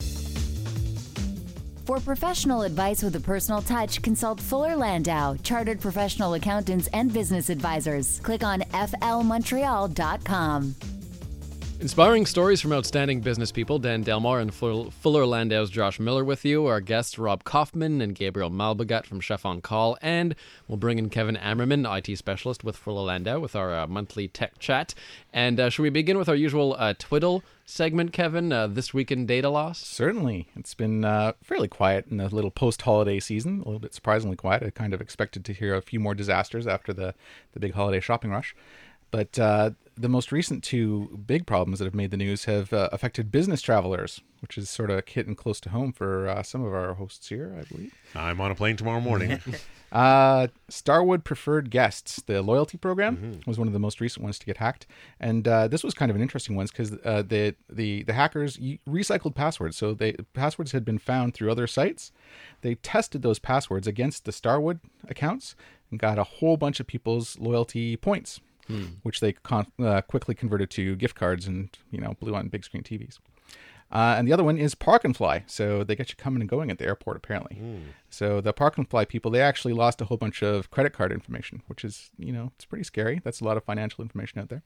For 1.85 1.99
professional 1.99 2.63
advice 2.63 3.03
with 3.03 3.15
a 3.15 3.19
personal 3.19 3.61
touch, 3.61 4.01
consult 4.01 4.41
Fuller 4.41 4.75
Landau, 4.75 5.35
chartered 5.43 5.79
professional 5.79 6.33
accountants 6.33 6.87
and 6.93 7.13
business 7.13 7.49
advisors. 7.49 8.19
Click 8.21 8.43
on 8.43 8.61
flmontreal.com. 8.61 10.75
Inspiring 11.81 12.25
stories 12.25 12.61
from 12.61 12.71
outstanding 12.71 13.19
business 13.19 13.51
people. 13.51 13.79
Dan 13.79 14.01
Delmar 14.01 14.39
and 14.39 14.53
Fuller, 14.53 15.25
Landau's 15.25 15.69
Josh 15.69 15.99
Miller 15.99 16.23
with 16.23 16.45
you. 16.45 16.65
Our 16.65 16.79
guests 16.79 17.19
Rob 17.19 17.43
Kauffman 17.43 18.01
and 18.01 18.15
Gabriel 18.15 18.49
Malbogat 18.49 19.05
from 19.05 19.19
Chef 19.19 19.45
on 19.45 19.59
Call. 19.59 19.97
And 20.01 20.35
we'll 20.67 20.77
bring 20.77 20.97
in 20.97 21.09
Kevin 21.09 21.35
Ammerman, 21.35 21.85
IT 21.85 22.17
specialist 22.17 22.63
with 22.63 22.77
Fuller 22.77 23.03
Landau, 23.03 23.39
with 23.39 23.57
our 23.57 23.75
uh, 23.75 23.87
monthly 23.87 24.29
tech 24.29 24.57
chat. 24.57 24.95
And 25.33 25.59
uh, 25.59 25.69
should 25.69 25.83
we 25.83 25.89
begin 25.89 26.17
with 26.17 26.29
our 26.29 26.35
usual 26.35 26.75
uh, 26.79 26.93
twiddle 26.97 27.43
segment, 27.65 28.13
Kevin? 28.13 28.53
Uh, 28.53 28.67
this 28.67 28.93
week 28.93 29.11
in 29.11 29.25
data 29.25 29.49
loss? 29.49 29.79
Certainly. 29.79 30.47
It's 30.55 30.73
been 30.73 31.03
uh, 31.03 31.33
fairly 31.43 31.67
quiet 31.67 32.07
in 32.09 32.17
the 32.17 32.29
little 32.29 32.51
post 32.51 32.83
holiday 32.83 33.19
season, 33.19 33.55
a 33.55 33.65
little 33.65 33.79
bit 33.79 33.93
surprisingly 33.93 34.37
quiet. 34.37 34.63
I 34.63 34.69
kind 34.69 34.93
of 34.93 35.01
expected 35.01 35.43
to 35.45 35.53
hear 35.53 35.75
a 35.75 35.81
few 35.81 35.99
more 35.99 36.15
disasters 36.15 36.65
after 36.67 36.93
the, 36.93 37.13
the 37.51 37.59
big 37.59 37.73
holiday 37.73 37.99
shopping 37.99 38.31
rush. 38.31 38.55
But 39.11 39.37
uh, 39.37 39.71
the 39.97 40.09
most 40.09 40.31
recent 40.31 40.63
two 40.63 41.21
big 41.25 41.45
problems 41.45 41.79
that 41.79 41.85
have 41.85 41.95
made 41.95 42.11
the 42.11 42.17
news 42.17 42.45
have 42.45 42.73
uh, 42.73 42.89
affected 42.91 43.31
business 43.31 43.61
travelers, 43.61 44.21
which 44.41 44.57
is 44.57 44.69
sort 44.69 44.89
of 44.89 45.07
hitting 45.07 45.35
close 45.35 45.59
to 45.61 45.69
home 45.69 45.93
for 45.93 46.27
uh, 46.27 46.43
some 46.43 46.63
of 46.63 46.73
our 46.73 46.93
hosts 46.95 47.29
here, 47.29 47.55
I 47.59 47.63
believe. 47.63 47.93
I'm 48.13 48.41
on 48.41 48.51
a 48.51 48.55
plane 48.55 48.75
tomorrow 48.77 49.01
morning. 49.01 49.39
Uh, 49.91 50.47
Starwood 50.67 51.23
Preferred 51.23 51.69
Guests, 51.69 52.21
the 52.23 52.41
loyalty 52.41 52.77
program, 52.77 53.39
was 53.47 53.57
one 53.57 53.67
of 53.67 53.73
the 53.73 53.79
most 53.79 54.01
recent 54.01 54.23
ones 54.23 54.37
to 54.37 54.45
get 54.45 54.57
hacked, 54.57 54.87
and 55.21 55.47
uh, 55.47 55.69
this 55.69 55.85
was 55.85 55.93
kind 55.93 56.09
of 56.09 56.17
an 56.17 56.21
interesting 56.21 56.57
one 56.57 56.65
because 56.65 56.91
uh, 57.05 57.23
the 57.25 57.55
the 57.69 58.03
the 58.03 58.11
hackers 58.11 58.57
recycled 58.89 59.35
passwords. 59.35 59.77
So 59.77 59.93
they 59.93 60.13
passwords 60.33 60.73
had 60.73 60.83
been 60.83 60.97
found 60.97 61.33
through 61.33 61.49
other 61.49 61.65
sites. 61.65 62.11
They 62.59 62.75
tested 62.75 63.21
those 63.21 63.39
passwords 63.39 63.87
against 63.87 64.25
the 64.25 64.33
Starwood 64.33 64.81
accounts 65.07 65.55
and 65.89 65.97
got 65.97 66.19
a 66.19 66.23
whole 66.23 66.57
bunch 66.57 66.81
of 66.81 66.87
people's 66.87 67.39
loyalty 67.39 67.95
points, 67.95 68.41
which 69.03 69.19
they 69.19 69.33
con- 69.33 69.71
uh, 69.79 70.01
quickly 70.01 70.35
converted 70.35 70.69
to 70.71 70.95
gift 70.95 71.15
cards 71.15 71.47
and 71.47 71.69
you 71.91 71.99
know 71.99 72.15
blew 72.19 72.35
on 72.35 72.47
big 72.47 72.63
screen 72.63 72.83
TVs. 72.83 73.19
Uh, 73.91 74.15
and 74.17 74.27
the 74.27 74.33
other 74.33 74.43
one 74.43 74.57
is 74.57 74.75
Park 74.75 75.05
and 75.05 75.15
Fly. 75.15 75.43
So 75.47 75.83
they 75.83 75.95
get 75.95 76.09
you 76.09 76.15
coming 76.15 76.41
and 76.41 76.49
going 76.49 76.71
at 76.71 76.79
the 76.79 76.85
airport, 76.85 77.17
apparently. 77.17 77.57
So 78.09 78.41
the 78.41 78.51
Park 78.51 78.77
and 78.77 78.89
Fly 78.89 79.05
people, 79.05 79.31
they 79.31 79.41
actually 79.41 79.73
lost 79.73 80.01
a 80.01 80.05
whole 80.05 80.17
bunch 80.17 80.41
of 80.41 80.71
credit 80.71 80.91
card 80.91 81.11
information, 81.11 81.61
which 81.67 81.85
is, 81.85 82.09
you 82.17 82.33
know, 82.33 82.51
it's 82.55 82.65
pretty 82.65 82.83
scary. 82.83 83.21
That's 83.23 83.41
a 83.41 83.43
lot 83.43 83.57
of 83.57 83.63
financial 83.63 84.01
information 84.01 84.39
out 84.41 84.49
there. 84.49 84.63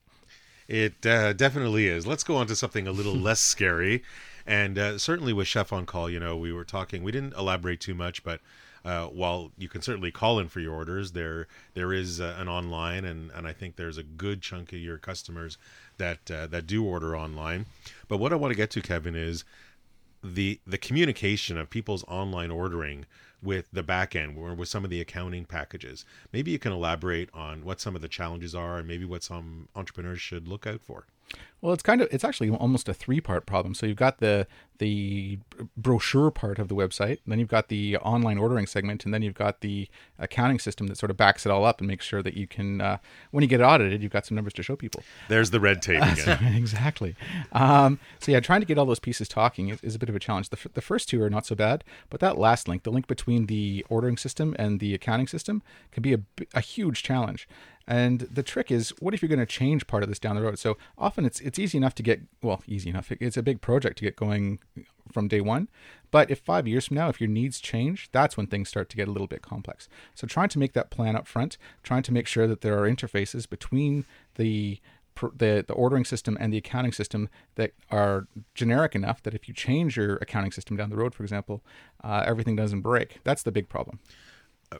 It 0.68 1.06
uh, 1.06 1.34
definitely 1.34 1.88
is. 1.88 2.08
Let's 2.08 2.24
go 2.24 2.38
on 2.38 2.48
to 2.48 2.56
something 2.56 2.88
a 2.88 2.92
little 2.92 3.16
less 3.30 3.42
scary. 3.42 4.04
And 4.48 4.78
uh, 4.78 4.98
certainly 4.98 5.34
with 5.34 5.48
Chef 5.48 5.74
on 5.74 5.86
Call, 5.86 6.10
you 6.10 6.20
know, 6.20 6.38
we 6.38 6.54
were 6.54 6.64
talking, 6.64 7.04
we 7.04 7.12
didn't 7.12 7.34
elaborate 7.34 7.82
too 7.82 7.96
much, 7.96 8.24
but 8.24 8.40
uh, 8.90 9.06
while 9.06 9.52
you 9.56 9.70
can 9.70 9.84
certainly 9.84 10.10
call 10.10 10.40
in 10.40 10.48
for 10.48 10.60
your 10.60 10.74
orders, 10.74 11.12
there 11.12 11.48
there 11.76 11.94
is 11.94 12.20
uh, 12.20 12.36
an 12.40 12.48
online, 12.48 13.06
and, 13.06 13.30
and 13.36 13.48
I 13.48 13.54
think 13.54 13.76
there's 13.76 14.00
a 14.00 14.04
good 14.04 14.42
chunk 14.42 14.74
of 14.74 14.80
your 14.80 14.98
customers 14.98 15.60
that 15.98 16.32
uh, 16.32 16.48
that 16.48 16.66
do 16.66 16.84
order 16.84 17.16
online. 17.16 17.68
But 18.08 18.18
what 18.18 18.34
I 18.34 18.36
want 18.36 18.52
to 18.52 18.58
get 18.58 18.72
to, 18.72 18.82
Kevin, 18.82 19.16
is 19.16 19.46
the 20.24 20.60
the 20.66 20.80
communication 20.80 21.56
of 21.56 21.70
people's 21.70 22.04
online 22.06 22.50
ordering 22.50 23.06
with 23.44 23.68
the 23.72 23.84
back 23.84 24.16
end 24.16 24.40
or 24.40 24.56
with 24.56 24.70
some 24.70 24.84
of 24.84 24.90
the 24.90 25.02
accounting 25.02 25.46
packages. 25.46 26.04
Maybe 26.34 26.50
you 26.50 26.58
can 26.58 26.72
elaborate 26.72 27.30
on 27.32 27.64
what 27.64 27.80
some 27.80 27.96
of 27.96 28.02
the 28.02 28.08
challenges 28.08 28.56
are 28.56 28.80
and 28.80 28.88
maybe 28.88 29.06
what 29.06 29.24
some 29.24 29.70
entrepreneurs 29.76 30.20
should 30.20 30.48
look 30.48 30.66
out 30.66 30.82
for. 30.82 31.06
Well, 31.62 31.74
it's 31.74 31.84
kind 31.84 32.02
of 32.02 32.08
it's 32.12 32.24
actually 32.24 32.50
almost 32.50 32.88
a 32.88 32.94
three 32.94 33.20
part 33.20 33.46
problem. 33.46 33.74
So 33.74 33.86
you've 33.86 33.98
got 33.98 34.20
the 34.20 34.48
the 34.80 35.40
brochure 35.76 36.32
part 36.32 36.58
of 36.58 36.70
the 36.70 36.76
website, 36.76 37.20
then 37.28 37.38
you've 37.38 37.50
got 37.50 37.68
the 37.68 37.98
online 37.98 38.38
ordering 38.38 38.66
segment, 38.66 39.04
and 39.04 39.14
then 39.14 39.22
you've 39.22 39.36
got 39.36 39.60
the 39.60 39.90
accounting 40.18 40.58
system 40.58 40.88
that 40.88 40.98
sort 40.98 41.12
of 41.12 41.18
backs 41.18 41.46
it 41.46 41.52
all 41.52 41.66
up 41.66 41.80
and 41.80 41.88
makes 41.88 42.06
sure 42.06 42.24
that 42.24 42.34
you 42.34 42.48
can, 42.48 42.80
uh, 42.80 42.98
when 43.32 43.42
you 43.42 43.50
get 43.50 43.60
it 43.60 43.64
audited, 43.64 44.02
you've 44.02 44.12
got 44.14 44.26
some 44.26 44.36
numbers 44.36 44.54
to 44.54 44.64
show 44.64 44.78
people. 44.78 45.04
There's 45.28 45.52
the 45.52 45.60
red 45.60 45.82
tape 45.82 46.02
again. 46.02 46.54
exactly. 46.56 47.16
Um, 47.52 48.00
so 48.20 48.32
yeah, 48.32 48.40
trying 48.40 48.62
to 48.62 48.66
get 48.66 48.78
all 48.78 48.86
those 48.86 49.00
pieces 49.00 49.28
talking 49.28 49.68
is, 49.68 49.82
is 49.84 49.96
a 49.96 50.00
bit 50.00 50.08
of 50.08 50.16
a 50.16 50.20
challenge. 50.20 50.48
The, 50.48 50.58
f- 50.58 50.74
the 50.74 50.82
first 50.82 51.10
two 51.10 51.22
are 51.22 51.30
not 51.30 51.46
so 51.46 51.56
bad, 51.56 51.84
but 52.10 52.22
that 52.22 52.38
last 52.38 52.70
link, 52.70 52.84
the 52.84 52.92
link 52.92 53.06
between 53.08 53.48
the 53.48 53.86
ordering 53.90 54.16
system 54.16 54.56
and 54.58 54.80
the 54.80 54.94
accounting 54.94 55.28
system, 55.28 55.62
can 55.92 56.02
be 56.02 56.14
a, 56.14 56.22
a 56.54 56.62
huge 56.62 57.04
challenge. 57.04 57.50
And 57.90 58.20
the 58.20 58.44
trick 58.44 58.70
is, 58.70 58.94
what 59.00 59.16
if 59.16 59.22
you're 59.24 59.30
going 59.30 59.40
to 59.40 59.48
change 59.48 59.88
part 59.88 60.04
of 60.04 60.10
this 60.10 60.20
down 60.20 60.36
the 60.36 60.44
road? 60.44 60.60
So 60.60 60.78
often 60.96 61.26
it's 61.26 61.40
it's 61.40 61.58
easy 61.58 61.76
enough 61.76 61.96
to 61.96 62.04
get 62.04 62.22
well, 62.44 62.62
easy 62.68 62.92
enough. 62.92 63.12
It's 63.12 63.36
a 63.36 63.42
big 63.42 63.62
project 63.62 63.98
to 63.98 64.04
get 64.04 64.16
going 64.16 64.60
from 65.12 65.28
day 65.28 65.42
one. 65.42 65.70
But 66.12 66.30
if 66.30 66.40
five 66.40 66.68
years 66.68 66.86
from 66.88 66.98
now, 66.98 67.10
if 67.10 67.20
your 67.20 67.30
needs 67.30 67.60
change, 67.60 68.10
that's 68.12 68.38
when 68.38 68.46
things 68.46 68.70
start 68.70 68.90
to 68.90 68.98
get 68.98 69.08
a 69.08 69.12
little 69.12 69.28
bit 69.28 69.42
complex. 69.42 69.90
So 70.14 70.28
trying 70.28 70.50
to 70.50 70.60
make 70.60 70.74
that 70.74 70.92
plan 70.92 71.16
up 71.16 71.28
front, 71.28 71.58
trying 71.82 72.04
to 72.04 72.14
make 72.14 72.28
sure 72.28 72.46
that 72.46 72.62
there 72.62 72.78
are 72.78 72.88
interfaces 72.88 73.50
between 73.50 74.06
the 74.36 74.80
the, 75.36 75.66
the 75.68 75.74
ordering 75.74 76.06
system 76.06 76.38
and 76.40 76.54
the 76.54 76.58
accounting 76.58 76.94
system 76.94 77.28
that 77.56 77.74
are 77.90 78.28
generic 78.56 78.96
enough 78.96 79.22
that 79.24 79.34
if 79.34 79.50
you 79.50 79.54
change 79.54 79.98
your 79.98 80.16
accounting 80.18 80.52
system 80.52 80.78
down 80.78 80.90
the 80.90 80.96
road, 80.96 81.14
for 81.14 81.24
example, 81.24 81.62
uh, 82.04 82.24
everything 82.26 82.56
doesn't 82.56 82.82
break. 82.82 83.20
That's 83.26 83.44
the 83.44 83.52
big 83.52 83.68
problem. 83.68 84.00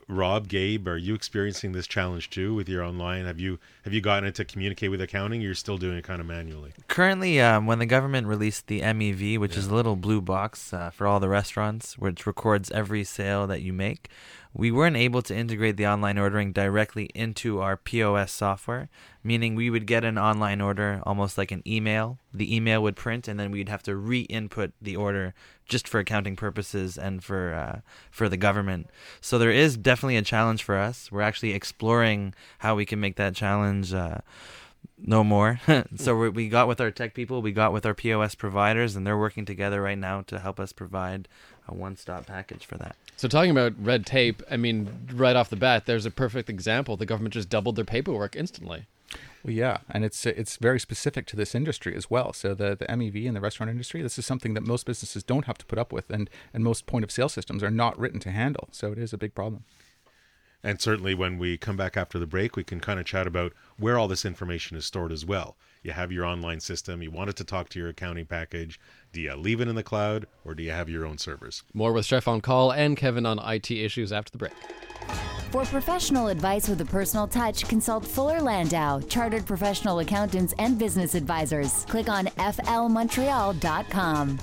Rob, 0.06 0.46
Gabe, 0.46 0.86
are 0.86 0.96
you 0.96 1.14
experiencing 1.14 1.72
this 1.72 1.86
challenge 1.86 2.30
too 2.30 2.54
with 2.54 2.68
your 2.68 2.84
online? 2.84 3.24
Have 3.24 3.40
you 3.40 3.58
have 3.82 3.92
you 3.92 4.00
gotten 4.00 4.28
it 4.28 4.36
to 4.36 4.44
communicate 4.44 4.90
with 4.90 5.00
accounting? 5.00 5.40
You're 5.40 5.54
still 5.54 5.78
doing 5.78 5.96
it 5.96 6.04
kind 6.04 6.20
of 6.20 6.26
manually. 6.26 6.72
Currently, 6.86 7.40
um, 7.40 7.66
when 7.66 7.80
the 7.80 7.86
government 7.86 8.28
released 8.28 8.68
the 8.68 8.82
MEV, 8.82 9.38
which 9.38 9.56
is 9.56 9.66
a 9.66 9.74
little 9.74 9.96
blue 9.96 10.20
box 10.20 10.72
uh, 10.72 10.90
for 10.90 11.08
all 11.08 11.18
the 11.18 11.28
restaurants, 11.28 11.98
which 11.98 12.24
records 12.24 12.70
every 12.70 13.02
sale 13.02 13.48
that 13.48 13.62
you 13.62 13.72
make, 13.72 14.08
we 14.52 14.70
weren't 14.72 14.96
able 14.96 15.22
to 15.22 15.36
integrate 15.36 15.76
the 15.76 15.86
online 15.86 16.18
ordering 16.18 16.52
directly 16.52 17.04
into 17.14 17.60
our 17.60 17.76
POS 17.76 18.32
software, 18.32 18.88
meaning 19.22 19.54
we 19.54 19.70
would 19.70 19.86
get 19.86 20.04
an 20.04 20.18
online 20.18 20.60
order 20.60 21.00
almost 21.04 21.38
like 21.38 21.52
an 21.52 21.62
email. 21.66 22.18
The 22.34 22.54
email 22.54 22.82
would 22.82 22.96
print, 22.96 23.28
and 23.28 23.38
then 23.38 23.52
we'd 23.52 23.68
have 23.68 23.84
to 23.84 23.94
re-input 23.94 24.72
the 24.82 24.96
order 24.96 25.34
just 25.66 25.86
for 25.86 26.00
accounting 26.00 26.34
purposes 26.34 26.98
and 26.98 27.22
for 27.22 27.54
uh, 27.54 27.80
for 28.10 28.28
the 28.28 28.36
government. 28.36 28.90
So 29.20 29.38
there 29.38 29.52
is 29.52 29.76
definitely 29.76 30.16
a 30.16 30.22
challenge 30.22 30.64
for 30.64 30.76
us. 30.76 31.12
We're 31.12 31.22
actually 31.22 31.52
exploring 31.52 32.34
how 32.58 32.74
we 32.74 32.84
can 32.84 32.98
make 32.98 33.16
that 33.16 33.36
challenge. 33.36 33.94
Uh, 33.94 34.18
no 34.98 35.22
more. 35.22 35.60
so 35.96 36.16
we 36.16 36.28
we 36.28 36.48
got 36.48 36.68
with 36.68 36.80
our 36.80 36.90
tech 36.90 37.14
people, 37.14 37.40
we 37.40 37.52
got 37.52 37.72
with 37.72 37.86
our 37.86 37.94
POS 37.94 38.34
providers, 38.34 38.96
and 38.96 39.06
they're 39.06 39.16
working 39.16 39.44
together 39.44 39.80
right 39.80 39.98
now 39.98 40.22
to 40.22 40.38
help 40.38 40.58
us 40.58 40.72
provide 40.72 41.28
a 41.70 41.74
one-stop 41.74 42.26
package 42.26 42.66
for 42.66 42.76
that. 42.78 42.96
So 43.16 43.28
talking 43.28 43.50
about 43.50 43.72
red 43.78 44.06
tape, 44.06 44.42
I 44.50 44.56
mean, 44.56 45.06
right 45.12 45.36
off 45.36 45.50
the 45.50 45.56
bat, 45.56 45.86
there's 45.86 46.06
a 46.06 46.10
perfect 46.10 46.50
example. 46.50 46.96
The 46.96 47.06
government 47.06 47.34
just 47.34 47.48
doubled 47.48 47.76
their 47.76 47.84
paperwork 47.84 48.36
instantly. 48.36 48.86
Well, 49.42 49.54
yeah, 49.54 49.78
and 49.88 50.04
it's 50.04 50.26
it's 50.26 50.56
very 50.56 50.78
specific 50.78 51.26
to 51.28 51.36
this 51.36 51.54
industry 51.54 51.94
as 51.96 52.10
well. 52.10 52.32
So 52.32 52.54
the 52.54 52.76
the 52.76 52.84
MEV 52.86 53.26
and 53.26 53.34
the 53.34 53.40
restaurant 53.40 53.70
industry, 53.70 54.02
this 54.02 54.18
is 54.18 54.26
something 54.26 54.54
that 54.54 54.62
most 54.62 54.84
businesses 54.84 55.22
don't 55.22 55.46
have 55.46 55.56
to 55.58 55.66
put 55.66 55.78
up 55.78 55.92
with, 55.92 56.10
and 56.10 56.28
and 56.52 56.62
most 56.62 56.86
point 56.86 57.04
of 57.04 57.10
sale 57.10 57.28
systems 57.28 57.62
are 57.62 57.70
not 57.70 57.98
written 57.98 58.20
to 58.20 58.30
handle. 58.30 58.68
So 58.70 58.92
it 58.92 58.98
is 58.98 59.12
a 59.12 59.18
big 59.18 59.34
problem. 59.34 59.64
And 60.62 60.80
certainly, 60.80 61.14
when 61.14 61.38
we 61.38 61.56
come 61.56 61.76
back 61.76 61.96
after 61.96 62.18
the 62.18 62.26
break, 62.26 62.56
we 62.56 62.64
can 62.64 62.80
kind 62.80 63.00
of 63.00 63.06
chat 63.06 63.26
about 63.26 63.52
where 63.78 63.98
all 63.98 64.08
this 64.08 64.24
information 64.24 64.76
is 64.76 64.84
stored 64.84 65.12
as 65.12 65.24
well. 65.24 65.56
You 65.82 65.92
have 65.92 66.12
your 66.12 66.26
online 66.26 66.60
system, 66.60 67.02
you 67.02 67.10
want 67.10 67.30
it 67.30 67.36
to 67.36 67.44
talk 67.44 67.70
to 67.70 67.78
your 67.78 67.88
accounting 67.88 68.26
package. 68.26 68.78
Do 69.12 69.20
you 69.20 69.34
leave 69.34 69.62
it 69.62 69.68
in 69.68 69.76
the 69.76 69.82
cloud 69.82 70.26
or 70.44 70.54
do 70.54 70.62
you 70.62 70.72
have 70.72 70.90
your 70.90 71.06
own 71.06 71.16
servers? 71.16 71.62
More 71.72 71.92
with 71.92 72.04
Chef 72.04 72.28
on 72.28 72.42
call 72.42 72.72
and 72.72 72.96
Kevin 72.96 73.24
on 73.24 73.38
IT 73.38 73.70
issues 73.70 74.12
after 74.12 74.32
the 74.32 74.38
break. 74.38 74.52
For 75.50 75.64
professional 75.64 76.28
advice 76.28 76.68
with 76.68 76.80
a 76.80 76.84
personal 76.84 77.26
touch, 77.26 77.66
consult 77.66 78.06
Fuller 78.06 78.40
Landau, 78.40 79.00
chartered 79.00 79.44
professional 79.46 79.98
accountants 80.00 80.54
and 80.58 80.78
business 80.78 81.16
advisors. 81.16 81.84
Click 81.86 82.08
on 82.08 82.26
flmontreal.com. 82.26 84.38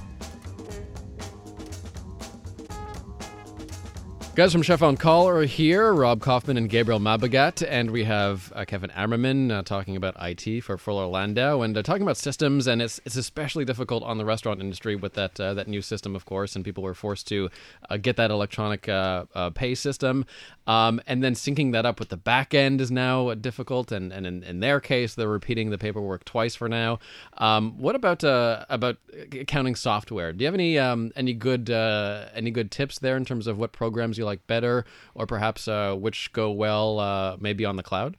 Guys 4.38 4.52
from 4.52 4.62
Chef 4.62 4.84
on 4.84 4.98
Call 4.98 5.28
are 5.28 5.46
here, 5.46 5.92
Rob 5.92 6.22
Kauffman 6.22 6.58
and 6.58 6.70
Gabriel 6.70 7.00
Malbogat, 7.00 7.66
and 7.68 7.90
we 7.90 8.04
have 8.04 8.54
uh, 8.56 8.66
Kevin 8.66 8.92
Ammerman 8.92 9.52
uh, 9.52 9.64
talking 9.64 9.96
about 9.96 10.16
IT 10.22 10.62
for 10.62 10.78
Fuller 10.78 11.08
Landau 11.08 11.62
and 11.62 11.76
uh, 11.76 11.82
talking 11.82 12.04
about 12.04 12.18
systems. 12.18 12.68
And 12.68 12.80
it's 12.80 13.02
it's 13.04 13.16
especially 13.16 13.66
difficult 13.66 14.04
on 14.04 14.20
the 14.20 14.26
restaurant 14.26 14.62
industry 14.62 14.96
with 14.96 15.16
that 15.16 15.40
uh, 15.40 15.56
that 15.56 15.68
new 15.68 15.82
system, 15.82 16.16
of 16.16 16.26
course, 16.26 16.56
and 16.56 16.64
people 16.64 16.84
were 16.84 16.94
forced 16.94 17.28
to 17.30 17.50
uh, 17.90 17.98
get 17.98 18.16
that 18.18 18.30
electronic 18.30 18.88
uh, 18.88 19.50
pay 19.56 19.74
system, 19.74 20.24
um, 20.68 21.02
and 21.08 21.24
then 21.24 21.34
syncing 21.34 21.72
that 21.72 21.88
up 21.88 22.00
with 22.00 22.10
the 22.10 22.18
back 22.18 22.54
end 22.54 22.80
is 22.80 22.92
now 22.92 23.34
difficult. 23.34 23.92
And, 23.92 24.14
and 24.14 24.28
in, 24.28 24.44
in 24.44 24.60
their 24.60 24.80
case, 24.80 25.16
they're 25.16 25.28
repeating 25.28 25.72
the 25.72 25.80
paperwork 25.80 26.26
twice 26.26 26.54
for 26.54 26.70
now. 26.70 27.00
Um, 27.40 27.80
what 27.80 27.96
about 27.96 28.24
about 28.24 28.98
accounting 29.32 29.74
software? 29.74 30.32
Do 30.32 30.44
you 30.44 30.46
have 30.46 30.54
any 30.54 30.78
um, 30.78 31.12
any 31.16 31.34
good 31.34 31.72
any 31.72 32.52
good 32.52 32.70
tips 32.70 33.00
there 33.00 33.18
in 33.18 33.26
terms 33.26 33.48
of 33.48 33.58
what 33.58 33.72
programs 33.72 34.20
you 34.20 34.27
like 34.28 34.46
better, 34.46 34.86
or 35.16 35.26
perhaps 35.26 35.68
uh, 35.68 35.96
which 35.96 36.32
go 36.34 36.52
well 36.52 37.00
uh, 37.00 37.38
maybe 37.40 37.66
on 37.66 37.76
the 37.76 37.84
cloud? 37.84 38.18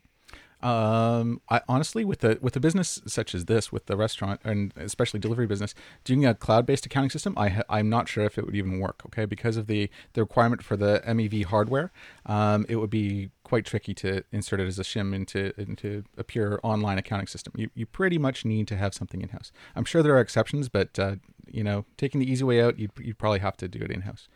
Um, 0.61 1.41
I 1.49 1.61
honestly, 1.69 2.05
with 2.05 2.19
the 2.19 2.39
with 2.41 2.57
a 2.57 2.61
business 2.61 3.01
such 3.07 3.35
as 3.35 3.45
this, 3.45 3.71
with 3.71 3.87
the 3.87 3.97
restaurant 3.97 4.41
and 4.43 4.73
especially 4.77 5.21
delivery 5.21 5.47
business, 5.47 5.73
doing 6.03 6.27
a 6.27 6.35
cloud-based 6.35 6.85
accounting 6.85 7.11
system, 7.11 7.35
I 7.37 7.49
ha- 7.49 7.63
I'm 7.69 7.89
not 7.89 8.09
sure 8.09 8.25
if 8.25 8.39
it 8.39 8.45
would 8.45 8.57
even 8.57 8.81
work. 8.81 9.03
Okay, 9.07 9.25
because 9.25 9.57
of 9.57 9.69
the 9.69 9.89
the 10.15 10.23
requirement 10.23 10.65
for 10.65 10.77
the 10.77 11.01
MEV 11.07 11.45
hardware, 11.45 11.93
um, 12.27 12.67
it 12.69 12.77
would 12.77 12.91
be 12.91 13.31
quite 13.45 13.65
tricky 13.65 13.95
to 13.95 14.25
insert 14.33 14.61
it 14.61 14.67
as 14.67 14.81
a 14.81 14.83
shim 14.83 15.15
into 15.15 15.53
into 15.61 16.03
a 16.17 16.25
pure 16.25 16.59
online 16.65 16.99
accounting 16.99 17.29
system. 17.29 17.53
You 17.57 17.71
you 17.77 17.87
pretty 17.87 18.19
much 18.19 18.45
need 18.45 18.67
to 18.69 18.77
have 18.77 18.95
something 18.95 19.23
in 19.23 19.29
house. 19.29 19.53
I'm 19.77 19.85
sure 19.85 20.03
there 20.03 20.17
are 20.17 20.21
exceptions, 20.21 20.69
but 20.69 20.99
uh, 20.99 21.17
you 21.47 21.63
know, 21.63 21.85
taking 21.97 22.21
the 22.21 22.31
easy 22.31 22.43
way 22.43 22.61
out, 22.61 22.81
you'd 22.81 22.91
you'd 23.01 23.19
probably 23.19 23.41
have 23.41 23.57
to 23.59 23.69
do 23.69 23.79
it 23.79 23.93
in 23.93 24.01
house. 24.01 24.29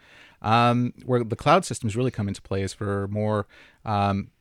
Um, 0.42 0.92
where 1.06 1.22
the 1.22 1.36
cloud 1.36 1.64
systems 1.64 1.94
really 1.94 2.10
come 2.10 2.26
into 2.26 2.42
play 2.42 2.62
is 2.62 2.72
for 2.74 3.06
more 3.06 3.46
um, 3.84 4.32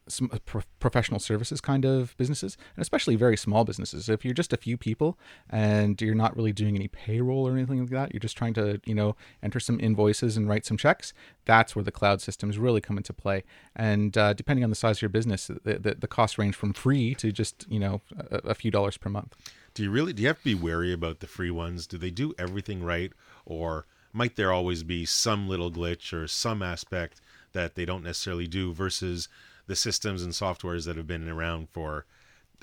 pro- 0.45 0.64
professional 0.80 1.20
services 1.20 1.62
kind 1.62 1.86
of 1.86 2.18
businesses, 2.18 2.58
and 2.76 2.82
especially 2.82 3.16
very 3.16 3.38
small 3.38 3.64
businesses. 3.66 4.10
If 4.10 4.26
you're 4.26 4.34
just 4.34 4.52
a 4.52 4.58
few 4.58 4.78
people 4.78 5.20
and 5.47 6.02
you're 6.02 6.16
not 6.16 6.36
really 6.36 6.54
doing 6.54 6.76
any 6.76 6.88
payroll 6.88 7.47
or 7.47 7.52
anything 7.52 7.80
like 7.80 7.91
that, 7.91 8.14
you're 8.14 8.20
just 8.20 8.36
trying 8.36 8.56
to, 8.56 8.82
you 8.84 8.95
know, 8.95 9.16
enter 9.43 9.60
some 9.60 9.80
invoices 9.80 10.38
and 10.38 10.49
write 10.49 10.66
some 10.66 10.76
checks. 10.76 11.14
That's 11.45 11.76
where 11.76 11.84
the 11.84 11.91
cloud 11.91 12.20
systems 12.20 12.58
really 12.58 12.82
come 12.82 12.97
into 12.97 13.14
play. 13.14 13.43
And 13.76 14.18
uh, 14.18 14.34
depending 14.34 14.64
on 14.64 14.72
the 14.72 14.76
size 14.76 14.97
of 14.97 15.02
your 15.04 15.10
business, 15.10 15.47
the, 15.47 15.78
the, 15.78 15.95
the 15.99 16.08
costs 16.08 16.39
range 16.39 16.56
from 16.56 16.74
free 16.74 17.14
to 17.16 17.32
just, 17.32 17.68
you 17.70 17.80
know, 17.80 18.02
a, 18.18 18.38
a 18.49 18.56
few 18.56 18.72
dollars 18.72 18.97
per 18.97 19.10
month. 19.10 19.36
Do 19.76 19.84
you 19.84 19.91
really? 19.91 20.14
Do 20.14 20.24
you 20.24 20.28
have 20.28 20.39
to 20.39 20.43
be 20.43 20.56
wary 20.56 20.91
about 20.91 21.20
the 21.20 21.28
free 21.28 21.52
ones? 21.52 21.88
Do 21.88 21.97
they 21.97 22.12
do 22.12 22.34
everything 22.38 22.84
right, 22.84 23.14
or 23.45 23.86
might 24.14 24.36
there 24.36 24.51
always 24.51 24.84
be 24.84 25.05
some 25.05 25.47
little 25.47 25.72
glitch 25.72 26.14
or 26.14 26.28
some 26.28 26.62
aspect 26.62 27.22
that 27.53 27.76
they 27.76 27.86
don't 27.86 28.03
necessarily 28.03 28.47
do 28.47 28.74
versus 28.74 29.28
the 29.68 29.76
systems 29.76 30.24
and 30.24 30.34
softwares 30.34 30.86
that 30.86 30.97
have 30.97 31.07
been 31.07 31.28
around 31.30 31.70
for 31.70 32.05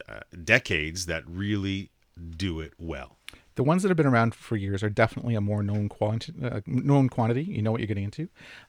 uh, 0.08 0.20
decades 0.44 1.06
that 1.06 1.22
really 1.26 1.90
do 2.36 2.60
it 2.60 2.72
well? 2.78 3.16
The 3.58 3.64
ones 3.64 3.82
that 3.82 3.88
have 3.88 3.96
been 3.96 4.06
around 4.06 4.36
for 4.36 4.56
years 4.56 4.84
are 4.84 4.88
definitely 4.88 5.34
a 5.34 5.40
more 5.40 5.64
known 5.64 5.88
quantity. 5.88 6.32
Uh, 6.40 6.60
known 6.64 7.08
quantity. 7.08 7.42
You 7.42 7.60
know 7.60 7.72
what 7.72 7.80
you're 7.80 7.88
getting 7.88 8.04
into. 8.04 8.28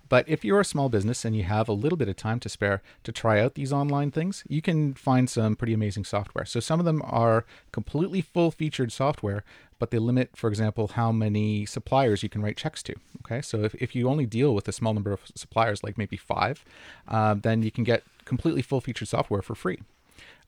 But 0.09 0.27
if 0.27 0.43
you're 0.43 0.59
a 0.59 0.65
small 0.65 0.89
business 0.89 1.23
and 1.23 1.35
you 1.35 1.43
have 1.43 1.69
a 1.69 1.73
little 1.73 1.95
bit 1.95 2.09
of 2.09 2.15
time 2.15 2.39
to 2.39 2.49
spare 2.49 2.81
to 3.03 3.11
try 3.11 3.39
out 3.39 3.53
these 3.53 3.71
online 3.71 4.09
things, 4.09 4.43
you 4.49 4.63
can 4.63 4.95
find 4.95 5.29
some 5.29 5.55
pretty 5.55 5.75
amazing 5.75 6.05
software. 6.05 6.43
So 6.43 6.59
some 6.59 6.79
of 6.79 6.87
them 6.87 7.03
are 7.05 7.45
completely 7.71 8.21
full-featured 8.21 8.91
software, 8.91 9.43
but 9.77 9.91
they 9.91 9.99
limit, 9.99 10.31
for 10.35 10.49
example, 10.49 10.87
how 10.87 11.11
many 11.11 11.67
suppliers 11.67 12.23
you 12.23 12.29
can 12.29 12.41
write 12.41 12.57
checks 12.57 12.81
to. 12.81 12.95
Okay, 13.23 13.43
so 13.43 13.63
if, 13.63 13.75
if 13.75 13.95
you 13.95 14.09
only 14.09 14.25
deal 14.25 14.55
with 14.55 14.67
a 14.67 14.71
small 14.71 14.95
number 14.95 15.11
of 15.11 15.19
suppliers, 15.35 15.83
like 15.83 15.99
maybe 15.99 16.17
five, 16.17 16.65
uh, 17.07 17.35
then 17.35 17.61
you 17.61 17.69
can 17.69 17.83
get 17.83 18.01
completely 18.25 18.63
full-featured 18.63 19.07
software 19.07 19.43
for 19.43 19.53
free. 19.53 19.81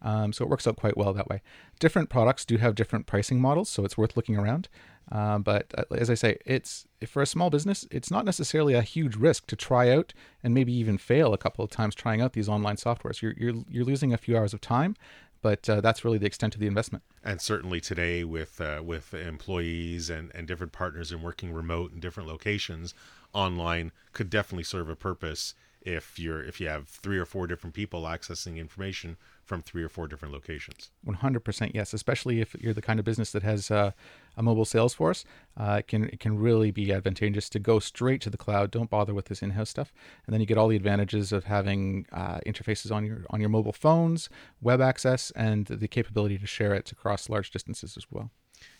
Um, 0.01 0.33
so 0.33 0.43
it 0.43 0.49
works 0.49 0.65
out 0.65 0.77
quite 0.77 0.97
well 0.97 1.13
that 1.13 1.29
way. 1.29 1.41
Different 1.79 2.09
products 2.09 2.45
do 2.45 2.57
have 2.57 2.75
different 2.75 3.05
pricing 3.05 3.39
models, 3.39 3.69
so 3.69 3.85
it's 3.85 3.97
worth 3.97 4.17
looking 4.17 4.35
around. 4.35 4.67
Um, 5.11 5.41
but 5.41 5.71
uh, 5.77 5.83
as 5.91 6.09
I 6.09 6.13
say, 6.13 6.37
it's 6.45 6.87
for 7.05 7.21
a 7.21 7.25
small 7.25 7.49
business, 7.49 7.85
it's 7.91 8.09
not 8.09 8.25
necessarily 8.25 8.73
a 8.73 8.81
huge 8.81 9.15
risk 9.15 9.45
to 9.47 9.55
try 9.55 9.91
out 9.91 10.13
and 10.43 10.53
maybe 10.53 10.73
even 10.73 10.97
fail 10.97 11.33
a 11.33 11.37
couple 11.37 11.65
of 11.65 11.71
times 11.71 11.95
trying 11.95 12.21
out 12.21 12.33
these 12.33 12.47
online 12.47 12.77
softwares. 12.77 13.21
You're 13.21 13.33
you're, 13.37 13.63
you're 13.69 13.85
losing 13.85 14.13
a 14.13 14.17
few 14.17 14.37
hours 14.37 14.53
of 14.53 14.61
time, 14.61 14.95
but 15.41 15.69
uh, 15.69 15.81
that's 15.81 16.05
really 16.05 16.17
the 16.17 16.27
extent 16.27 16.53
of 16.53 16.61
the 16.61 16.67
investment. 16.67 17.03
And 17.23 17.41
certainly 17.41 17.81
today, 17.81 18.23
with 18.23 18.61
uh, 18.61 18.81
with 18.83 19.13
employees 19.13 20.09
and, 20.09 20.31
and 20.33 20.47
different 20.47 20.71
partners 20.71 21.11
and 21.11 21.21
working 21.21 21.53
remote 21.53 21.91
in 21.93 21.99
different 21.99 22.29
locations, 22.29 22.93
online 23.33 23.91
could 24.13 24.29
definitely 24.29 24.63
serve 24.63 24.87
a 24.87 24.95
purpose 24.95 25.55
if 25.81 26.19
you're 26.19 26.43
if 26.43 26.61
you 26.61 26.67
have 26.67 26.87
three 26.87 27.17
or 27.17 27.25
four 27.25 27.47
different 27.47 27.73
people 27.73 28.03
accessing 28.03 28.57
information 28.57 29.17
from 29.43 29.61
three 29.61 29.83
or 29.83 29.89
four 29.89 30.07
different 30.07 30.33
locations. 30.33 30.91
100% 31.05 31.71
yes, 31.73 31.93
especially 31.93 32.41
if 32.41 32.55
you're 32.59 32.73
the 32.73 32.81
kind 32.81 32.99
of 32.99 33.05
business 33.05 33.31
that 33.31 33.43
has 33.43 33.71
uh, 33.71 33.91
a 34.37 34.43
mobile 34.43 34.65
sales 34.65 34.93
force. 34.93 35.25
Uh, 35.57 35.77
it 35.79 35.87
can 35.87 36.05
it 36.05 36.19
can 36.19 36.37
really 36.37 36.71
be 36.71 36.91
advantageous 36.91 37.49
to 37.49 37.59
go 37.59 37.79
straight 37.79 38.21
to 38.21 38.29
the 38.29 38.37
cloud. 38.37 38.71
Don't 38.71 38.89
bother 38.89 39.13
with 39.13 39.25
this 39.25 39.41
in-house 39.41 39.69
stuff, 39.69 39.93
and 40.25 40.33
then 40.33 40.39
you 40.39 40.47
get 40.47 40.57
all 40.57 40.67
the 40.67 40.75
advantages 40.75 41.31
of 41.31 41.45
having 41.45 42.05
uh, 42.11 42.39
interfaces 42.45 42.93
on 42.93 43.05
your 43.05 43.25
on 43.29 43.39
your 43.39 43.49
mobile 43.49 43.73
phones, 43.73 44.29
web 44.61 44.81
access, 44.81 45.31
and 45.31 45.65
the 45.65 45.87
capability 45.87 46.37
to 46.37 46.47
share 46.47 46.73
it 46.73 46.91
across 46.91 47.29
large 47.29 47.51
distances 47.51 47.97
as 47.97 48.05
well. 48.09 48.31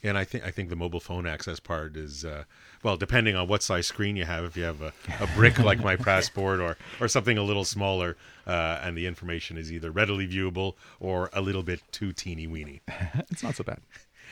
And 0.04 0.18
I 0.18 0.24
think 0.24 0.46
I 0.46 0.52
think 0.52 0.70
the 0.70 0.76
mobile 0.76 1.00
phone 1.00 1.28
access 1.28 1.60
part 1.60 1.96
is 1.96 2.26
uh, 2.26 2.44
well, 2.84 2.98
depending 2.98 3.36
on 3.36 3.48
what 3.48 3.64
size 3.64 3.88
screen 3.88 4.16
you 4.16 4.26
have. 4.26 4.44
If 4.44 4.58
you 4.58 4.64
have 4.64 4.82
a, 4.82 4.94
a 5.20 5.28
brick 5.36 5.60
like 5.64 5.84
my 5.84 5.96
passport 5.96 6.60
or 6.60 6.78
or 7.00 7.08
something 7.08 7.38
a 7.38 7.44
little 7.44 7.66
smaller, 7.66 8.18
uh, 8.48 8.80
and 8.84 8.98
the 8.98 9.08
information 9.08 9.58
is 9.58 9.72
either 9.72 9.92
readily 9.92 10.28
viewable 10.28 10.76
or 11.00 11.30
a 11.34 11.42
little 11.42 11.64
bit 11.64 11.82
too 11.92 12.14
teeny 12.14 12.48
weeny. 12.48 12.82
it's 13.30 13.44
not 13.44 13.56
so 13.56 13.64
bad. 13.64 13.80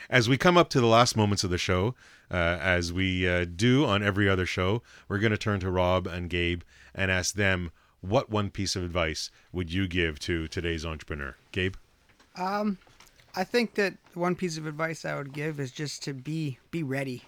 As 0.09 0.29
we 0.29 0.37
come 0.37 0.57
up 0.57 0.69
to 0.69 0.81
the 0.81 0.87
last 0.87 1.15
moments 1.15 1.43
of 1.43 1.49
the 1.49 1.57
show, 1.57 1.93
uh, 2.31 2.57
as 2.61 2.93
we 2.93 3.27
uh, 3.27 3.45
do 3.45 3.85
on 3.85 4.01
every 4.01 4.29
other 4.29 4.45
show, 4.45 4.81
we're 5.07 5.19
going 5.19 5.31
to 5.31 5.37
turn 5.37 5.59
to 5.59 5.69
Rob 5.69 6.07
and 6.07 6.29
Gabe 6.29 6.61
and 6.95 7.11
ask 7.11 7.35
them 7.35 7.71
what 8.01 8.29
one 8.29 8.49
piece 8.49 8.75
of 8.75 8.83
advice 8.83 9.29
would 9.51 9.71
you 9.71 9.87
give 9.87 10.19
to 10.19 10.47
today's 10.47 10.85
entrepreneur, 10.85 11.35
Gabe? 11.51 11.75
Um, 12.37 12.77
I 13.39 13.45
think 13.45 13.75
that 13.75 13.93
one 14.15 14.35
piece 14.35 14.57
of 14.57 14.67
advice 14.67 15.05
I 15.05 15.15
would 15.15 15.31
give 15.31 15.61
is 15.61 15.71
just 15.71 16.03
to 16.03 16.13
be 16.13 16.59
be 16.71 16.83
ready. 16.83 17.23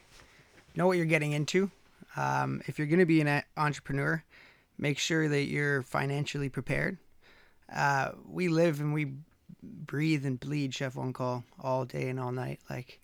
Know 0.75 0.85
what 0.85 0.97
you're 0.97 1.05
getting 1.05 1.31
into. 1.31 1.71
Um, 2.17 2.61
if 2.67 2.77
you're 2.77 2.87
going 2.87 2.99
to 2.99 3.05
be 3.05 3.21
an 3.21 3.43
entrepreneur, 3.55 4.21
make 4.77 4.99
sure 4.99 5.29
that 5.29 5.43
you're 5.43 5.83
financially 5.83 6.49
prepared. 6.49 6.97
Uh, 7.73 8.11
we 8.27 8.49
live 8.49 8.81
and 8.81 8.93
we 8.93 9.13
breathe 9.63 10.25
and 10.25 10.37
bleed 10.37 10.73
Chef 10.73 10.97
on 10.97 11.13
Call 11.13 11.45
all 11.61 11.85
day 11.85 12.09
and 12.09 12.19
all 12.19 12.33
night. 12.33 12.59
Like 12.69 12.99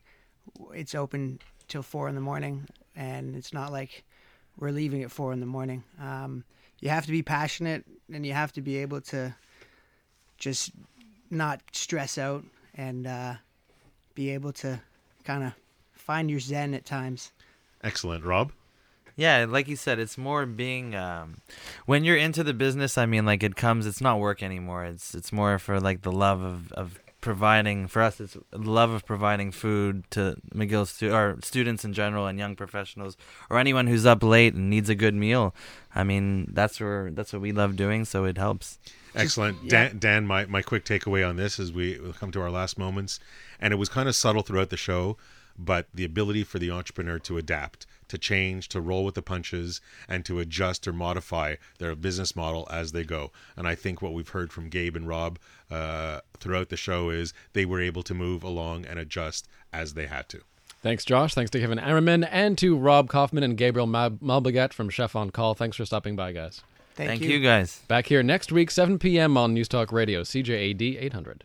it's 0.74 0.94
open 0.94 1.40
till 1.70 1.84
four 1.84 2.10
in 2.10 2.16
the 2.16 2.20
morning, 2.20 2.68
and 2.94 3.38
it's 3.38 3.54
not 3.54 3.72
like 3.72 4.04
we're 4.58 4.72
leaving 4.72 5.02
at 5.04 5.12
four 5.12 5.32
in 5.32 5.40
the 5.40 5.46
morning. 5.46 5.86
Um, 5.98 6.44
you 6.82 6.90
have 6.90 7.06
to 7.06 7.14
be 7.14 7.24
passionate, 7.24 7.86
and 8.12 8.26
you 8.26 8.34
have 8.34 8.52
to 8.52 8.62
be 8.62 8.80
able 8.80 9.00
to 9.00 9.34
just 10.38 10.72
not 11.32 11.62
stress 11.72 12.18
out 12.18 12.44
and 12.78 13.08
uh, 13.08 13.34
be 14.16 14.30
able 14.30 14.54
to 14.54 14.80
kind 15.24 15.44
of 15.44 15.54
find 15.94 16.30
your 16.30 16.40
zen 16.40 16.74
at 16.74 16.86
times. 16.86 17.32
Excellent, 17.84 18.24
Rob. 18.24 18.52
Yeah, 19.16 19.46
like 19.50 19.68
you 19.68 19.76
said, 19.76 19.98
it's 19.98 20.18
more 20.18 20.46
being 20.46 20.96
um, 20.96 21.38
when 21.88 22.04
you're 22.04 22.18
into 22.18 22.44
the 22.44 22.54
business. 22.54 23.00
I 23.00 23.08
mean, 23.08 23.26
like 23.26 23.42
it 23.42 23.56
comes, 23.56 23.88
it's 23.88 24.00
not 24.00 24.20
work 24.20 24.44
anymore. 24.44 24.86
It's 24.86 25.16
it's 25.16 25.34
more 25.34 25.58
for 25.58 25.80
like 25.80 26.04
the 26.04 26.12
love 26.12 26.42
of 26.42 26.72
of 26.74 27.00
providing 27.22 27.88
for 27.88 28.02
us. 28.02 28.20
It's 28.20 28.38
the 28.52 28.58
love 28.58 28.92
of 28.92 29.06
providing 29.06 29.52
food 29.52 30.04
to 30.12 30.38
McGill 30.54 30.88
stu- 30.88 31.14
or 31.14 31.38
students 31.42 31.84
in 31.84 31.94
general 31.94 32.28
and 32.28 32.38
young 32.38 32.56
professionals 32.56 33.18
or 33.50 33.58
anyone 33.58 33.88
who's 33.88 34.06
up 34.06 34.24
late 34.24 34.54
and 34.54 34.70
needs 34.70 34.90
a 34.90 34.96
good 34.96 35.16
meal. 35.16 35.54
I 35.96 36.04
mean, 36.04 36.50
that's 36.54 36.80
where 36.80 37.12
that's 37.12 37.34
what 37.34 37.42
we 37.42 37.52
love 37.52 37.76
doing. 37.76 38.06
So 38.06 38.26
it 38.26 38.38
helps. 38.38 38.80
Excellent. 39.16 39.58
yeah. 39.64 39.70
Dan, 39.70 40.00
Dan, 40.00 40.28
my, 40.28 40.46
my 40.46 40.62
quick 40.62 40.86
takeaway 40.86 41.28
on 41.28 41.38
this 41.38 41.60
as 41.60 41.72
we 41.72 42.00
come 42.20 42.32
to 42.32 42.42
our 42.42 42.52
last 42.52 42.78
moments, 42.78 43.20
and 43.60 43.74
it 43.74 43.78
was 43.78 43.90
kind 43.90 44.08
of 44.08 44.16
subtle 44.16 44.44
throughout 44.44 44.70
the 44.70 44.78
show, 44.78 45.18
but 45.58 45.88
the 45.92 46.06
ability 46.06 46.44
for 46.44 46.60
the 46.60 46.70
entrepreneur 46.70 47.18
to 47.18 47.40
adapt, 47.40 47.88
to 48.10 48.20
change, 48.20 48.70
to 48.70 48.80
roll 48.80 49.04
with 49.04 49.16
the 49.16 49.24
punches, 49.24 49.82
and 50.08 50.24
to 50.26 50.40
adjust 50.40 50.88
or 50.88 50.94
modify 50.94 51.56
their 51.80 51.96
business 51.96 52.36
model 52.36 52.68
as 52.70 52.92
they 52.92 53.04
go. 53.04 53.32
And 53.56 53.68
I 53.68 53.74
think 53.74 54.02
what 54.02 54.14
we've 54.14 54.30
heard 54.30 54.54
from 54.54 54.70
Gabe 54.70 54.96
and 54.96 55.08
Rob 55.08 55.40
uh, 55.70 56.22
throughout 56.40 56.70
the 56.70 56.78
show 56.78 57.10
is 57.10 57.34
they 57.54 57.66
were 57.66 57.82
able 57.82 58.04
to 58.04 58.14
move 58.14 58.44
along 58.44 58.86
and 58.86 59.00
adjust 59.00 59.48
as 59.74 59.94
they 59.94 60.08
had 60.08 60.30
to. 60.30 60.42
Thanks, 60.82 61.04
Josh. 61.04 61.34
Thanks 61.34 61.52
to 61.52 61.60
Kevin 61.60 61.80
Ammerman 61.80 62.28
and 62.32 62.58
to 62.60 62.78
Rob 62.78 63.10
Kauffman 63.10 63.44
and 63.44 63.58
Gabriel 63.58 63.88
Mal- 63.88 64.12
Malbogat 64.12 64.74
from 64.74 64.90
Chef 64.90 65.16
on 65.16 65.32
Call. 65.32 65.54
Thanks 65.54 65.76
for 65.76 65.86
stopping 65.86 66.16
by, 66.16 66.32
guys. 66.32 66.62
Thank, 66.96 67.10
Thank 67.10 67.22
you 67.24 67.40
guys. 67.40 67.82
Back 67.88 68.08
here 68.08 68.24
next 68.24 68.52
week, 68.52 68.72
7 68.72 68.98
p.m. 68.98 69.38
on 69.38 69.54
News 69.54 69.68
Talk 69.68 69.92
Radio, 69.92 70.24
CJAD 70.24 71.00
800. 71.00 71.36